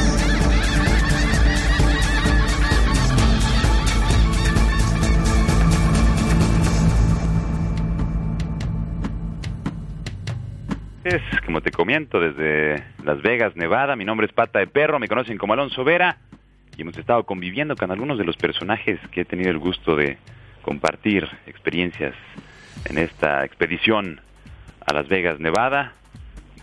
Comento, 11.77 12.19
desde 12.19 12.83
Las 13.05 13.21
Vegas, 13.21 13.55
Nevada. 13.55 13.97
Mi 13.97 14.07
nombre 14.07 14.27
es 14.27 14.33
Pata 14.33 14.61
de 14.61 14.67
Perro, 14.67 14.99
me 14.99 15.09
conocen 15.09 15.37
como 15.37 15.53
Alonso 15.53 15.85
Vera. 15.85 16.17
Y 16.75 16.81
hemos 16.81 16.97
estado 16.97 17.25
conviviendo 17.25 17.77
con 17.77 17.91
algunos 17.91 18.17
de 18.17 18.25
los 18.25 18.39
personajes 18.39 18.99
que 19.11 19.21
he 19.21 19.25
tenido 19.27 19.51
el 19.51 19.59
gusto 19.59 19.95
de 19.95 20.17
compartir 20.62 21.29
experiencias 21.47 22.15
en 22.87 22.97
esta 22.97 23.45
expedición 23.45 24.23
a 24.87 24.95
Las 24.95 25.07
Vegas, 25.09 25.39
Nevada. 25.39 25.93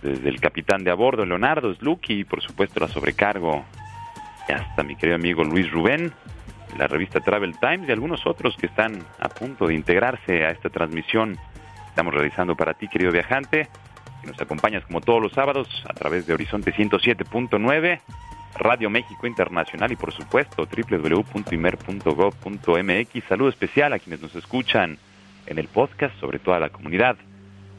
Desde 0.02 0.28
el 0.30 0.42
capitán 0.42 0.84
de 0.84 0.90
a 0.90 0.96
bordo, 0.96 1.28
Leonardo 1.28 1.72
Slucky, 1.76 2.22
y 2.22 2.24
por 2.24 2.42
supuesto 2.42 2.80
la 2.80 2.88
sobrecargo, 2.88 3.64
y 4.50 4.52
hasta 4.52 4.82
mi 4.82 4.96
querido 4.96 5.16
amigo 5.16 5.44
Luis 5.44 5.70
Rubén, 5.70 6.12
la 6.76 6.88
revista 6.88 7.20
Travel 7.20 7.60
Times 7.60 7.88
y 7.88 7.92
algunos 7.92 8.26
otros 8.26 8.58
que 8.58 8.66
están 8.66 8.98
a 9.20 9.30
punto 9.30 9.68
de 9.68 9.76
integrarse 9.76 10.44
a 10.44 10.50
esta 10.50 10.72
transmisión 10.72 11.36
que 11.36 11.90
estamos 11.90 12.16
realizando 12.16 12.56
para 12.56 12.74
ti, 12.74 12.88
querido 12.88 13.12
viajante 13.12 13.70
que 14.24 14.32
nos 14.32 14.42
acompañas 14.42 14.84
como 14.86 15.02
todos 15.02 15.22
los 15.22 15.34
sábados 15.34 15.68
a 15.88 15.94
través 15.94 16.26
de 16.26 16.34
Horizonte 16.34 16.74
107.9, 16.74 18.00
Radio 18.56 18.90
México 18.90 19.28
Internacional 19.28 19.92
y 19.92 19.98
por 19.98 20.14
supuesto 20.14 20.66
www.imer.gov.mx. 20.66 23.24
Saludo 23.28 23.50
especial 23.50 23.94
a 23.94 24.00
quienes 24.00 24.22
nos 24.22 24.34
escuchan 24.36 24.98
en 25.46 25.60
el 25.60 25.68
podcast, 25.68 26.18
sobre 26.20 26.40
toda 26.40 26.58
la 26.60 26.70
comunidad 26.70 27.18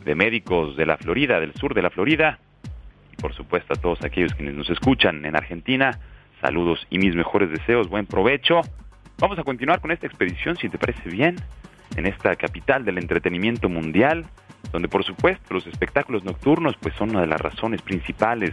de 0.04 0.14
médicos 0.14 0.76
de 0.76 0.84
la 0.84 0.98
Florida, 0.98 1.40
del 1.40 1.54
sur 1.54 1.72
de 1.74 1.80
la 1.80 1.88
Florida, 1.88 2.38
y 3.12 3.16
por 3.16 3.32
supuesto 3.34 3.72
a 3.72 3.76
todos 3.76 4.04
aquellos 4.04 4.34
quienes 4.34 4.54
nos 4.54 4.68
escuchan 4.68 5.24
en 5.24 5.34
Argentina. 5.34 5.98
Saludos 6.42 6.86
y 6.90 6.98
mis 6.98 7.14
mejores 7.14 7.48
deseos, 7.50 7.88
buen 7.88 8.04
provecho. 8.06 8.60
Vamos 9.18 9.38
a 9.38 9.44
continuar 9.44 9.80
con 9.80 9.92
esta 9.92 10.06
expedición, 10.06 10.56
si 10.56 10.68
te 10.68 10.76
parece 10.76 11.08
bien, 11.08 11.36
en 11.96 12.04
esta 12.04 12.36
capital 12.36 12.84
del 12.84 12.98
entretenimiento 12.98 13.70
mundial 13.70 14.26
donde 14.72 14.88
por 14.88 15.04
supuesto 15.04 15.54
los 15.54 15.66
espectáculos 15.66 16.24
nocturnos 16.24 16.76
pues 16.80 16.94
son 16.94 17.10
una 17.10 17.20
de 17.20 17.26
las 17.26 17.40
razones 17.40 17.82
principales 17.82 18.52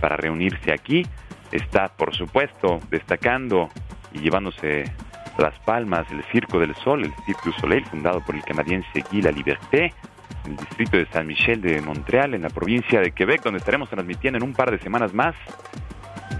para 0.00 0.16
reunirse 0.16 0.72
aquí. 0.72 1.06
Está 1.52 1.88
por 1.88 2.14
supuesto 2.14 2.80
destacando 2.90 3.68
y 4.12 4.20
llevándose 4.20 4.84
las 5.38 5.58
palmas 5.60 6.10
el 6.10 6.22
Circo 6.32 6.58
del 6.58 6.74
Sol, 6.76 7.04
el 7.04 7.14
Cirque 7.24 7.42
du 7.44 7.52
Soleil, 7.52 7.84
fundado 7.86 8.20
por 8.24 8.34
el 8.34 8.42
canadiense 8.42 9.04
Guy 9.10 9.22
Liberté, 9.22 9.94
en 10.44 10.52
el 10.52 10.56
distrito 10.56 10.96
de 10.96 11.06
San 11.06 11.26
Michel 11.26 11.60
de 11.60 11.80
Montreal, 11.80 12.34
en 12.34 12.42
la 12.42 12.50
provincia 12.50 13.00
de 13.00 13.12
Quebec, 13.12 13.42
donde 13.42 13.58
estaremos 13.58 13.88
transmitiendo 13.88 14.38
en 14.38 14.44
un 14.44 14.52
par 14.52 14.70
de 14.70 14.78
semanas 14.78 15.14
más. 15.14 15.34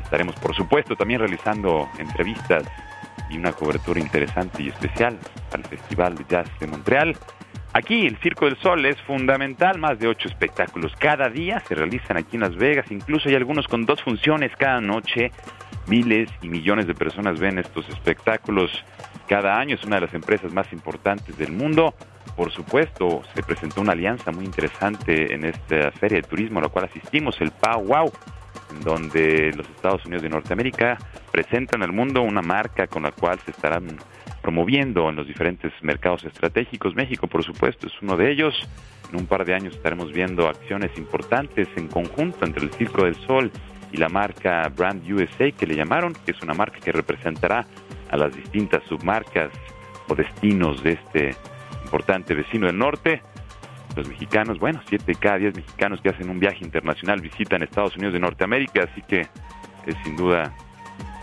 Estaremos 0.03 0.35
por 0.37 0.55
supuesto 0.55 0.97
también 0.97 1.21
realizando 1.21 1.89
entrevistas 1.99 2.65
y 3.31 3.37
una 3.37 3.53
cobertura 3.53 4.01
interesante 4.01 4.63
y 4.63 4.69
especial 4.69 5.19
al 5.53 5.65
Festival 5.65 6.17
de 6.17 6.25
Jazz 6.29 6.49
de 6.59 6.67
Montreal. 6.67 7.17
Aquí 7.79 8.09
el 8.09 8.17
Circo 8.17 8.47
del 8.47 8.57
Sol 8.57 8.85
es 8.87 9.01
fundamental, 9.03 9.79
más 9.79 10.01
de 10.01 10.09
ocho 10.09 10.27
espectáculos 10.27 10.93
cada 10.99 11.29
día 11.29 11.61
se 11.61 11.77
realizan 11.77 12.17
aquí 12.17 12.35
en 12.35 12.41
Las 12.41 12.57
Vegas, 12.57 12.91
incluso 12.91 13.29
hay 13.29 13.37
algunos 13.37 13.69
con 13.69 13.87
dos 13.87 14.03
funciones 14.03 14.51
cada 14.57 14.81
noche. 14.81 15.31
Miles 15.87 16.29
y 16.43 16.49
millones 16.49 16.89
de 16.89 16.95
personas 16.97 17.39
ven 17.39 17.57
estos 17.57 17.89
espectáculos 17.89 18.73
cada 19.29 19.61
año, 19.61 19.77
es 19.77 19.85
una 19.85 19.95
de 19.95 20.07
las 20.07 20.15
empresas 20.15 20.53
más 20.53 20.73
importantes 20.73 21.39
del 21.39 21.53
mundo. 21.53 21.95
Por 22.35 22.51
supuesto, 22.51 23.23
se 23.33 23.45
presentó 23.45 23.81
una 23.81 23.93
alianza 23.93 24.33
muy 24.33 24.45
interesante 24.45 25.33
en 25.33 25.45
esta 25.45 25.93
feria 25.93 26.21
de 26.21 26.27
turismo 26.27 26.59
a 26.59 26.63
la 26.63 26.71
cual 26.71 26.87
asistimos, 26.87 27.41
el 27.41 27.53
PAU 27.53 27.85
Wow, 27.85 28.13
en 28.73 28.81
donde 28.81 29.53
los 29.57 29.69
Estados 29.69 30.05
Unidos 30.05 30.25
de 30.25 30.31
Norteamérica 30.31 30.99
presentan 31.31 31.85
al 31.85 31.93
mundo 31.93 32.23
una 32.23 32.43
marca 32.43 32.89
con 32.89 33.05
la 33.05 33.13
cual 33.13 33.39
se 33.45 33.53
estarán 33.53 33.99
promoviendo 34.43 35.09
en 35.09 35.17
los 35.17 35.27
diferentes 35.27 35.73
mercados 35.83 36.25
estratégicos. 36.25 36.95
México, 36.95 37.27
por 37.27 37.45
supuesto, 37.45 37.87
es 37.87 37.93
uno 38.03 38.17
de 38.17 38.31
ellos. 38.31 38.55
En 39.11 39.21
un 39.21 39.27
par 39.27 39.45
de 39.45 39.55
años 39.55 39.75
estaremos 39.75 40.13
viendo 40.13 40.49
acciones 40.49 40.91
importantes 40.99 41.69
en 41.77 41.89
conjunto 41.89 42.45
entre 42.45 42.65
el 42.65 42.73
Circo 42.73 43.05
del 43.05 43.15
Sol 43.15 43.51
y 43.91 43.97
la 43.97 44.09
marca 44.09 44.69
Brand 44.69 45.11
USA 45.11 45.51
que 45.51 45.67
le 45.67 45.75
llamaron, 45.75 46.15
que 46.25 46.33
es 46.33 46.43
una 46.43 46.55
marca 46.55 46.79
que 46.79 46.93
representará 46.93 47.67
a 48.11 48.17
las 48.17 48.35
distintas 48.35 48.83
submarcas 48.85 49.51
o 50.09 50.15
destinos 50.15 50.83
de 50.83 50.93
este 50.93 51.35
importante 51.85 52.35
vecino 52.35 52.67
del 52.67 52.79
norte. 52.79 53.23
Los 53.97 54.07
mexicanos, 54.09 54.59
bueno, 54.59 54.81
siete 54.89 55.05
de 55.07 55.15
cada 55.15 55.39
diez 55.39 55.55
mexicanos 55.55 56.01
que 56.01 56.11
hacen 56.11 56.29
un 56.29 56.39
viaje 56.39 56.65
internacional 56.65 57.21
visitan 57.21 57.63
Estados 57.63 57.97
Unidos 57.97 58.13
de 58.13 58.21
Norteamérica, 58.21 58.85
así 58.91 59.03
que 59.03 59.23
es 59.87 59.97
sin 60.05 60.17
duda 60.17 60.55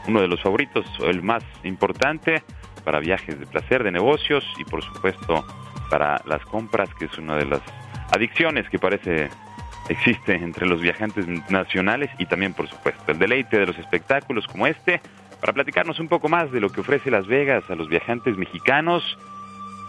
uno 0.07 0.21
de 0.21 0.27
los 0.27 0.41
favoritos, 0.41 0.85
el 1.03 1.21
más 1.23 1.43
importante 1.63 2.43
para 2.85 2.99
viajes 2.99 3.37
de 3.37 3.45
placer, 3.45 3.83
de 3.83 3.91
negocios 3.91 4.45
y 4.57 4.63
por 4.63 4.83
supuesto 4.83 5.45
para 5.89 6.21
las 6.25 6.45
compras, 6.45 6.89
que 6.95 7.05
es 7.05 7.17
una 7.17 7.35
de 7.35 7.45
las 7.45 7.61
adicciones 8.13 8.69
que 8.69 8.79
parece 8.79 9.29
existe 9.89 10.35
entre 10.35 10.65
los 10.65 10.81
viajantes 10.81 11.27
nacionales 11.49 12.09
y 12.17 12.25
también, 12.25 12.53
por 12.53 12.67
supuesto, 12.67 13.11
el 13.11 13.19
deleite 13.19 13.59
de 13.59 13.67
los 13.67 13.77
espectáculos 13.77 14.47
como 14.47 14.67
este. 14.67 15.01
Para 15.39 15.53
platicarnos 15.53 15.99
un 15.99 16.07
poco 16.07 16.29
más 16.29 16.51
de 16.51 16.59
lo 16.59 16.69
que 16.69 16.81
ofrece 16.81 17.11
Las 17.11 17.27
Vegas 17.27 17.63
a 17.69 17.75
los 17.75 17.87
viajantes 17.87 18.37
mexicanos, 18.37 19.17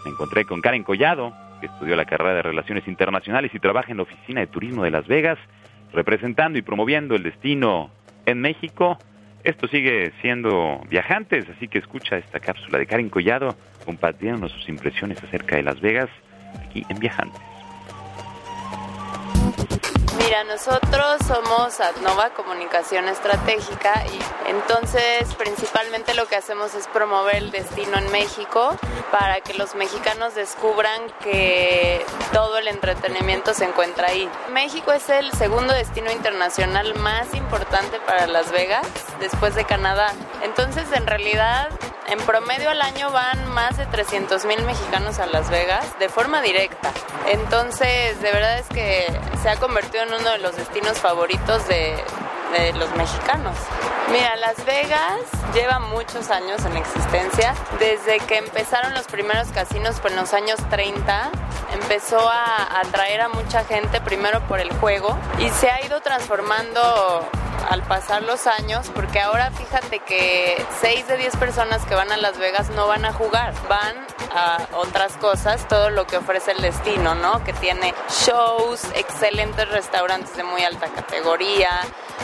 me 0.05 0.11
encontré 0.11 0.45
con 0.45 0.61
Karen 0.61 0.83
Collado, 0.83 1.33
que 1.61 1.67
estudió 1.67 1.97
la 1.97 2.05
carrera 2.05 2.35
de 2.35 2.43
Relaciones 2.43 2.87
Internacionales 2.89 3.53
y 3.55 3.59
trabaja 3.59 3.91
en 3.91 3.97
la 3.99 4.03
Oficina 4.03 4.41
de 4.41 4.47
Turismo 4.49 4.85
de 4.85 4.91
Las 4.91 5.07
Vegas, 5.07 5.39
representando 5.93 6.59
y 6.59 6.63
promoviendo 6.63 7.15
el 7.15 7.23
destino 7.23 7.91
en 8.27 8.41
México. 8.41 8.99
Esto 9.47 9.69
sigue 9.69 10.13
siendo 10.21 10.83
viajantes, 10.91 11.49
así 11.49 11.69
que 11.69 11.79
escucha 11.79 12.17
esta 12.19 12.41
cápsula 12.41 12.79
de 12.79 12.87
Karen 12.87 13.09
Collado 13.09 13.55
compartiéndonos 13.85 14.51
sus 14.51 14.69
impresiones 14.69 15.23
acerca 15.23 15.55
de 15.55 15.63
Las 15.63 15.81
Vegas 15.81 16.09
aquí 16.69 16.85
en 16.89 16.99
Viajantes. 16.99 17.56
Mira, 20.27 20.43
nosotros 20.43 21.19
somos 21.29 21.79
Adnova 21.79 22.31
Comunicación 22.31 23.09
Estratégica 23.09 24.05
y 24.07 24.51
entonces 24.51 25.33
principalmente 25.37 26.15
lo 26.15 26.27
que 26.27 26.35
hacemos 26.35 26.75
es 26.75 26.89
promover 26.89 27.37
el 27.37 27.53
destino 27.53 27.97
en 27.97 28.11
México 28.11 28.75
para 29.12 29.41
que 29.41 29.55
los 29.55 29.77
mexicanos 29.77 30.35
descubran 30.35 31.01
que 31.23 32.05
todo 32.33 32.59
el 32.59 32.67
entretenimiento 32.67 33.55
se 33.55 33.67
encuentra 33.67 34.09
ahí. 34.09 34.29
México 34.51 34.91
es 34.91 35.09
el 35.11 35.31
segundo 35.31 35.73
destino 35.73 36.11
internacional 36.11 36.97
más 36.97 37.33
importante 37.33 38.01
para 38.01 38.27
Las 38.27 38.51
Vegas 38.51 38.85
después 39.21 39.55
de 39.55 39.65
Canadá. 39.65 40.12
Entonces 40.42 40.85
en 40.92 41.07
realidad 41.07 41.68
en 42.09 42.18
promedio 42.20 42.70
al 42.70 42.81
año 42.83 43.11
van 43.11 43.49
más 43.49 43.77
de 43.77 43.87
300 43.87 44.44
mil 44.44 44.62
mexicanos 44.62 45.18
a 45.18 45.27
Las 45.27 45.51
Vegas 45.51 45.99
de 45.99 46.09
forma 46.09 46.40
directa. 46.40 46.92
Entonces, 47.29 48.20
de 48.20 48.33
verdad 48.33 48.59
es 48.59 48.68
que 48.68 49.07
se 49.42 49.49
ha 49.49 49.57
convertido 49.57 50.05
en 50.05 50.14
uno 50.14 50.31
de 50.31 50.38
los 50.38 50.57
destinos 50.57 50.99
favoritos 50.99 51.66
de, 51.66 51.96
de 52.53 52.73
los 52.75 52.95
mexicanos. 52.97 53.57
Mira, 54.11 54.37
Las 54.37 54.65
Vegas 54.65 55.21
lleva 55.55 55.79
muchos 55.79 56.31
años 56.31 56.65
en 56.65 56.77
existencia. 56.77 57.55
Desde 57.79 58.21
que 58.21 58.39
empezaron 58.39 58.95
los 58.95 59.07
primeros 59.07 59.49
casinos, 59.49 59.97
pues 60.01 60.15
en 60.15 60.21
los 60.21 60.33
años 60.33 60.59
30, 60.71 61.31
empezó 61.73 62.29
a 62.29 62.81
atraer 62.81 63.23
a 63.23 63.29
mucha 63.29 63.65
gente 63.65 64.01
primero 64.01 64.41
por 64.47 64.61
el 64.61 64.73
juego 64.79 65.17
y 65.39 65.49
se 65.51 65.71
ha 65.71 65.85
ido 65.85 66.01
transformando 66.01 67.29
al 67.69 67.83
pasar 67.83 68.23
los 68.23 68.47
años, 68.47 68.91
porque 68.95 69.21
ahora 69.21 69.51
fíjate 69.51 69.99
que 69.99 70.65
6 70.81 71.09
de 71.09 71.17
10 71.17 71.37
personas 71.37 71.85
que 71.85 71.95
van 71.95 72.13
a 72.13 72.17
Las 72.17 72.39
Vegas 72.39 72.71
no 72.71 72.87
van 72.87 73.05
a 73.05 73.13
jugar, 73.13 73.53
van 73.69 74.07
a 74.33 74.59
otras 74.77 75.17
cosas, 75.17 75.67
todo 75.67 75.91
lo 75.91 76.07
que 76.07 76.17
ofrece 76.17 76.53
el 76.53 76.63
destino, 76.63 77.15
¿no? 77.17 77.43
Que 77.43 77.53
tiene 77.55 77.93
shows, 78.09 78.85
excelentes 78.95 79.69
restaurantes 79.71 80.37
de 80.37 80.45
muy 80.45 80.63
alta 80.63 80.87
categoría, 80.89 81.71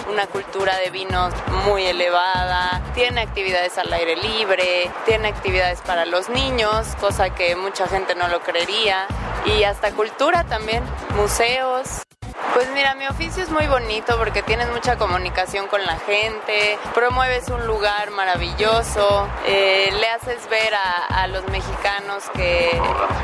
una 0.09 0.27
cultura 0.27 0.77
de 0.79 0.91
vinos 0.91 1.33
muy 1.65 1.87
elevada, 1.87 2.83
tiene 2.95 3.21
actividades 3.21 3.79
al 3.79 3.93
aire 3.93 4.17
libre, 4.17 4.91
tiene 5.07 5.29
actividades 5.29 5.81
para 5.81 6.05
los 6.05 6.29
niños, 6.29 6.87
cosa 7.01 7.31
que 7.31 7.57
mucha 7.57 7.87
gente 7.87 8.15
no 8.15 8.29
lo 8.29 8.41
creería, 8.41 9.07
y 9.47 9.65
hasta 9.65 9.93
cultura 9.93 10.45
también, 10.45 10.83
museos. 11.17 12.03
Pues 12.55 12.69
mira, 12.75 12.95
mi 12.95 13.07
oficio 13.07 13.43
es 13.43 13.49
muy 13.49 13.67
bonito 13.67 14.19
porque 14.19 14.43
tienes 14.43 14.69
mucha 14.71 14.99
comunicación 14.99 15.69
con 15.69 15.83
la 15.87 15.99
gente, 16.01 16.79
promueves 16.95 17.49
un 17.49 17.67
lugar 17.67 18.11
maravilloso, 18.11 19.27
eh, 19.47 19.91
le 19.99 20.09
haces 20.09 20.47
ver 20.51 20.75
a, 20.75 21.27
los 21.29 21.47
mexicanos 21.49 22.25
que, 22.35 22.69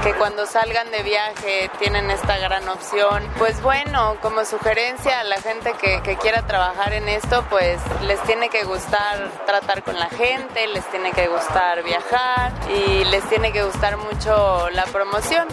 que, 0.03 0.15
cuando 0.15 0.47
salgan 0.47 0.91
de 0.91 1.03
viaje 1.03 1.71
tienen 1.79 2.11
esta 2.11 2.39
gran 2.39 2.67
opción. 2.69 3.23
Pues 3.37 3.61
bueno, 3.61 4.17
como 4.23 4.47
sugerencia 4.47 5.21
a 5.21 5.25
la 5.25 5.37
gente 5.43 5.75
que, 5.75 6.01
que 6.03 6.17
quiera 6.17 6.47
trabajar 6.47 6.58
en 6.93 7.09
esto, 7.09 7.45
pues 7.49 7.81
les 8.03 8.21
tiene 8.25 8.49
que 8.49 8.65
gustar 8.65 9.31
tratar 9.47 9.85
con 9.85 9.97
la 9.97 10.09
gente, 10.09 10.67
les 10.67 10.85
tiene 10.91 11.13
que 11.13 11.29
gustar 11.29 11.85
viajar 11.85 12.53
y 12.69 13.05
les 13.05 13.23
tiene 13.29 13.53
que 13.53 13.63
gustar 13.63 13.97
mucho 13.97 14.69
la 14.71 14.85
promoción. 14.87 15.47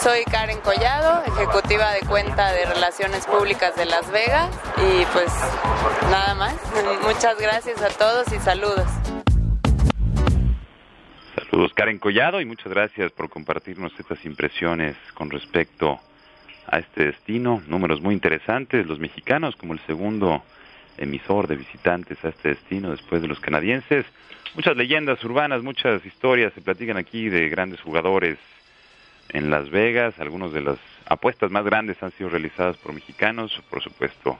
Soy 0.00 0.24
Karen 0.24 0.60
Collado, 0.60 1.22
ejecutiva 1.26 1.92
de 1.92 2.00
cuenta 2.00 2.52
de 2.52 2.64
Relaciones 2.64 3.26
Públicas 3.26 3.76
de 3.76 3.84
Las 3.84 4.10
Vegas 4.10 4.48
y 4.78 5.04
pues 5.12 5.30
nada 6.10 6.34
más. 6.34 6.54
Muchas 7.02 7.38
gracias 7.38 7.82
a 7.82 7.90
todos 7.90 8.32
y 8.32 8.38
saludos. 8.38 8.86
Saludos 11.34 11.72
Karen 11.74 11.98
Collado 11.98 12.40
y 12.40 12.46
muchas 12.46 12.72
gracias 12.72 13.12
por 13.12 13.28
compartirnos 13.28 13.92
estas 13.98 14.24
impresiones 14.24 14.96
con 15.14 15.28
respecto 15.28 16.00
a 16.70 16.78
este 16.78 17.06
destino. 17.06 17.62
Números 17.66 18.00
muy 18.00 18.14
interesantes, 18.14 18.86
los 18.86 18.98
mexicanos 18.98 19.56
como 19.56 19.72
el 19.72 19.80
segundo 19.80 20.42
emisor 20.96 21.46
de 21.46 21.56
visitantes 21.56 22.22
a 22.24 22.28
este 22.28 22.50
destino 22.50 22.90
después 22.90 23.22
de 23.22 23.28
los 23.28 23.40
canadienses. 23.40 24.04
Muchas 24.54 24.76
leyendas 24.76 25.22
urbanas, 25.24 25.62
muchas 25.62 26.04
historias 26.04 26.52
se 26.52 26.60
platican 26.60 26.96
aquí 26.96 27.28
de 27.28 27.48
grandes 27.48 27.80
jugadores 27.80 28.38
en 29.30 29.50
Las 29.50 29.70
Vegas. 29.70 30.18
Algunas 30.18 30.52
de 30.52 30.62
las 30.62 30.78
apuestas 31.06 31.50
más 31.50 31.64
grandes 31.64 32.02
han 32.02 32.12
sido 32.12 32.30
realizadas 32.30 32.76
por 32.78 32.92
mexicanos, 32.92 33.62
por 33.70 33.82
supuesto. 33.82 34.38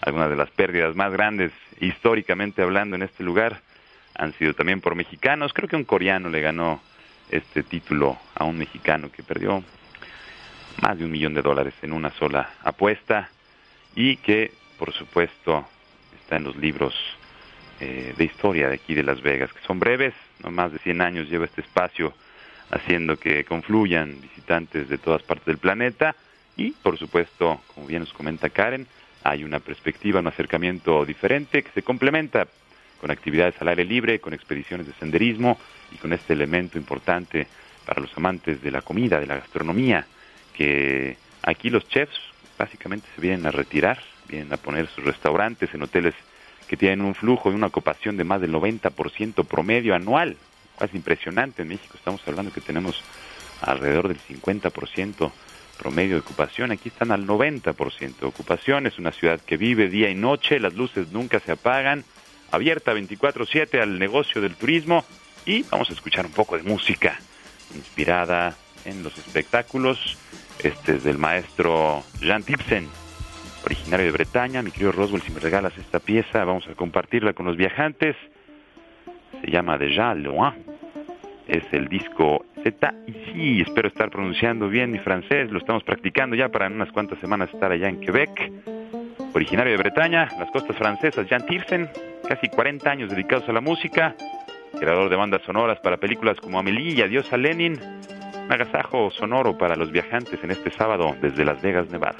Algunas 0.00 0.30
de 0.30 0.36
las 0.36 0.50
pérdidas 0.50 0.94
más 0.94 1.12
grandes, 1.12 1.52
históricamente 1.80 2.62
hablando, 2.62 2.96
en 2.96 3.02
este 3.02 3.24
lugar 3.24 3.60
han 4.14 4.32
sido 4.34 4.54
también 4.54 4.80
por 4.80 4.94
mexicanos. 4.94 5.52
Creo 5.52 5.68
que 5.68 5.76
un 5.76 5.84
coreano 5.84 6.28
le 6.28 6.40
ganó 6.40 6.80
este 7.30 7.62
título 7.62 8.16
a 8.34 8.44
un 8.44 8.58
mexicano 8.58 9.10
que 9.10 9.22
perdió 9.22 9.62
más 10.82 10.98
de 10.98 11.04
un 11.04 11.10
millón 11.10 11.34
de 11.34 11.42
dólares 11.42 11.74
en 11.82 11.92
una 11.92 12.10
sola 12.12 12.50
apuesta 12.62 13.28
y 13.94 14.16
que, 14.16 14.52
por 14.78 14.92
supuesto, 14.92 15.66
está 16.20 16.36
en 16.36 16.44
los 16.44 16.56
libros 16.56 16.94
eh, 17.80 18.14
de 18.16 18.24
historia 18.24 18.68
de 18.68 18.74
aquí 18.74 18.94
de 18.94 19.02
Las 19.02 19.20
Vegas, 19.22 19.52
que 19.52 19.66
son 19.66 19.78
breves, 19.78 20.14
no 20.42 20.50
más 20.50 20.72
de 20.72 20.78
100 20.78 21.00
años 21.00 21.28
lleva 21.28 21.46
este 21.46 21.60
espacio 21.60 22.12
haciendo 22.70 23.16
que 23.16 23.44
confluyan 23.44 24.20
visitantes 24.20 24.88
de 24.88 24.98
todas 24.98 25.22
partes 25.22 25.46
del 25.46 25.58
planeta 25.58 26.14
y, 26.56 26.72
por 26.72 26.98
supuesto, 26.98 27.60
como 27.74 27.86
bien 27.86 28.00
nos 28.00 28.12
comenta 28.12 28.50
Karen, 28.50 28.86
hay 29.24 29.44
una 29.44 29.58
perspectiva, 29.58 30.20
un 30.20 30.26
acercamiento 30.26 31.04
diferente 31.04 31.62
que 31.62 31.70
se 31.70 31.82
complementa 31.82 32.46
con 33.00 33.10
actividades 33.10 33.54
al 33.60 33.68
aire 33.68 33.84
libre, 33.84 34.20
con 34.20 34.34
expediciones 34.34 34.86
de 34.86 34.92
senderismo 34.94 35.58
y 35.92 35.96
con 35.96 36.12
este 36.12 36.32
elemento 36.32 36.78
importante 36.78 37.46
para 37.86 38.00
los 38.00 38.16
amantes 38.16 38.60
de 38.60 38.70
la 38.70 38.82
comida, 38.82 39.18
de 39.18 39.26
la 39.26 39.36
gastronomía, 39.36 40.06
que 40.58 41.16
aquí 41.42 41.70
los 41.70 41.88
chefs 41.88 42.18
básicamente 42.58 43.06
se 43.14 43.20
vienen 43.20 43.46
a 43.46 43.52
retirar, 43.52 44.02
vienen 44.28 44.52
a 44.52 44.56
poner 44.56 44.88
sus 44.88 45.04
restaurantes 45.04 45.72
en 45.72 45.82
hoteles 45.82 46.14
que 46.66 46.76
tienen 46.76 47.02
un 47.02 47.14
flujo 47.14 47.50
y 47.50 47.54
una 47.54 47.68
ocupación 47.68 48.16
de 48.16 48.24
más 48.24 48.40
del 48.40 48.52
90% 48.52 49.46
promedio 49.46 49.94
anual, 49.94 50.36
es 50.80 50.94
impresionante. 50.94 51.62
En 51.62 51.68
México 51.68 51.94
estamos 51.96 52.20
hablando 52.26 52.52
que 52.52 52.60
tenemos 52.60 53.02
alrededor 53.62 54.08
del 54.08 54.18
50% 54.18 55.30
promedio 55.78 56.16
de 56.16 56.20
ocupación. 56.20 56.72
Aquí 56.72 56.88
están 56.88 57.12
al 57.12 57.26
90% 57.26 58.18
de 58.18 58.26
ocupación. 58.26 58.86
Es 58.86 58.98
una 58.98 59.12
ciudad 59.12 59.40
que 59.40 59.56
vive 59.56 59.88
día 59.88 60.10
y 60.10 60.14
noche, 60.14 60.58
las 60.58 60.74
luces 60.74 61.12
nunca 61.12 61.40
se 61.40 61.52
apagan, 61.52 62.04
abierta 62.50 62.92
24/7 62.92 63.80
al 63.80 63.98
negocio 63.98 64.40
del 64.40 64.56
turismo 64.56 65.04
y 65.46 65.62
vamos 65.70 65.88
a 65.90 65.92
escuchar 65.92 66.26
un 66.26 66.32
poco 66.32 66.56
de 66.56 66.64
música 66.64 67.18
inspirada 67.74 68.56
en 68.84 69.02
los 69.02 69.16
espectáculos. 69.18 70.16
Este 70.62 70.96
es 70.96 71.04
del 71.04 71.18
maestro 71.18 72.02
Jean 72.20 72.42
Tipsen, 72.42 72.88
originario 73.64 74.06
de 74.06 74.12
Bretaña. 74.12 74.62
Mi 74.62 74.70
querido 74.70 74.92
Roswell, 74.92 75.22
si 75.22 75.32
me 75.32 75.40
regalas 75.40 75.76
esta 75.78 76.00
pieza, 76.00 76.44
vamos 76.44 76.66
a 76.68 76.74
compartirla 76.74 77.32
con 77.32 77.46
los 77.46 77.56
viajantes 77.56 78.16
se 79.40 79.50
llama 79.50 79.78
Déjà 79.78 80.14
Loin. 80.14 80.54
Es 81.46 81.64
el 81.72 81.88
disco 81.88 82.44
Z 82.62 82.94
y 83.06 83.12
sí, 83.12 83.60
espero 83.62 83.88
estar 83.88 84.10
pronunciando 84.10 84.68
bien 84.68 84.90
mi 84.90 84.98
francés, 84.98 85.50
lo 85.50 85.58
estamos 85.58 85.82
practicando 85.82 86.36
ya 86.36 86.50
para 86.50 86.66
en 86.66 86.74
unas 86.74 86.92
cuantas 86.92 87.18
semanas 87.20 87.48
estar 87.52 87.72
allá 87.72 87.88
en 87.88 88.00
Quebec. 88.00 88.52
Originario 89.32 89.72
de 89.72 89.78
Bretaña, 89.78 90.28
las 90.38 90.50
costas 90.50 90.76
francesas, 90.76 91.26
Jan 91.28 91.46
Tiersen, 91.46 91.88
casi 92.28 92.48
40 92.48 92.90
años 92.90 93.10
dedicados 93.10 93.48
a 93.48 93.52
la 93.52 93.60
música, 93.60 94.14
creador 94.78 95.08
de 95.08 95.16
bandas 95.16 95.42
sonoras 95.42 95.78
para 95.80 95.96
películas 95.96 96.38
como 96.40 96.58
Amelie 96.58 96.94
y 96.94 97.02
Adiós 97.02 97.32
a 97.32 97.36
Lenin, 97.36 97.78
un 98.48 98.52
agasajo 98.54 99.10
sonoro 99.10 99.58
para 99.58 99.76
los 99.76 99.92
viajantes 99.92 100.42
en 100.42 100.50
este 100.50 100.70
sábado 100.70 101.14
desde 101.20 101.44
Las 101.44 101.60
Vegas, 101.60 101.90
Nevada. 101.90 102.16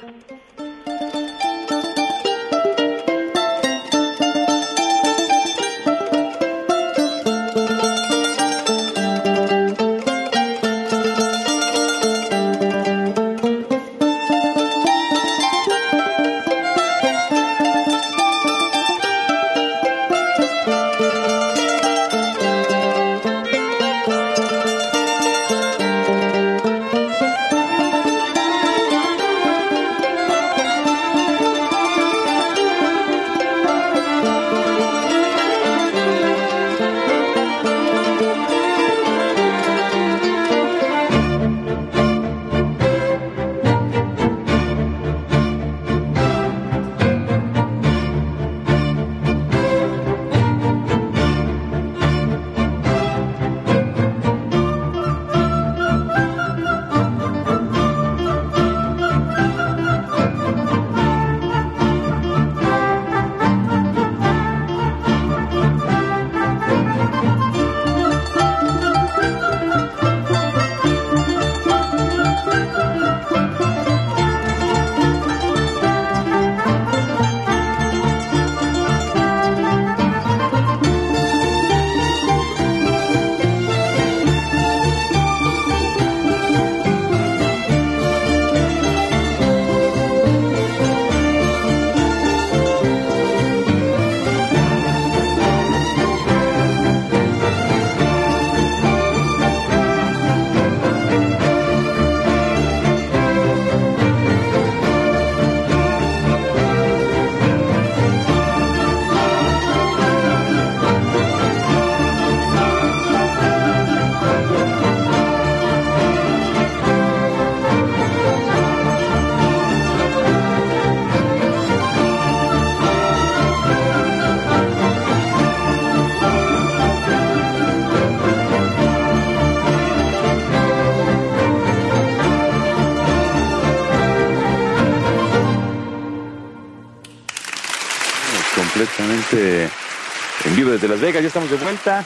Desde 140.79 140.93
Las 140.93 141.01
Vegas. 141.01 141.21
Ya 141.21 141.27
estamos 141.27 141.51
de 141.51 141.57
vuelta. 141.57 142.05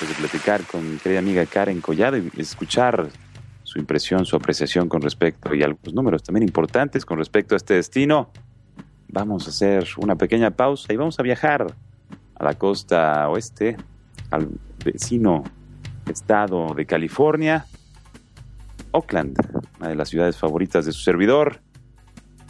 Después 0.00 0.08
de 0.08 0.14
platicar 0.16 0.62
con 0.62 0.90
mi 0.90 0.96
querida 0.96 1.18
amiga 1.18 1.44
Karen 1.44 1.82
Collado 1.82 2.16
y 2.16 2.30
escuchar 2.38 3.10
su 3.62 3.78
impresión, 3.78 4.24
su 4.24 4.36
apreciación 4.36 4.88
con 4.88 5.02
respecto 5.02 5.54
y 5.54 5.62
algunos 5.62 5.92
números 5.92 6.22
también 6.22 6.44
importantes 6.44 7.04
con 7.04 7.18
respecto 7.18 7.54
a 7.54 7.56
este 7.58 7.74
destino. 7.74 8.30
Vamos 9.08 9.46
a 9.46 9.50
hacer 9.50 9.86
una 9.98 10.16
pequeña 10.16 10.50
pausa 10.50 10.94
y 10.94 10.96
vamos 10.96 11.18
a 11.20 11.22
viajar 11.22 11.74
a 12.36 12.44
la 12.44 12.54
costa 12.54 13.28
oeste, 13.28 13.76
al 14.30 14.48
vecino 14.82 15.44
estado 16.08 16.72
de 16.74 16.86
California, 16.86 17.66
Oakland, 18.92 19.36
una 19.78 19.88
de 19.90 19.94
las 19.94 20.08
ciudades 20.08 20.38
favoritas 20.38 20.86
de 20.86 20.92
su 20.92 21.00
servidor 21.00 21.60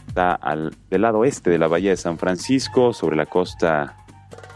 está 0.07 0.33
al, 0.35 0.77
del 0.91 1.03
lado 1.03 1.19
oeste 1.19 1.51
de 1.51 1.59
la 1.59 1.67
bahía 1.67 1.91
de 1.91 1.97
San 1.97 2.19
Francisco, 2.19 2.93
sobre 2.93 3.17
la 3.17 3.27
costa 3.27 3.97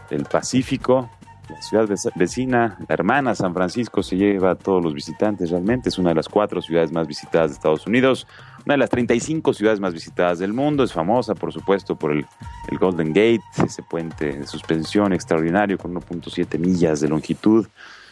del 0.09 0.25
Pacífico. 0.25 1.09
La 1.49 1.61
ciudad 1.61 1.87
vecina, 2.15 2.77
la 2.87 2.93
hermana 2.93 3.35
San 3.35 3.53
Francisco, 3.53 4.01
se 4.01 4.17
lleva 4.17 4.51
a 4.51 4.55
todos 4.55 4.83
los 4.83 4.93
visitantes 4.95 5.51
realmente. 5.51 5.89
Es 5.89 5.99
una 5.99 6.09
de 6.09 6.15
las 6.15 6.27
cuatro 6.27 6.61
ciudades 6.61 6.91
más 6.91 7.07
visitadas 7.07 7.51
de 7.51 7.55
Estados 7.55 7.85
Unidos, 7.85 8.25
una 8.65 8.73
de 8.73 8.79
las 8.79 8.89
35 8.89 9.53
ciudades 9.53 9.79
más 9.79 9.93
visitadas 9.93 10.39
del 10.39 10.53
mundo. 10.53 10.83
Es 10.83 10.91
famosa, 10.91 11.35
por 11.35 11.53
supuesto, 11.53 11.95
por 11.95 12.11
el, 12.11 12.25
el 12.71 12.77
Golden 12.79 13.09
Gate, 13.09 13.41
ese 13.63 13.83
puente 13.83 14.37
de 14.39 14.47
suspensión 14.47 15.13
extraordinario 15.13 15.77
con 15.77 15.93
1.7 15.93 16.57
millas 16.57 16.99
de 16.99 17.09
longitud 17.09 17.67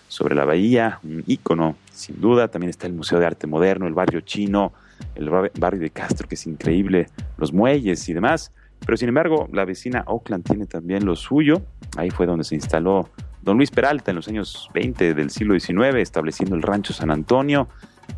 sobre 0.07 0.35
la 0.35 0.45
bahía, 0.45 0.99
un 1.03 1.23
ícono, 1.25 1.75
sin 1.91 2.21
duda. 2.21 2.49
También 2.49 2.69
está 2.69 2.85
el 2.85 2.93
Museo 2.93 3.19
de 3.19 3.25
Arte 3.25 3.47
Moderno, 3.47 3.87
el 3.87 3.95
barrio 3.95 4.21
chino, 4.21 4.73
el 5.15 5.29
barrio 5.29 5.81
de 5.81 5.89
Castro, 5.89 6.27
que 6.27 6.35
es 6.35 6.45
increíble, 6.45 7.09
los 7.37 7.51
muelles 7.51 8.07
y 8.07 8.13
demás. 8.13 8.51
Pero 8.85 8.97
sin 8.97 9.09
embargo, 9.09 9.47
la 9.51 9.65
vecina 9.65 10.03
Oakland 10.07 10.43
tiene 10.43 10.65
también 10.65 11.05
lo 11.05 11.15
suyo. 11.15 11.61
Ahí 11.97 12.09
fue 12.09 12.25
donde 12.25 12.43
se 12.43 12.55
instaló 12.55 13.09
don 13.41 13.57
Luis 13.57 13.71
Peralta 13.71 14.11
en 14.11 14.15
los 14.15 14.27
años 14.27 14.69
20 14.73 15.13
del 15.13 15.29
siglo 15.29 15.57
XIX, 15.59 15.95
estableciendo 15.95 16.55
el 16.55 16.61
rancho 16.61 16.93
San 16.93 17.11
Antonio. 17.11 17.67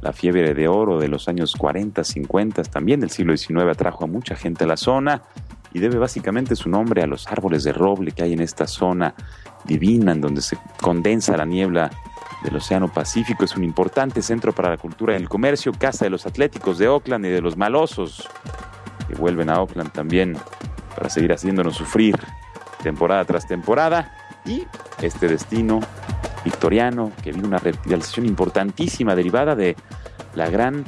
La 0.02 0.14
fiebre 0.14 0.54
de 0.54 0.68
oro 0.68 1.00
de 1.00 1.08
los 1.08 1.28
años 1.28 1.54
40, 1.56 2.04
50, 2.04 2.64
también 2.64 3.00
del 3.00 3.12
siglo 3.12 3.38
XIX, 3.38 3.66
atrajo 3.72 4.04
a 4.04 4.08
mucha 4.08 4.36
gente 4.36 4.64
a 4.64 4.68
la 4.68 4.78
zona 4.78 5.22
y 5.74 5.80
debe 5.80 5.98
básicamente 5.98 6.56
su 6.56 6.70
nombre 6.70 7.04
a 7.04 7.08
los 7.08 7.28
árboles 7.28 7.64
de 7.64 7.74
roble 7.74 8.12
que 8.12 8.24
hay 8.24 8.34
en 8.34 8.42
esta 8.42 8.66
zona 8.66 9.14
divina, 9.66 10.14
en 10.14 10.22
donde 10.22 10.42
se 10.42 10.58
condensa 10.82 11.38
la 11.38 11.46
niebla 11.46 11.92
del 12.44 12.56
Océano 12.56 12.92
Pacífico. 12.92 13.46
Es 13.46 13.56
un 13.56 13.64
importante 13.64 14.22
centro 14.22 14.54
para 14.54 14.70
la 14.70 14.78
cultura 14.78 15.14
y 15.14 15.18
el 15.18 15.30
comercio, 15.30 15.72
casa 15.72 16.06
de 16.06 16.12
los 16.12 16.26
atléticos 16.26 16.80
de 16.80 16.88
Oakland 16.88 17.26
y 17.26 17.30
de 17.30 17.42
los 17.42 17.58
malosos 17.58 18.28
que 19.08 19.16
vuelven 19.16 19.50
a 19.50 19.62
Oakland 19.62 19.92
también 19.92 20.38
para 20.96 21.10
seguir 21.10 21.34
haciéndonos 21.34 21.76
sufrir 21.76 22.16
temporada 22.84 23.26
tras 23.26 23.48
temporada. 23.48 24.12
Y 24.46 24.64
este 25.02 25.28
destino 25.28 25.80
victoriano 26.44 27.12
que 27.24 27.32
vive 27.32 27.48
una 27.48 27.58
revitalización 27.58 28.26
importantísima 28.26 29.16
derivada 29.16 29.56
de 29.56 29.76
la 30.36 30.50
gran 30.50 30.86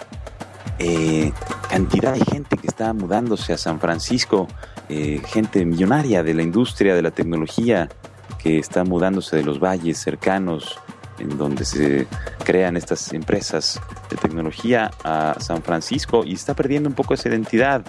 eh, 0.79 1.31
cantidad 1.69 2.13
de 2.13 2.23
gente 2.23 2.57
que 2.57 2.67
está 2.67 2.93
mudándose 2.93 3.53
a 3.53 3.57
San 3.57 3.79
Francisco, 3.79 4.47
eh, 4.89 5.21
gente 5.25 5.65
millonaria 5.65 6.23
de 6.23 6.33
la 6.33 6.43
industria, 6.43 6.95
de 6.95 7.01
la 7.01 7.11
tecnología, 7.11 7.89
que 8.37 8.59
está 8.59 8.83
mudándose 8.83 9.35
de 9.35 9.43
los 9.43 9.59
valles 9.59 9.97
cercanos 9.97 10.79
en 11.19 11.37
donde 11.37 11.65
se 11.65 12.07
crean 12.43 12.77
estas 12.77 13.13
empresas 13.13 13.79
de 14.09 14.17
tecnología 14.17 14.91
a 15.03 15.35
San 15.39 15.61
Francisco 15.63 16.23
y 16.25 16.33
está 16.33 16.53
perdiendo 16.53 16.89
un 16.89 16.95
poco 16.95 17.13
esa 17.13 17.29
identidad, 17.29 17.83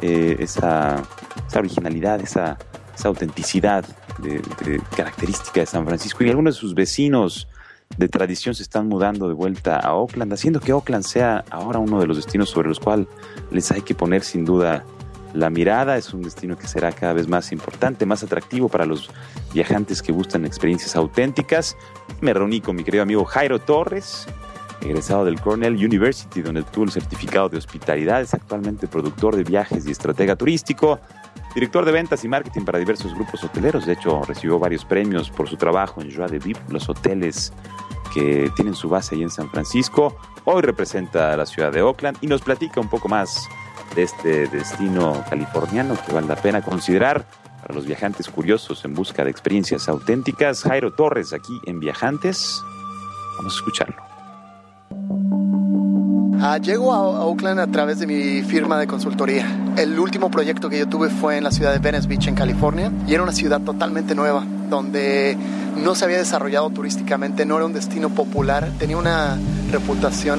eh, 0.00 0.36
esa, 0.38 1.02
originalidad, 1.54 2.20
esa, 2.20 2.58
autenticidad 3.04 3.84
de, 4.18 4.42
característica 4.96 5.60
de 5.60 5.66
San 5.66 5.86
Francisco. 5.86 6.24
Y 6.24 6.28
algunos 6.28 6.56
de 6.56 6.60
sus 6.60 6.74
vecinos 6.74 7.48
de 7.96 8.08
tradición 8.08 8.54
se 8.54 8.62
están 8.62 8.88
mudando 8.88 9.28
de 9.28 9.34
vuelta 9.34 9.76
a 9.76 9.94
Oakland, 9.94 10.32
haciendo 10.32 10.60
que 10.60 10.72
Oakland 10.72 11.04
sea 11.04 11.44
ahora 11.50 11.78
uno 11.78 12.00
de 12.00 12.06
los 12.06 12.16
destinos 12.16 12.50
sobre 12.50 12.68
los 12.68 12.80
cuales 12.80 13.06
les 13.50 13.70
hay 13.70 13.82
que 13.82 13.94
poner 13.94 14.22
sin 14.22 14.44
duda 14.44 14.84
la 15.34 15.50
mirada. 15.50 15.96
Es 15.96 16.12
un 16.12 16.22
destino 16.22 16.56
que 16.56 16.66
será 16.66 16.92
cada 16.92 17.12
vez 17.12 17.28
más 17.28 17.52
importante, 17.52 18.06
más 18.06 18.22
atractivo 18.22 18.68
para 18.68 18.86
los 18.86 19.10
viajantes 19.52 20.02
que 20.02 20.12
gustan 20.12 20.44
experiencias 20.44 20.96
auténticas. 20.96 21.76
Me 22.20 22.32
reuní 22.32 22.60
con 22.60 22.76
mi 22.76 22.84
querido 22.84 23.02
amigo 23.02 23.24
Jairo 23.24 23.58
Torres, 23.58 24.26
egresado 24.80 25.24
del 25.24 25.40
Cornell 25.40 25.74
University, 25.74 26.42
donde 26.42 26.62
tuvo 26.62 26.84
el 26.84 26.90
certificado 26.90 27.48
de 27.48 27.58
hospitalidad. 27.58 28.20
Es 28.20 28.34
actualmente 28.34 28.86
productor 28.86 29.36
de 29.36 29.44
viajes 29.44 29.86
y 29.86 29.90
estratega 29.90 30.36
turístico. 30.36 31.00
Director 31.54 31.84
de 31.84 31.92
ventas 31.92 32.24
y 32.24 32.28
marketing 32.28 32.62
para 32.62 32.78
diversos 32.78 33.14
grupos 33.14 33.42
hoteleros. 33.42 33.86
De 33.86 33.94
hecho, 33.94 34.22
recibió 34.22 34.58
varios 34.58 34.84
premios 34.84 35.30
por 35.30 35.48
su 35.48 35.56
trabajo 35.56 36.00
en 36.02 36.14
Joie 36.14 36.28
de 36.28 36.38
Vivre, 36.38 36.62
los 36.68 36.88
hoteles 36.88 37.52
que 38.12 38.50
tienen 38.54 38.74
su 38.74 38.88
base 38.88 39.14
ahí 39.14 39.22
en 39.22 39.30
San 39.30 39.50
Francisco. 39.50 40.16
Hoy 40.44 40.62
representa 40.62 41.32
a 41.32 41.36
la 41.36 41.46
ciudad 41.46 41.72
de 41.72 41.82
Oakland 41.82 42.18
y 42.20 42.26
nos 42.26 42.42
platica 42.42 42.80
un 42.80 42.88
poco 42.88 43.08
más 43.08 43.48
de 43.94 44.02
este 44.02 44.46
destino 44.48 45.24
californiano 45.28 45.96
que 46.04 46.12
vale 46.12 46.26
la 46.26 46.36
pena 46.36 46.62
considerar 46.62 47.24
para 47.62 47.74
los 47.74 47.86
viajantes 47.86 48.28
curiosos 48.28 48.84
en 48.84 48.94
busca 48.94 49.24
de 49.24 49.30
experiencias 49.30 49.88
auténticas. 49.88 50.62
Jairo 50.62 50.92
Torres 50.92 51.32
aquí 51.32 51.60
en 51.66 51.80
Viajantes. 51.80 52.60
Vamos 53.38 53.54
a 53.54 53.56
escucharlo. 53.56 54.08
Ah, 56.40 56.58
llego 56.58 56.92
a 56.94 57.24
Oakland 57.26 57.58
a 57.58 57.66
través 57.66 57.98
de 57.98 58.06
mi 58.06 58.42
firma 58.42 58.78
de 58.78 58.86
consultoría. 58.86 59.44
El 59.76 59.98
último 59.98 60.30
proyecto 60.30 60.70
que 60.70 60.78
yo 60.78 60.88
tuve 60.88 61.08
fue 61.10 61.36
en 61.36 61.42
la 61.42 61.50
ciudad 61.50 61.72
de 61.72 61.80
Venice 61.80 62.06
Beach, 62.06 62.28
en 62.28 62.36
California, 62.36 62.92
y 63.08 63.14
era 63.14 63.24
una 63.24 63.32
ciudad 63.32 63.60
totalmente 63.60 64.14
nueva, 64.14 64.46
donde 64.70 65.36
no 65.76 65.96
se 65.96 66.04
había 66.04 66.18
desarrollado 66.18 66.70
turísticamente, 66.70 67.44
no 67.44 67.56
era 67.56 67.66
un 67.66 67.72
destino 67.72 68.10
popular, 68.10 68.70
tenía 68.78 68.96
una 68.96 69.36
reputación 69.72 70.38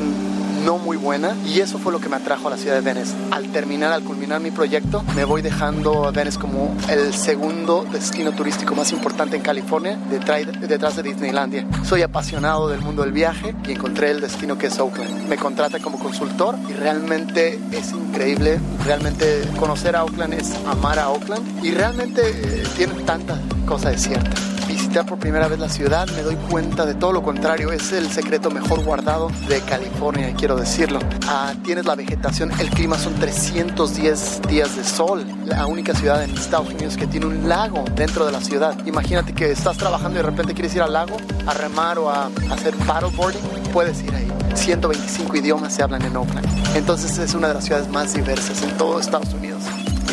no 0.70 0.78
muy 0.78 0.98
buena 0.98 1.36
y 1.48 1.62
eso 1.62 1.80
fue 1.80 1.92
lo 1.92 2.00
que 2.00 2.10
me 2.10 2.18
atrajo 2.18 2.48
a 2.48 2.52
la 2.52 2.58
ciudad 2.58 2.76
de 2.76 2.82
Venice. 2.82 3.16
Al 3.32 3.52
terminar, 3.52 3.92
al 3.92 4.04
culminar 4.04 4.40
mi 4.40 4.52
proyecto, 4.52 5.04
me 5.16 5.26
voy 5.26 5.42
dejando 5.42 6.06
a 6.06 6.12
Venice 6.12 6.38
como 6.38 6.78
el 6.88 7.12
segundo 7.12 7.88
destino 7.92 8.34
turístico 8.34 8.76
más 8.76 8.92
importante 8.92 9.36
en 9.36 9.42
California 9.42 9.98
detrás 10.12 10.96
de 10.96 11.02
Disneylandia. 11.02 11.66
Soy 11.84 12.04
apasionado 12.04 12.70
del 12.70 12.82
mundo 12.82 13.02
del 13.02 13.14
viaje 13.14 13.56
y 13.68 13.72
encontré 13.72 14.12
el 14.12 14.22
destino 14.22 14.60
que 14.60 14.68
es 14.68 14.78
Oakland. 14.78 15.28
Me 15.28 15.38
contrata 15.38 15.80
como 15.80 15.98
consultor 15.98 16.56
y 16.70 16.74
realmente 16.74 17.60
es 17.72 17.92
increíble. 17.92 18.60
Realmente 18.86 19.50
conocer 19.58 19.96
a 19.96 20.04
Oakland 20.04 20.36
es 20.36 20.54
amar 20.68 21.00
a 21.00 21.10
Oakland 21.10 21.66
y 21.66 21.72
realmente 21.72 22.22
eh, 22.30 22.64
tiene 22.78 22.94
tanta 23.06 23.40
cosa 23.66 23.90
de 23.90 23.98
cierta 23.98 24.49
visitar 24.90 25.06
por 25.06 25.20
primera 25.20 25.48
vez 25.48 25.60
la 25.60 25.70
ciudad 25.70 26.08
me 26.16 26.24
doy 26.24 26.36
cuenta 26.50 26.84
de 26.84 26.96
todo 26.96 27.12
lo 27.12 27.22
contrario. 27.22 27.72
Es 27.72 27.92
el 27.92 28.10
secreto 28.10 28.50
mejor 28.50 28.84
guardado 28.84 29.30
de 29.48 29.62
California, 29.62 30.34
quiero 30.36 30.56
decirlo. 30.56 31.00
Ah, 31.28 31.54
tienes 31.64 31.86
la 31.86 31.94
vegetación, 31.94 32.52
el 32.60 32.72
clima 32.72 32.98
son 32.98 33.14
310 33.14 34.42
días 34.48 34.76
de 34.76 34.84
sol. 34.84 35.24
La 35.46 35.68
única 35.68 35.94
ciudad 35.94 36.24
en 36.24 36.32
Estados 36.32 36.70
Unidos 36.74 36.98
que 36.98 37.06
tiene 37.06 37.28
un 37.28 37.48
lago 37.48 37.86
dentro 37.96 38.26
de 38.26 38.32
la 38.32 38.42
ciudad. 38.42 38.76
Imagínate 38.88 39.34
que 39.34 39.52
estás 39.52 39.78
trabajando 39.78 40.20
y 40.20 40.24
de 40.24 40.28
repente 40.28 40.56
quieres 40.56 40.74
ir 40.74 40.82
al 40.82 40.94
lago 40.94 41.18
a 41.46 41.54
remar 41.54 42.00
o 42.00 42.10
a, 42.10 42.32
hacer 42.50 42.74
paddleboarding 42.88 43.42
puedes 43.72 44.02
ir 44.02 44.16
ahí. 44.16 44.28
125 44.56 45.38
idiomas 45.38 45.72
se 45.72 45.84
hablan 45.84 46.02
en 46.02 46.18
Oakland. 46.18 46.48
Entonces 46.76 47.16
es 47.20 47.36
una 47.36 47.50
de 47.50 47.54
las 47.54 47.66
ciudades 47.66 47.88
más 47.90 48.16
diversas 48.16 48.64
en 48.64 48.76
todo 48.76 49.00
Estados 49.00 49.32
Unidos. 49.36 49.62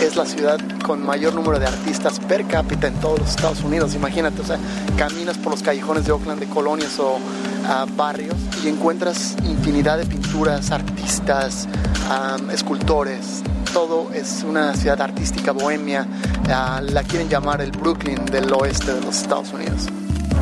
Es 0.02 0.14
la 0.14 0.26
ciudad 0.26 0.58
con 0.84 1.04
mayor 1.04 1.34
número 1.34 1.58
de 1.58 1.66
artistas 1.66 2.20
per 2.20 2.46
cápita 2.46 2.86
en 2.86 2.94
todos 3.00 3.18
los 3.18 3.30
Estados 3.30 3.62
Unidos. 3.62 3.94
Imagínate, 3.94 4.42
o 4.42 4.44
sea, 4.44 4.58
caminas 4.96 5.38
por 5.38 5.52
los 5.52 5.62
callejones 5.62 6.04
de 6.04 6.12
Oakland, 6.12 6.38
de 6.38 6.46
colonias 6.46 6.98
o 6.98 7.18
ah, 7.66 7.86
barrios 7.96 8.36
y 8.62 8.68
encuentras 8.68 9.36
infinidad 9.44 9.96
de 9.96 10.04
pinturas, 10.04 10.70
artistas, 10.70 11.66
escultores. 12.52 13.42
Todo 13.72 14.12
es 14.12 14.44
una 14.46 14.74
ciudad 14.74 15.00
artística 15.00 15.52
bohemia. 15.52 16.06
Ah, 16.48 16.82
la 16.82 17.02
quieren 17.02 17.28
llamar 17.28 17.62
el 17.62 17.70
Brooklyn 17.70 18.24
del 18.26 18.52
oeste 18.52 18.92
de 18.92 19.00
los 19.00 19.22
Estados 19.22 19.52
Unidos. 19.52 19.86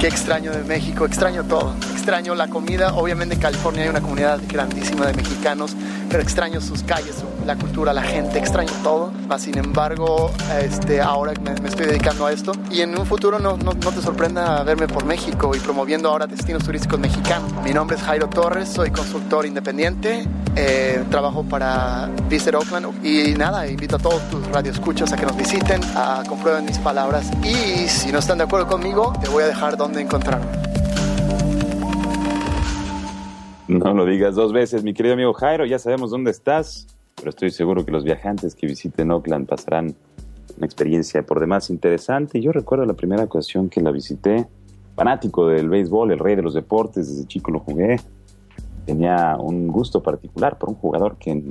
Qué 0.00 0.08
extraño 0.08 0.50
de 0.50 0.64
México, 0.64 1.06
extraño 1.06 1.44
todo. 1.44 1.74
Extraño 1.92 2.34
la 2.34 2.48
comida. 2.48 2.94
Obviamente 2.94 3.36
en 3.36 3.40
California 3.40 3.84
hay 3.84 3.88
una 3.88 4.00
comunidad 4.00 4.40
grandísima 4.48 5.06
de 5.06 5.14
mexicanos, 5.14 5.76
pero 6.10 6.22
extraño 6.22 6.60
sus 6.60 6.82
calles, 6.82 7.16
la 7.44 7.56
cultura, 7.56 7.92
la 7.92 8.02
gente, 8.02 8.38
extraño 8.38 8.72
todo. 8.82 9.12
Sin 9.38 9.58
embargo, 9.58 10.30
este, 10.62 11.00
ahora 11.00 11.32
me, 11.42 11.54
me 11.60 11.68
estoy 11.68 11.86
dedicando 11.86 12.26
a 12.26 12.32
esto 12.32 12.52
y 12.70 12.80
en 12.80 12.96
un 12.96 13.04
futuro 13.04 13.38
no, 13.38 13.56
no, 13.56 13.72
no, 13.72 13.92
te 13.92 14.00
sorprenda 14.00 14.62
verme 14.62 14.86
por 14.86 15.04
México 15.04 15.52
y 15.54 15.58
promoviendo 15.58 16.08
ahora 16.08 16.26
destinos 16.26 16.64
turísticos 16.64 16.98
mexicanos. 16.98 17.52
Mi 17.64 17.72
nombre 17.72 17.96
es 17.96 18.02
Jairo 18.02 18.28
Torres, 18.28 18.68
soy 18.68 18.90
consultor 18.90 19.44
independiente, 19.44 20.24
eh, 20.56 21.04
trabajo 21.10 21.42
para 21.44 22.08
Visit 22.28 22.54
Oakland 22.54 23.04
y 23.04 23.32
nada, 23.32 23.66
invito 23.66 23.96
a 23.96 23.98
todos 23.98 24.22
tus 24.30 24.46
radioescuchas 24.48 25.12
a 25.12 25.16
que 25.16 25.26
nos 25.26 25.36
visiten, 25.36 25.80
a 25.96 26.22
comprueben 26.28 26.64
mis 26.64 26.78
palabras 26.78 27.30
y 27.42 27.88
si 27.88 28.12
no 28.12 28.20
están 28.20 28.38
de 28.38 28.44
acuerdo 28.44 28.68
conmigo, 28.68 29.12
te 29.20 29.28
voy 29.28 29.42
a 29.42 29.46
dejar 29.46 29.76
dónde 29.76 30.00
encontrarme. 30.00 30.46
No 33.66 33.94
lo 33.94 34.04
digas 34.04 34.34
dos 34.34 34.52
veces, 34.52 34.84
mi 34.84 34.94
querido 34.94 35.14
amigo 35.14 35.32
Jairo, 35.32 35.66
ya 35.66 35.78
sabemos 35.78 36.10
dónde 36.10 36.30
estás 36.30 36.86
pero 37.24 37.30
estoy 37.30 37.52
seguro 37.52 37.86
que 37.86 37.90
los 37.90 38.04
viajantes 38.04 38.54
que 38.54 38.66
visiten 38.66 39.10
Oakland 39.10 39.46
pasarán 39.46 39.94
una 40.58 40.66
experiencia 40.66 41.24
por 41.24 41.40
demás 41.40 41.70
interesante. 41.70 42.38
Yo 42.42 42.52
recuerdo 42.52 42.84
la 42.84 42.92
primera 42.92 43.24
ocasión 43.24 43.70
que 43.70 43.80
la 43.80 43.90
visité, 43.92 44.46
fanático 44.94 45.48
del 45.48 45.70
béisbol, 45.70 46.12
el 46.12 46.18
rey 46.18 46.36
de 46.36 46.42
los 46.42 46.52
deportes, 46.52 47.08
desde 47.08 47.26
chico 47.26 47.50
lo 47.50 47.60
jugué. 47.60 47.98
Tenía 48.84 49.38
un 49.38 49.68
gusto 49.68 50.02
particular 50.02 50.58
por 50.58 50.68
un 50.68 50.74
jugador 50.74 51.16
que 51.16 51.42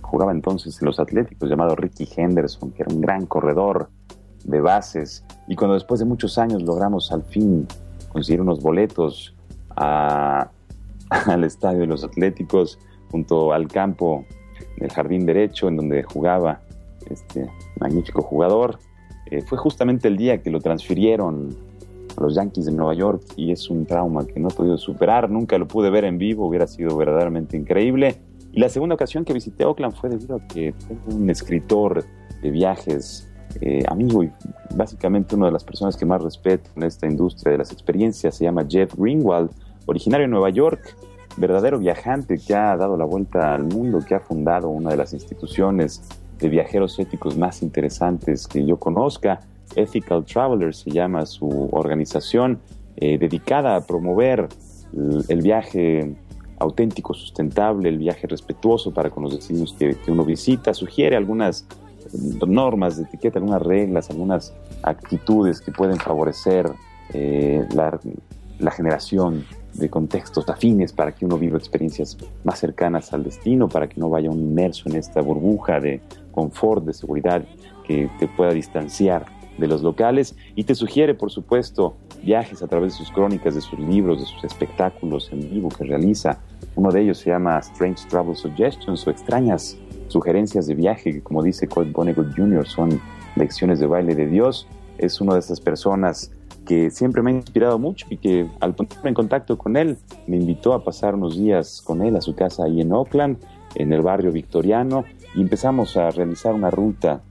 jugaba 0.00 0.32
entonces 0.32 0.80
en 0.80 0.86
los 0.86 0.98
Atléticos, 0.98 1.50
llamado 1.50 1.76
Ricky 1.76 2.08
Henderson, 2.16 2.70
que 2.70 2.84
era 2.84 2.94
un 2.94 3.02
gran 3.02 3.26
corredor 3.26 3.90
de 4.44 4.62
bases. 4.62 5.26
Y 5.46 5.56
cuando 5.56 5.74
después 5.74 6.00
de 6.00 6.06
muchos 6.06 6.38
años 6.38 6.62
logramos 6.62 7.12
al 7.12 7.22
fin 7.22 7.68
conseguir 8.08 8.40
unos 8.40 8.62
boletos 8.62 9.36
al 9.76 10.48
estadio 11.44 11.80
de 11.80 11.86
los 11.86 12.02
Atléticos, 12.02 12.78
junto 13.10 13.52
al 13.52 13.68
campo 13.68 14.24
el 14.78 14.90
jardín 14.90 15.26
derecho 15.26 15.68
en 15.68 15.76
donde 15.76 16.02
jugaba 16.02 16.60
este 17.10 17.48
magnífico 17.80 18.22
jugador. 18.22 18.78
Eh, 19.30 19.42
fue 19.42 19.58
justamente 19.58 20.08
el 20.08 20.16
día 20.16 20.42
que 20.42 20.50
lo 20.50 20.60
transfirieron 20.60 21.56
a 22.16 22.20
los 22.20 22.34
Yankees 22.34 22.66
de 22.66 22.72
Nueva 22.72 22.94
York 22.94 23.22
y 23.36 23.52
es 23.52 23.68
un 23.68 23.86
trauma 23.86 24.26
que 24.26 24.40
no 24.40 24.48
he 24.48 24.54
podido 24.54 24.78
superar. 24.78 25.30
Nunca 25.30 25.58
lo 25.58 25.66
pude 25.66 25.90
ver 25.90 26.04
en 26.04 26.18
vivo, 26.18 26.46
hubiera 26.46 26.66
sido 26.66 26.96
verdaderamente 26.96 27.56
increíble. 27.56 28.16
Y 28.52 28.60
la 28.60 28.68
segunda 28.68 28.94
ocasión 28.94 29.24
que 29.24 29.32
visité 29.32 29.64
Oakland 29.64 29.94
fue 29.94 30.10
debido 30.10 30.36
a 30.36 30.46
que 30.46 30.72
tengo 30.88 31.16
un 31.16 31.28
escritor 31.28 32.04
de 32.42 32.50
viajes, 32.50 33.28
eh, 33.60 33.82
amigo 33.88 34.22
y 34.22 34.30
básicamente 34.74 35.34
una 35.34 35.46
de 35.46 35.52
las 35.52 35.64
personas 35.64 35.96
que 35.96 36.04
más 36.04 36.22
respeto 36.22 36.70
en 36.76 36.84
esta 36.84 37.06
industria 37.06 37.52
de 37.52 37.58
las 37.58 37.72
experiencias, 37.72 38.36
se 38.36 38.44
llama 38.44 38.66
Jeff 38.68 38.94
Greenwald, 38.96 39.50
originario 39.86 40.24
de 40.24 40.30
Nueva 40.30 40.50
York, 40.50 40.96
verdadero 41.36 41.78
viajante 41.78 42.38
que 42.38 42.54
ha 42.54 42.76
dado 42.76 42.96
la 42.96 43.04
vuelta 43.04 43.54
al 43.54 43.64
mundo, 43.64 44.00
que 44.06 44.14
ha 44.14 44.20
fundado 44.20 44.68
una 44.68 44.90
de 44.90 44.96
las 44.96 45.12
instituciones 45.12 46.02
de 46.38 46.48
viajeros 46.48 46.98
éticos 46.98 47.36
más 47.36 47.62
interesantes 47.62 48.46
que 48.46 48.64
yo 48.64 48.78
conozca. 48.78 49.40
Ethical 49.74 50.24
Travelers 50.24 50.78
se 50.78 50.90
llama 50.90 51.26
su 51.26 51.68
organización, 51.72 52.58
eh, 52.96 53.18
dedicada 53.18 53.76
a 53.76 53.80
promover 53.86 54.48
el, 55.28 55.42
viaje 55.42 56.14
auténtico, 56.58 57.12
sustentable, 57.12 57.88
el 57.88 57.98
viaje 57.98 58.26
respetuoso 58.26 58.92
para 58.92 59.10
con 59.10 59.24
los 59.24 59.34
destinos 59.34 59.74
que, 59.78 59.96
uno 60.08 60.24
visita. 60.24 60.72
Sugiere 60.72 61.16
algunas 61.16 61.66
normas 62.46 62.96
de 62.96 63.02
etiqueta, 63.02 63.38
algunas 63.38 63.62
reglas, 63.62 64.08
algunas 64.10 64.54
actitudes 64.82 65.60
que 65.60 65.72
pueden 65.72 65.96
favorecer 65.96 66.70
eh, 67.12 67.66
la 68.58 68.70
generación 68.70 69.44
de 69.78 69.90
contextos 69.90 70.48
afines 70.48 70.92
para 70.92 71.12
que 71.12 71.24
uno 71.24 71.38
viva 71.38 71.58
experiencias 71.58 72.16
más 72.44 72.58
cercanas 72.58 73.12
al 73.12 73.24
destino, 73.24 73.68
para 73.68 73.88
que 73.88 74.00
no 74.00 74.08
vaya 74.10 74.30
un 74.30 74.40
inmerso 74.40 74.88
en 74.88 74.96
esta 74.96 75.20
burbuja 75.20 75.80
de 75.80 76.00
confort, 76.32 76.84
de 76.84 76.92
seguridad 76.92 77.44
que 77.84 78.10
te 78.18 78.26
pueda 78.28 78.52
distanciar 78.52 79.26
de 79.58 79.66
los 79.66 79.82
locales 79.82 80.34
y 80.54 80.64
te 80.64 80.74
sugiere, 80.74 81.14
por 81.14 81.30
supuesto, 81.30 81.96
viajes 82.22 82.62
a 82.62 82.66
través 82.66 82.92
de 82.92 82.98
sus 82.98 83.10
crónicas, 83.10 83.54
de 83.54 83.60
sus 83.60 83.78
libros, 83.78 84.20
de 84.20 84.26
sus 84.26 84.44
espectáculos 84.44 85.30
en 85.32 85.48
vivo 85.50 85.68
que 85.68 85.84
realiza. 85.84 86.40
Uno 86.74 86.90
de 86.90 87.02
ellos 87.02 87.18
se 87.18 87.30
llama 87.30 87.58
Strange 87.58 88.06
Travel 88.08 88.36
Suggestions 88.36 89.06
o 89.06 89.10
extrañas 89.10 89.78
sugerencias 90.08 90.66
de 90.66 90.74
viaje, 90.74 91.12
que 91.12 91.22
como 91.22 91.42
dice 91.42 91.66
Colt 91.68 91.92
Vonnegut 91.92 92.34
Jr., 92.36 92.66
son 92.66 93.00
lecciones 93.36 93.78
de 93.80 93.86
baile 93.86 94.14
de 94.14 94.26
Dios. 94.26 94.66
Es 94.98 95.20
una 95.20 95.34
de 95.34 95.40
esas 95.40 95.60
personas 95.60 96.30
que 96.66 96.90
siempre 96.90 97.22
me 97.22 97.30
ha 97.30 97.34
inspirado 97.34 97.78
mucho 97.78 98.06
y 98.10 98.18
que 98.18 98.46
al 98.60 98.74
ponerme 98.74 99.08
en 99.10 99.14
contacto 99.14 99.56
con 99.56 99.76
él 99.76 99.96
me 100.26 100.36
invitó 100.36 100.74
a 100.74 100.84
pasar 100.84 101.14
unos 101.14 101.38
días 101.38 101.80
con 101.80 102.02
él 102.02 102.16
a 102.16 102.20
su 102.20 102.34
casa 102.34 102.64
ahí 102.64 102.82
en 102.82 102.92
Oakland, 102.92 103.38
en 103.74 103.92
el 103.92 104.02
barrio 104.02 104.32
victoriano, 104.32 105.04
y 105.34 105.40
empezamos 105.40 105.96
a 105.96 106.10
realizar 106.10 106.52
una 106.54 106.70
ruta 106.70 107.22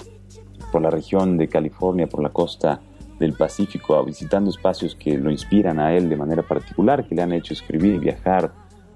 por 0.72 0.82
la 0.82 0.90
región 0.90 1.38
de 1.38 1.48
California, 1.48 2.08
por 2.08 2.24
la 2.24 2.30
costa 2.30 2.82
del 3.20 3.34
Pacífico, 3.34 4.04
visitando 4.04 4.50
espacios 4.50 4.96
que 4.96 5.18
lo 5.18 5.32
inspiran 5.32 5.80
a 5.80 5.94
él 5.94 6.10
de 6.10 6.18
manera 6.18 6.44
particular, 6.44 7.08
que 7.08 7.16
le 7.16 7.22
han 7.22 7.34
hecho 7.34 7.54
escribir 7.54 7.96
y 7.96 8.00
viajar 8.00 8.52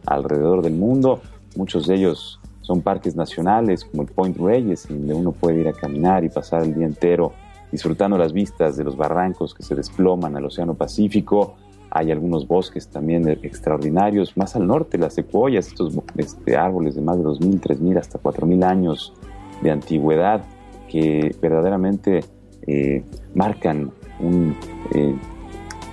alrededor 0.06 0.62
del 0.62 0.74
mundo. 0.74 1.22
Muchos 1.56 1.88
de 1.88 1.96
ellos 1.96 2.40
son 2.62 2.82
parques 2.82 3.16
nacionales 3.16 3.86
como 3.86 4.04
el 4.04 4.10
Point 4.10 4.38
Reyes, 4.38 4.88
donde 4.88 5.14
uno 5.14 5.32
puede 5.32 5.62
ir 5.62 5.68
a 5.68 5.74
caminar 5.74 6.24
y 6.24 6.30
pasar 6.30 6.64
el 6.64 6.76
día 6.76 6.86
entero 6.86 7.34
disfrutando 7.72 8.18
las 8.18 8.34
vistas 8.34 8.78
de 8.78 8.84
los 8.84 8.98
barrancos 8.98 9.54
que 9.54 9.64
se 9.64 9.76
desploman 9.76 10.36
al 10.36 10.46
Océano 10.46 10.74
Pacífico. 10.74 11.56
Hay 11.92 12.12
algunos 12.12 12.48
bosques 12.48 12.88
también 12.88 13.28
extraordinarios. 13.28 14.38
Más 14.38 14.56
al 14.56 14.68
norte, 14.68 14.98
las 14.98 15.14
secuoyas, 15.14 15.68
estos 15.68 15.98
este, 16.18 16.56
árboles 16.56 16.96
de 16.96 17.02
más 17.02 17.18
de 17.18 17.24
2.000, 17.24 17.60
3.000, 17.60 17.98
hasta 17.98 18.20
4.000 18.20 18.64
años 18.64 19.14
de 19.62 19.72
antigüedad 19.72 20.44
que 20.88 21.36
verdaderamente 21.42 22.24
eh, 22.68 23.04
marcan 23.34 23.92
un, 24.20 24.56
eh, 24.94 25.16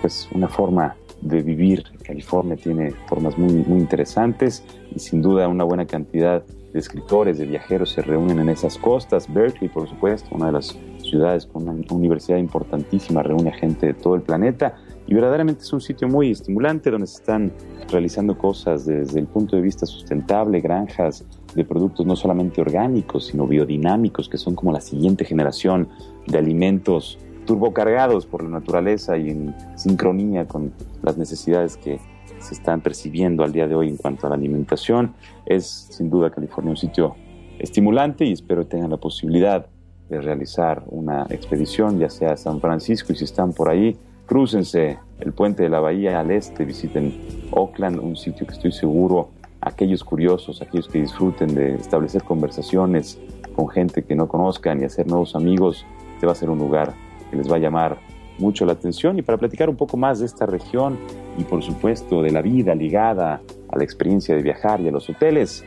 pues 0.00 0.28
una 0.32 0.48
forma 0.48 0.96
de 1.20 1.42
vivir. 1.42 1.84
California 2.02 2.56
tiene 2.56 2.92
formas 3.08 3.36
muy, 3.38 3.52
muy 3.52 3.80
interesantes 3.80 4.64
y 4.94 4.98
sin 4.98 5.22
duda 5.22 5.48
una 5.48 5.64
buena 5.64 5.86
cantidad 5.86 6.44
de 6.72 6.78
escritores, 6.78 7.38
de 7.38 7.46
viajeros 7.46 7.90
se 7.90 8.02
reúnen 8.02 8.38
en 8.38 8.48
esas 8.48 8.78
costas. 8.78 9.32
Berkeley, 9.32 9.68
por 9.68 9.88
supuesto, 9.88 10.34
una 10.34 10.46
de 10.46 10.52
las 10.52 10.78
ciudades 11.08 11.46
con 11.46 11.68
una 11.68 11.82
universidad 11.90 12.38
importantísima, 12.38 13.22
reúne 13.22 13.50
a 13.50 13.54
gente 13.54 13.86
de 13.86 13.94
todo 13.94 14.14
el 14.14 14.22
planeta 14.22 14.76
y 15.06 15.14
verdaderamente 15.14 15.62
es 15.62 15.72
un 15.72 15.80
sitio 15.80 16.08
muy 16.08 16.32
estimulante 16.32 16.90
donde 16.90 17.06
se 17.06 17.16
están 17.16 17.52
realizando 17.90 18.36
cosas 18.36 18.86
desde 18.86 19.20
el 19.20 19.26
punto 19.26 19.56
de 19.56 19.62
vista 19.62 19.86
sustentable, 19.86 20.60
granjas 20.60 21.24
de 21.54 21.64
productos 21.64 22.04
no 22.06 22.16
solamente 22.16 22.60
orgánicos, 22.60 23.26
sino 23.26 23.46
biodinámicos, 23.46 24.28
que 24.28 24.36
son 24.36 24.54
como 24.54 24.72
la 24.72 24.80
siguiente 24.80 25.24
generación 25.24 25.88
de 26.26 26.38
alimentos 26.38 27.18
turbocargados 27.46 28.26
por 28.26 28.42
la 28.42 28.50
naturaleza 28.50 29.16
y 29.16 29.30
en 29.30 29.54
sincronía 29.76 30.46
con 30.46 30.72
las 31.02 31.16
necesidades 31.16 31.76
que 31.76 32.00
se 32.40 32.54
están 32.54 32.80
percibiendo 32.80 33.44
al 33.44 33.52
día 33.52 33.68
de 33.68 33.74
hoy 33.74 33.88
en 33.88 33.96
cuanto 33.96 34.26
a 34.26 34.30
la 34.30 34.36
alimentación. 34.36 35.14
Es 35.46 35.88
sin 35.90 36.10
duda 36.10 36.30
California 36.30 36.72
un 36.72 36.76
sitio 36.76 37.14
estimulante 37.58 38.24
y 38.24 38.32
espero 38.32 38.62
que 38.62 38.70
tengan 38.70 38.90
la 38.90 38.98
posibilidad 38.98 39.66
de 40.08 40.20
realizar 40.20 40.82
una 40.86 41.26
expedición, 41.30 41.98
ya 41.98 42.08
sea 42.08 42.32
a 42.32 42.36
San 42.36 42.60
Francisco 42.60 43.12
y 43.12 43.16
si 43.16 43.24
están 43.24 43.52
por 43.52 43.68
ahí, 43.68 43.96
crúcense 44.26 44.98
el 45.20 45.32
puente 45.32 45.62
de 45.62 45.68
la 45.68 45.80
bahía 45.80 46.20
al 46.20 46.30
este, 46.30 46.64
visiten 46.64 47.14
Oakland, 47.50 47.98
un 47.98 48.16
sitio 48.16 48.46
que 48.46 48.54
estoy 48.54 48.72
seguro 48.72 49.30
aquellos 49.60 50.04
curiosos, 50.04 50.62
aquellos 50.62 50.88
que 50.88 51.00
disfruten 51.00 51.54
de 51.54 51.74
establecer 51.74 52.22
conversaciones 52.22 53.18
con 53.54 53.68
gente 53.68 54.04
que 54.04 54.14
no 54.14 54.28
conozcan 54.28 54.80
y 54.80 54.84
hacer 54.84 55.06
nuevos 55.06 55.34
amigos, 55.34 55.84
te 56.20 56.26
va 56.26 56.32
a 56.32 56.34
ser 56.34 56.50
un 56.50 56.58
lugar 56.58 56.94
que 57.30 57.36
les 57.36 57.50
va 57.50 57.56
a 57.56 57.58
llamar 57.58 57.98
mucho 58.38 58.64
la 58.66 58.72
atención. 58.72 59.18
Y 59.18 59.22
para 59.22 59.38
platicar 59.38 59.68
un 59.68 59.76
poco 59.76 59.96
más 59.96 60.20
de 60.20 60.26
esta 60.26 60.46
región 60.46 60.98
y 61.38 61.44
por 61.44 61.62
supuesto 61.62 62.22
de 62.22 62.30
la 62.30 62.42
vida 62.42 62.74
ligada 62.74 63.40
a 63.68 63.78
la 63.78 63.84
experiencia 63.84 64.36
de 64.36 64.42
viajar 64.42 64.80
y 64.80 64.88
a 64.88 64.90
los 64.90 65.08
hoteles, 65.08 65.64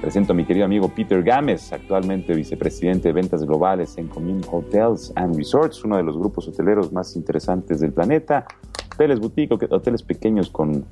presento 0.00 0.32
a 0.32 0.36
mi 0.36 0.44
querido 0.44 0.64
amigo 0.64 0.88
Peter 0.88 1.22
Gámez, 1.22 1.72
actualmente 1.72 2.34
vicepresidente 2.34 3.08
de 3.08 3.12
ventas 3.12 3.44
globales 3.44 3.98
en 3.98 4.08
Commune 4.08 4.42
Hotels 4.50 5.12
and 5.16 5.36
Resorts, 5.36 5.84
uno 5.84 5.96
de 5.96 6.02
los 6.02 6.16
grupos 6.16 6.48
hoteleros 6.48 6.92
más 6.92 7.16
interesantes 7.16 7.80
del 7.80 7.92
planeta, 7.92 8.46
hoteles 8.94 9.20
boutique, 9.20 9.52
hoteles 9.70 10.02
pequeños 10.02 10.50
con 10.50 10.84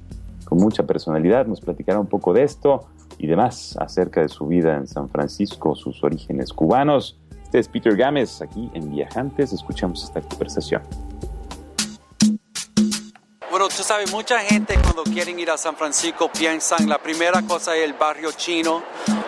con 0.48 0.58
mucha 0.58 0.84
personalidad, 0.84 1.46
nos 1.46 1.60
platicará 1.60 2.00
un 2.00 2.06
poco 2.06 2.32
de 2.32 2.42
esto 2.42 2.86
y 3.18 3.26
demás 3.26 3.76
acerca 3.78 4.22
de 4.22 4.30
su 4.30 4.46
vida 4.46 4.78
en 4.78 4.86
San 4.86 5.10
Francisco, 5.10 5.74
sus 5.76 6.02
orígenes 6.02 6.54
cubanos. 6.54 7.18
Este 7.44 7.58
es 7.58 7.68
Peter 7.68 7.94
Gámez, 7.94 8.40
aquí 8.40 8.70
en 8.72 8.90
Viajantes, 8.90 9.52
escuchamos 9.52 10.02
esta 10.04 10.22
conversación. 10.22 10.80
Bueno, 13.58 13.74
tú 13.76 13.82
sabes, 13.82 14.12
mucha 14.12 14.38
gente 14.38 14.78
cuando 14.80 15.02
quieren 15.02 15.36
ir 15.40 15.50
a 15.50 15.58
San 15.58 15.74
Francisco 15.74 16.30
piensan 16.30 16.88
la 16.88 16.98
primera 16.98 17.42
cosa 17.42 17.74
es 17.74 17.82
el 17.82 17.94
barrio 17.94 18.30
chino 18.30 18.84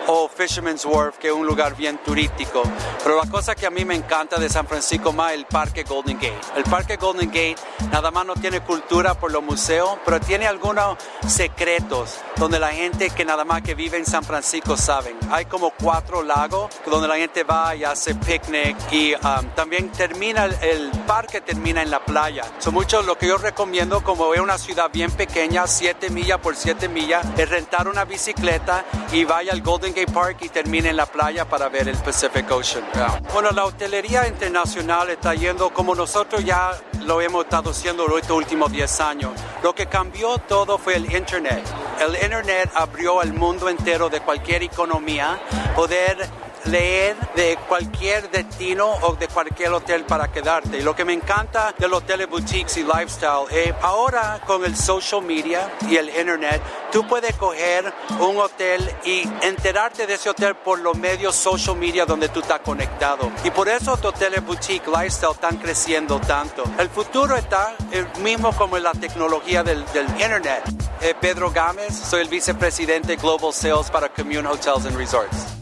o 0.07 0.29
Fisherman's 0.29 0.85
Wharf, 0.85 1.17
que 1.17 1.27
es 1.27 1.33
un 1.33 1.45
lugar 1.45 1.75
bien 1.75 1.97
turístico. 1.97 2.63
Pero 3.03 3.17
la 3.17 3.29
cosa 3.29 3.55
que 3.55 3.65
a 3.65 3.69
mí 3.69 3.83
me 3.83 3.95
encanta 3.95 4.37
de 4.37 4.49
San 4.49 4.67
Francisco 4.67 5.11
más 5.11 5.31
es 5.31 5.39
el 5.39 5.45
Parque 5.45 5.83
Golden 5.83 6.17
Gate. 6.17 6.39
El 6.55 6.63
Parque 6.63 6.95
Golden 6.95 7.27
Gate 7.27 7.57
nada 7.91 8.11
más 8.11 8.25
no 8.25 8.35
tiene 8.35 8.61
cultura 8.61 9.15
por 9.15 9.31
los 9.31 9.43
museos, 9.43 9.97
pero 10.05 10.19
tiene 10.19 10.47
algunos 10.47 10.97
secretos 11.27 12.17
donde 12.37 12.59
la 12.59 12.69
gente 12.69 13.09
que 13.09 13.25
nada 13.25 13.43
más 13.43 13.61
que 13.61 13.75
vive 13.75 13.97
en 13.97 14.05
San 14.05 14.23
Francisco 14.23 14.77
saben. 14.77 15.17
Hay 15.29 15.45
como 15.45 15.71
cuatro 15.71 16.23
lagos 16.23 16.71
donde 16.85 17.07
la 17.07 17.17
gente 17.17 17.43
va 17.43 17.75
y 17.75 17.83
hace 17.83 18.15
picnic 18.15 18.75
y 18.91 19.13
um, 19.13 19.47
también 19.55 19.91
termina, 19.91 20.45
el, 20.45 20.91
parque 21.05 21.41
termina 21.41 21.81
en 21.81 21.91
la 21.91 22.03
playa. 22.03 22.43
Son 22.59 22.73
mucho 22.73 23.01
lo 23.01 23.17
que 23.17 23.27
yo 23.27 23.37
recomiendo 23.37 24.03
como 24.03 24.20
es 24.33 24.39
una 24.39 24.57
ciudad 24.57 24.91
bien 24.91 25.11
pequeña, 25.11 25.65
7 25.65 26.09
millas 26.11 26.37
por 26.37 26.55
7 26.55 26.87
millas, 26.89 27.25
es 27.37 27.49
rentar 27.49 27.87
una 27.87 28.05
bicicleta 28.05 28.85
y 29.11 29.23
vaya 29.25 29.51
al 29.51 29.61
Golden 29.61 29.93
Gate 29.93 30.11
Park 30.11 30.37
y 30.41 30.49
termine 30.49 30.89
en 30.89 30.97
la 30.97 31.07
playa 31.07 31.45
para 31.49 31.69
ver 31.69 31.89
el 31.89 31.97
Pacific 31.97 32.49
Ocean. 32.51 32.85
Bueno, 33.33 33.49
la 33.51 33.65
hotelería 33.65 34.27
internacional 34.27 35.09
está 35.09 35.33
yendo 35.33 35.71
como 35.71 35.95
nosotros 35.95 36.45
ya 36.45 36.71
lo 36.99 37.19
hemos 37.19 37.45
estado 37.45 37.71
haciendo 37.71 38.07
los 38.07 38.29
últimos 38.29 38.71
10 38.71 38.99
años. 39.01 39.31
Lo 39.63 39.73
que 39.73 39.87
cambió 39.87 40.37
todo 40.37 40.77
fue 40.77 40.95
el 40.95 41.11
Internet. 41.11 41.63
El 41.99 42.15
Internet 42.15 42.69
abrió 42.75 43.21
al 43.21 43.33
mundo 43.33 43.69
entero 43.69 44.09
de 44.09 44.21
cualquier 44.21 44.63
economía 44.63 45.39
poder 45.75 46.29
leer 46.65 47.15
de 47.35 47.57
cualquier 47.67 48.29
destino 48.29 48.89
o 49.01 49.15
de 49.15 49.27
cualquier 49.27 49.71
hotel 49.71 50.03
para 50.05 50.31
quedarte. 50.31 50.77
Y 50.77 50.81
lo 50.81 50.95
que 50.95 51.05
me 51.05 51.13
encanta 51.13 51.73
de 51.77 51.87
los 51.87 51.99
hoteles 51.99 52.29
boutiques 52.29 52.77
y 52.77 52.83
lifestyle 52.83 53.45
es 53.51 53.73
ahora 53.81 54.41
con 54.45 54.63
el 54.65 54.75
social 54.75 55.21
media 55.21 55.71
y 55.89 55.97
el 55.97 56.09
internet, 56.09 56.61
tú 56.91 57.07
puedes 57.07 57.35
coger 57.35 57.91
un 58.19 58.37
hotel 58.37 58.89
y 59.05 59.27
enterarte 59.41 60.07
de 60.07 60.15
ese 60.15 60.29
hotel 60.29 60.55
por 60.55 60.79
los 60.79 60.97
medios 60.97 61.35
social 61.35 61.75
media 61.75 62.05
donde 62.05 62.29
tú 62.29 62.41
estás 62.41 62.59
conectado. 62.59 63.31
Y 63.43 63.51
por 63.51 63.67
eso 63.69 63.91
los 63.91 64.05
hoteles 64.05 64.43
boutique 64.45 64.87
lifestyle 64.87 65.33
están 65.33 65.57
creciendo 65.57 66.19
tanto. 66.19 66.63
El 66.77 66.89
futuro 66.89 67.35
está 67.35 67.75
el 67.91 68.07
mismo 68.21 68.51
como 68.53 68.77
en 68.77 68.83
la 68.83 68.93
tecnología 68.93 69.63
del, 69.63 69.85
del 69.93 70.07
internet. 70.09 70.63
Eh, 71.01 71.15
Pedro 71.19 71.51
Gámez, 71.51 71.95
soy 71.95 72.21
el 72.21 72.29
vicepresidente 72.29 73.15
Global 73.15 73.53
Sales 73.53 73.89
para 73.89 74.09
Commune 74.09 74.47
Hotels 74.47 74.85
and 74.85 74.95
Resorts. 74.95 75.60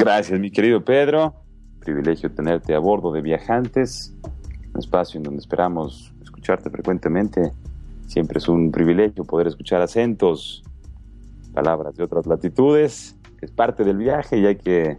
Gracias, 0.00 0.40
mi 0.40 0.50
querido 0.50 0.82
Pedro. 0.82 1.34
Privilegio 1.80 2.32
tenerte 2.32 2.74
a 2.74 2.78
bordo 2.78 3.12
de 3.12 3.20
Viajantes, 3.20 4.16
un 4.72 4.80
espacio 4.80 5.18
en 5.18 5.24
donde 5.24 5.40
esperamos 5.40 6.14
escucharte 6.22 6.70
frecuentemente. 6.70 7.52
Siempre 8.06 8.38
es 8.38 8.48
un 8.48 8.72
privilegio 8.72 9.24
poder 9.24 9.48
escuchar 9.48 9.82
acentos, 9.82 10.64
palabras 11.52 11.96
de 11.96 12.04
otras 12.04 12.26
latitudes. 12.26 13.14
Es 13.42 13.50
parte 13.50 13.84
del 13.84 13.98
viaje 13.98 14.38
y 14.38 14.46
hay 14.46 14.56
que, 14.56 14.96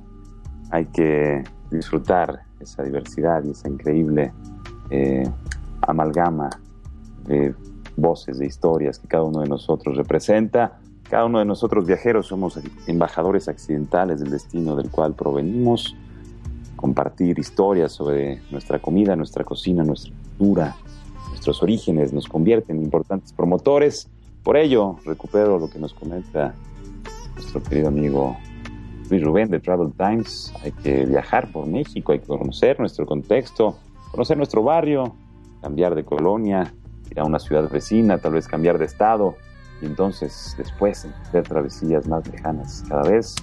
hay 0.70 0.86
que 0.86 1.46
disfrutar 1.72 2.44
esa 2.60 2.84
diversidad 2.84 3.44
y 3.44 3.50
esa 3.50 3.70
increíble 3.70 4.32
eh, 4.92 5.28
amalgama 5.82 6.48
de 7.26 7.56
voces, 7.98 8.38
de 8.38 8.46
historias 8.46 9.00
que 9.00 9.08
cada 9.08 9.24
uno 9.24 9.42
de 9.42 9.50
nosotros 9.50 9.98
representa. 9.98 10.80
Cada 11.12 11.26
uno 11.26 11.40
de 11.40 11.46
nosotros 11.46 11.86
viajeros 11.86 12.28
somos 12.28 12.58
embajadores 12.88 13.50
accidentales 13.50 14.22
del 14.22 14.32
destino 14.32 14.78
del 14.78 14.90
cual 14.90 15.14
provenimos. 15.14 15.94
Compartir 16.78 17.38
historias 17.38 17.92
sobre 17.92 18.42
nuestra 18.50 18.80
comida, 18.80 19.18
nuestra 19.18 19.44
cocina, 19.44 19.84
nuestra 19.84 20.14
cultura, 20.14 20.78
nuestros 21.28 21.62
orígenes 21.62 22.14
nos 22.14 22.30
convierte 22.30 22.72
en 22.72 22.82
importantes 22.82 23.34
promotores. 23.34 24.08
Por 24.42 24.56
ello, 24.56 24.96
recupero 25.04 25.60
lo 25.60 25.70
que 25.70 25.80
nos 25.80 25.94
comenta 25.94 26.56
nuestro 27.36 27.62
querido 27.62 27.90
amigo 27.90 28.38
Luis 29.10 29.22
Rubén 29.22 29.50
de 29.50 29.60
Travel 29.60 29.92
Times. 29.92 30.54
Hay 30.64 30.72
que 30.72 31.06
viajar 31.06 31.52
por 31.52 31.68
México, 31.68 32.14
hay 32.14 32.20
que 32.20 32.28
conocer 32.28 32.80
nuestro 32.80 33.06
contexto, 33.06 33.76
conocer 34.12 34.38
nuestro 34.38 34.64
barrio, 34.64 35.14
cambiar 35.62 35.94
de 35.94 36.06
colonia, 36.06 36.74
ir 37.10 37.20
a 37.20 37.26
una 37.26 37.40
ciudad 37.40 37.70
vecina, 37.70 38.18
tal 38.18 38.32
vez 38.32 38.48
cambiar 38.48 38.78
de 38.78 38.86
estado 38.86 39.36
y 39.82 39.86
entonces 39.86 40.56
después 40.58 41.08
hacer 41.28 41.44
travesías 41.44 42.08
más 42.08 42.28
lejanas 42.28 42.84
cada 42.88 43.04
vez 43.04 43.36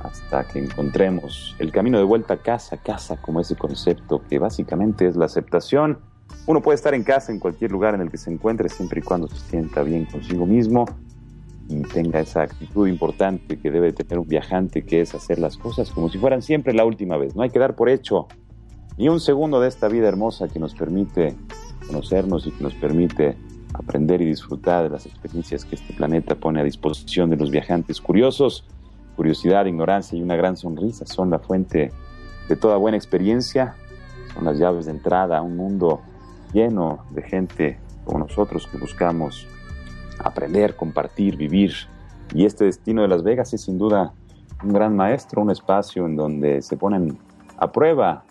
hasta 0.00 0.44
que 0.44 0.58
encontremos 0.58 1.56
el 1.58 1.72
camino 1.72 1.98
de 1.98 2.04
vuelta 2.04 2.34
a 2.34 2.36
casa, 2.36 2.76
casa 2.76 3.16
como 3.16 3.40
ese 3.40 3.56
concepto 3.56 4.22
que 4.28 4.38
básicamente 4.38 5.06
es 5.06 5.16
la 5.16 5.26
aceptación. 5.26 5.98
Uno 6.46 6.60
puede 6.60 6.76
estar 6.76 6.94
en 6.94 7.02
casa 7.02 7.32
en 7.32 7.38
cualquier 7.38 7.72
lugar 7.72 7.94
en 7.94 8.00
el 8.00 8.10
que 8.10 8.18
se 8.18 8.30
encuentre 8.30 8.68
siempre 8.68 9.00
y 9.00 9.02
cuando 9.02 9.28
se 9.28 9.38
sienta 9.38 9.82
bien 9.82 10.04
consigo 10.04 10.46
mismo 10.46 10.84
y 11.68 11.82
tenga 11.82 12.20
esa 12.20 12.42
actitud 12.42 12.86
importante 12.86 13.58
que 13.58 13.70
debe 13.70 13.92
tener 13.92 14.18
un 14.18 14.28
viajante 14.28 14.82
que 14.82 15.00
es 15.00 15.14
hacer 15.14 15.38
las 15.38 15.56
cosas 15.56 15.90
como 15.90 16.08
si 16.08 16.18
fueran 16.18 16.42
siempre 16.42 16.72
la 16.72 16.84
última 16.84 17.16
vez. 17.16 17.34
No 17.34 17.42
hay 17.42 17.50
que 17.50 17.58
dar 17.58 17.74
por 17.74 17.88
hecho 17.88 18.28
ni 18.96 19.08
un 19.08 19.20
segundo 19.20 19.60
de 19.60 19.68
esta 19.68 19.88
vida 19.88 20.08
hermosa 20.08 20.48
que 20.48 20.58
nos 20.58 20.74
permite 20.74 21.34
conocernos 21.86 22.46
y 22.46 22.52
que 22.52 22.62
nos 22.62 22.74
permite 22.74 23.36
aprender 23.74 24.20
y 24.22 24.26
disfrutar 24.26 24.84
de 24.84 24.90
las 24.90 25.06
experiencias 25.06 25.64
que 25.64 25.76
este 25.76 25.92
planeta 25.94 26.34
pone 26.34 26.60
a 26.60 26.64
disposición 26.64 27.30
de 27.30 27.36
los 27.36 27.50
viajantes 27.50 28.00
curiosos. 28.00 28.64
Curiosidad, 29.16 29.66
ignorancia 29.66 30.18
y 30.18 30.22
una 30.22 30.36
gran 30.36 30.56
sonrisa 30.56 31.06
son 31.06 31.30
la 31.30 31.38
fuente 31.38 31.92
de 32.48 32.56
toda 32.56 32.76
buena 32.76 32.96
experiencia, 32.96 33.74
son 34.34 34.44
las 34.44 34.58
llaves 34.58 34.86
de 34.86 34.92
entrada 34.92 35.38
a 35.38 35.42
un 35.42 35.56
mundo 35.56 36.00
lleno 36.52 37.04
de 37.10 37.22
gente 37.22 37.78
como 38.04 38.20
nosotros 38.20 38.66
que 38.66 38.78
buscamos 38.78 39.46
aprender, 40.18 40.76
compartir, 40.76 41.36
vivir. 41.36 41.72
Y 42.34 42.44
este 42.44 42.64
destino 42.64 43.02
de 43.02 43.08
Las 43.08 43.22
Vegas 43.22 43.52
es 43.54 43.62
sin 43.62 43.78
duda 43.78 44.12
un 44.62 44.72
gran 44.72 44.96
maestro, 44.96 45.42
un 45.42 45.50
espacio 45.50 46.06
en 46.06 46.16
donde 46.16 46.62
se 46.62 46.76
ponen 46.76 47.18
a 47.58 47.72
prueba 47.72 48.24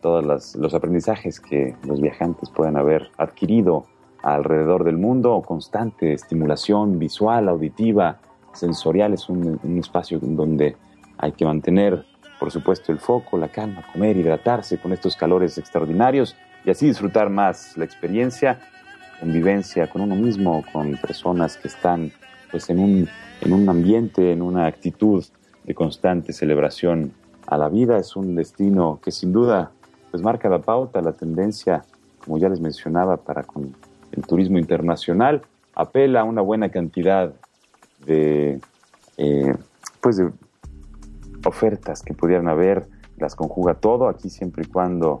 todos 0.00 0.54
los 0.54 0.74
aprendizajes 0.74 1.40
que 1.40 1.76
los 1.84 2.00
viajantes 2.00 2.50
pueden 2.50 2.76
haber 2.76 3.10
adquirido 3.18 3.84
alrededor 4.22 4.84
del 4.84 4.98
mundo, 4.98 5.42
constante 5.46 6.12
estimulación 6.12 6.98
visual, 6.98 7.48
auditiva, 7.48 8.18
sensorial, 8.52 9.14
es 9.14 9.28
un, 9.28 9.58
espacio 9.78 10.18
donde 10.20 10.76
hay 11.18 11.32
que 11.32 11.44
mantener, 11.44 12.04
por 12.38 12.50
supuesto, 12.50 12.92
el 12.92 12.98
foco, 12.98 13.36
la 13.38 13.48
calma, 13.48 13.84
comer, 13.92 14.16
hidratarse 14.16 14.78
con 14.78 14.92
estos 14.92 15.16
calores 15.16 15.58
extraordinarios 15.58 16.36
y 16.64 16.70
así 16.70 16.86
disfrutar 16.86 17.30
más 17.30 17.76
la 17.76 17.84
experiencia, 17.84 18.60
convivencia 19.20 19.88
con 19.88 20.02
uno 20.02 20.16
mismo, 20.16 20.64
con 20.72 20.96
personas 20.96 21.56
que 21.56 21.68
están 21.68 22.12
pues 22.50 22.68
en 22.70 22.78
un, 22.78 23.08
en 23.40 23.52
un 23.52 23.68
ambiente, 23.68 24.32
en 24.32 24.42
una 24.42 24.66
actitud 24.66 25.24
de 25.64 25.74
constante 25.74 26.32
celebración 26.32 27.12
a 27.46 27.56
la 27.56 27.68
vida. 27.68 27.98
Es 27.98 28.16
un 28.16 28.34
destino 28.34 28.98
que 29.02 29.10
sin 29.10 29.32
duda 29.32 29.70
pues 30.10 30.22
marca 30.22 30.48
la 30.48 30.58
pauta, 30.58 31.00
la 31.00 31.12
tendencia, 31.12 31.84
como 32.24 32.38
ya 32.38 32.48
les 32.48 32.60
mencionaba, 32.60 33.18
para 33.18 33.44
con 33.44 33.74
el 34.12 34.26
turismo 34.26 34.58
internacional, 34.58 35.42
apela 35.74 36.20
a 36.20 36.24
una 36.24 36.42
buena 36.42 36.70
cantidad 36.70 37.32
de, 38.06 38.60
eh, 39.16 39.54
pues 40.00 40.16
de 40.16 40.30
ofertas 41.44 42.02
que 42.02 42.14
pudieran 42.14 42.48
haber, 42.48 42.86
las 43.18 43.34
conjuga 43.34 43.74
todo, 43.74 44.08
aquí 44.08 44.30
siempre 44.30 44.64
y 44.64 44.70
cuando 44.70 45.20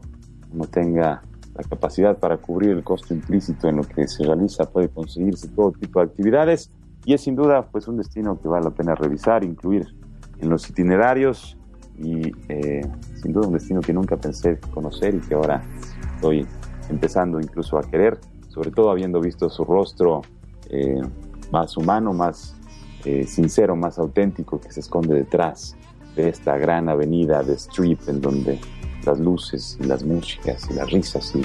uno 0.52 0.64
tenga 0.66 1.22
la 1.54 1.64
capacidad 1.68 2.18
para 2.18 2.36
cubrir 2.36 2.70
el 2.70 2.84
costo 2.84 3.14
implícito 3.14 3.68
en 3.68 3.76
lo 3.76 3.84
que 3.84 4.08
se 4.08 4.24
realiza, 4.24 4.70
puede 4.70 4.88
conseguirse 4.88 5.48
todo 5.48 5.72
tipo 5.72 6.00
de 6.00 6.06
actividades 6.06 6.70
y 7.04 7.14
es 7.14 7.22
sin 7.22 7.34
duda 7.34 7.66
pues 7.66 7.88
un 7.88 7.96
destino 7.96 8.40
que 8.40 8.48
vale 8.48 8.64
la 8.64 8.70
pena 8.70 8.94
revisar, 8.94 9.44
incluir 9.44 9.86
en 10.38 10.48
los 10.48 10.68
itinerarios 10.68 11.56
y 11.98 12.32
eh, 12.48 12.86
sin 13.20 13.32
duda 13.32 13.48
un 13.48 13.54
destino 13.54 13.80
que 13.80 13.92
nunca 13.92 14.16
pensé 14.16 14.58
conocer 14.72 15.14
y 15.14 15.20
que 15.20 15.34
ahora 15.34 15.62
estoy 16.14 16.46
empezando 16.88 17.40
incluso 17.40 17.78
a 17.78 17.82
querer 17.82 18.18
sobre 18.50 18.70
todo 18.70 18.90
habiendo 18.90 19.20
visto 19.20 19.48
su 19.48 19.64
rostro 19.64 20.22
eh, 20.68 21.00
más 21.50 21.76
humano, 21.76 22.12
más 22.12 22.56
eh, 23.04 23.24
sincero, 23.26 23.76
más 23.76 23.98
auténtico 23.98 24.60
que 24.60 24.70
se 24.70 24.80
esconde 24.80 25.14
detrás 25.14 25.76
de 26.16 26.28
esta 26.28 26.58
gran 26.58 26.88
avenida 26.88 27.42
de 27.42 27.54
Strip 27.54 28.08
en 28.08 28.20
donde 28.20 28.60
las 29.06 29.18
luces 29.18 29.78
y 29.80 29.84
las 29.84 30.04
músicas 30.04 30.68
y 30.70 30.74
las 30.74 30.90
risas 30.90 31.34
y, 31.34 31.42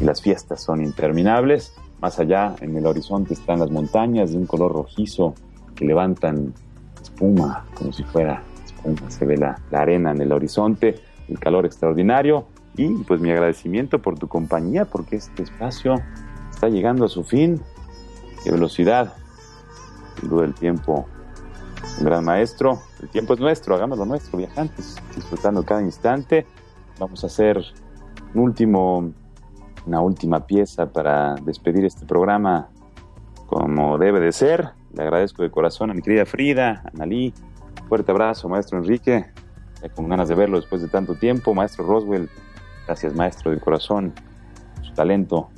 las 0.00 0.20
fiestas 0.20 0.60
son 0.60 0.82
interminables. 0.82 1.72
Más 2.00 2.18
allá, 2.18 2.56
en 2.60 2.76
el 2.76 2.84
horizonte 2.84 3.32
están 3.32 3.60
las 3.60 3.70
montañas 3.70 4.32
de 4.32 4.38
un 4.38 4.44
color 4.44 4.72
rojizo 4.72 5.34
que 5.76 5.84
levantan 5.84 6.52
espuma, 7.00 7.64
como 7.74 7.92
si 7.92 8.02
fuera 8.02 8.42
espuma. 8.64 9.08
Se 9.08 9.24
ve 9.24 9.36
la, 9.36 9.56
la 9.70 9.82
arena 9.82 10.10
en 10.10 10.20
el 10.20 10.32
horizonte, 10.32 10.96
el 11.28 11.38
calor 11.38 11.64
extraordinario 11.64 12.44
y 12.76 12.88
pues 13.04 13.20
mi 13.20 13.30
agradecimiento 13.30 14.02
por 14.02 14.18
tu 14.18 14.26
compañía, 14.26 14.84
porque 14.84 15.14
este 15.14 15.44
espacio 15.44 16.02
llegando 16.68 17.04
a 17.04 17.08
su 17.08 17.24
fin. 17.24 17.60
qué 18.42 18.50
velocidad. 18.50 19.14
Sin 20.20 20.28
duda 20.28 20.44
el 20.44 20.54
tiempo, 20.54 21.06
un 21.98 22.04
gran 22.04 22.24
maestro. 22.24 22.80
El 23.02 23.08
tiempo 23.08 23.34
es 23.34 23.40
nuestro, 23.40 23.74
hagámoslo 23.74 24.04
nuestro, 24.04 24.38
viajantes, 24.38 24.96
disfrutando 25.14 25.64
cada 25.64 25.82
instante. 25.82 26.46
Vamos 26.98 27.24
a 27.24 27.26
hacer 27.26 27.62
un 28.34 28.40
último, 28.40 29.12
una 29.86 30.00
última 30.00 30.46
pieza 30.46 30.86
para 30.86 31.34
despedir 31.36 31.84
este 31.84 32.06
programa 32.06 32.68
como 33.46 33.98
debe 33.98 34.20
de 34.20 34.32
ser. 34.32 34.70
Le 34.94 35.02
agradezco 35.02 35.42
de 35.42 35.50
corazón 35.50 35.90
a 35.90 35.94
mi 35.94 36.02
querida 36.02 36.24
Frida, 36.24 36.82
a 36.84 36.96
Nalí. 36.96 37.34
Fuerte 37.88 38.12
abrazo, 38.12 38.48
maestro 38.48 38.78
Enrique. 38.78 39.26
con 39.94 40.08
ganas 40.08 40.28
de 40.28 40.34
verlo 40.34 40.56
después 40.56 40.80
de 40.80 40.88
tanto 40.88 41.14
tiempo. 41.14 41.54
Maestro 41.54 41.86
Roswell, 41.86 42.30
gracias 42.86 43.14
maestro 43.14 43.50
de 43.50 43.60
corazón, 43.60 44.14
su 44.82 44.92
talento, 44.94 45.50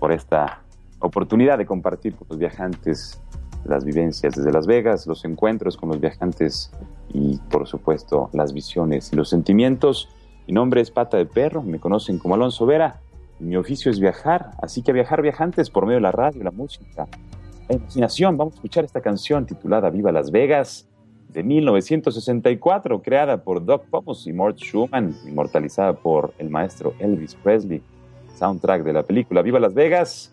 por 0.00 0.10
esta 0.10 0.62
oportunidad 0.98 1.58
de 1.58 1.66
compartir 1.66 2.16
con 2.16 2.26
los 2.28 2.38
viajantes 2.38 3.22
las 3.64 3.84
vivencias 3.84 4.34
desde 4.34 4.50
Las 4.50 4.66
Vegas, 4.66 5.06
los 5.06 5.24
encuentros 5.24 5.76
con 5.76 5.90
los 5.90 6.00
viajantes 6.00 6.72
y 7.12 7.38
por 7.50 7.68
supuesto 7.68 8.30
las 8.32 8.52
visiones 8.52 9.12
y 9.12 9.16
los 9.16 9.28
sentimientos. 9.28 10.08
Mi 10.46 10.54
nombre 10.54 10.80
es 10.80 10.90
Pata 10.90 11.18
de 11.18 11.26
Perro, 11.26 11.62
me 11.62 11.78
conocen 11.78 12.18
como 12.18 12.34
Alonso 12.34 12.66
Vera. 12.66 13.00
Mi 13.38 13.56
oficio 13.56 13.90
es 13.90 14.00
viajar, 14.00 14.50
así 14.62 14.82
que 14.82 14.92
viajar 14.92 15.22
viajantes 15.22 15.70
por 15.70 15.84
medio 15.84 15.98
de 15.98 16.02
la 16.02 16.12
radio, 16.12 16.42
la 16.42 16.50
música, 16.50 17.06
la 17.68 17.76
imaginación. 17.76 18.36
Vamos 18.36 18.54
a 18.54 18.56
escuchar 18.56 18.84
esta 18.84 19.00
canción 19.00 19.46
titulada 19.46 19.90
Viva 19.90 20.10
Las 20.12 20.30
Vegas 20.30 20.88
de 21.28 21.42
1964, 21.42 23.02
creada 23.02 23.44
por 23.44 23.64
Doc 23.64 23.84
Pomus 23.86 24.26
y 24.26 24.32
Mort 24.32 24.58
Schumann, 24.58 25.14
inmortalizada 25.26 25.92
por 25.92 26.34
el 26.38 26.50
maestro 26.50 26.94
Elvis 26.98 27.34
Presley, 27.36 27.82
soundtrack 28.40 28.82
de 28.82 28.92
la 28.94 29.02
película 29.02 29.42
Viva 29.42 29.60
Las 29.60 29.74
Vegas. 29.74 30.32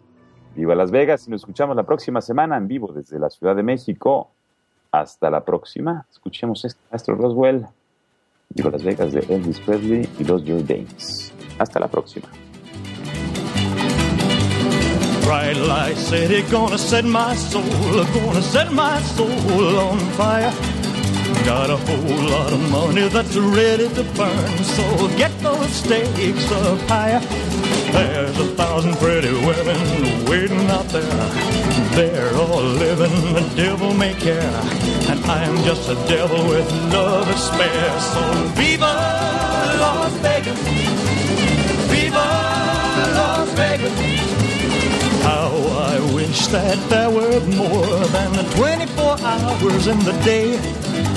Viva 0.55 0.73
Las 0.75 0.91
Vegas 0.91 1.27
y 1.27 1.31
nos 1.31 1.41
escuchamos 1.41 1.75
la 1.75 1.83
próxima 1.83 2.21
semana 2.21 2.55
en 2.55 2.67
vivo 2.67 2.91
desde 2.93 3.19
la 3.19 3.29
Ciudad 3.29 3.55
de 3.55 3.63
México. 3.63 4.31
Hasta 4.91 5.29
la 5.29 5.43
próxima. 5.43 6.05
Escuchemos 6.09 6.63
este 6.63 6.79
maestro 6.89 7.15
Roswell. 7.15 7.67
Viva 8.49 8.71
Las 8.71 8.83
Vegas 8.83 9.11
de 9.11 9.19
Elvis 9.27 9.59
Presley 9.59 10.09
y 10.19 10.23
los 10.23 10.41
Jordanes. 10.43 11.33
Hasta 11.59 11.79
la 11.81 11.89
próxima. 11.89 12.27
Bright 15.25 15.57
light 15.57 15.97
city 15.97 16.41
gonna 16.49 16.77
set 16.77 17.03
my 17.03 17.35
soul, 17.35 17.61
gonna 18.13 18.41
set 18.41 18.71
my 18.71 19.01
soul 19.17 19.77
on 19.77 19.99
fire. 20.15 20.53
Got 21.43 21.69
a 21.69 21.75
whole 21.75 22.29
lot 22.29 22.53
of 22.53 22.71
money 22.71 23.09
that's 23.09 23.35
ready 23.35 23.89
to 23.89 24.03
burn, 24.15 24.63
so 24.63 25.09
get 25.17 25.31
those 25.41 25.69
stakes 25.69 26.49
up 26.51 26.79
higher. 26.87 27.21
There's 27.93 28.37
a 28.39 28.47
thousand 28.55 28.95
pretty 28.97 29.31
women 29.31 30.25
waiting 30.29 30.67
out 30.69 30.87
there. 30.89 31.19
They're 31.95 32.33
all 32.35 32.61
living 32.61 33.33
the 33.33 33.51
devil 33.55 33.93
may 33.93 34.13
care, 34.13 34.51
and 35.09 35.19
I'm 35.25 35.63
just 35.63 35.89
a 35.89 35.95
devil 36.07 36.37
with 36.47 36.71
love 36.93 37.27
to 37.27 37.37
spare. 37.37 37.99
So 37.99 38.21
viva 38.55 38.93
Las 39.83 40.13
Vegas, 40.25 40.59
viva 41.91 42.27
Las 43.19 43.49
Vegas. 43.59 43.97
How 45.23 45.51
I 45.91 46.13
wish 46.13 46.47
that 46.47 46.77
there 46.89 47.09
were 47.09 47.39
more 47.55 48.07
than 48.15 48.31
24 48.55 49.19
hours 49.21 49.87
in 49.87 49.99
the 49.99 50.13
day. 50.23 51.16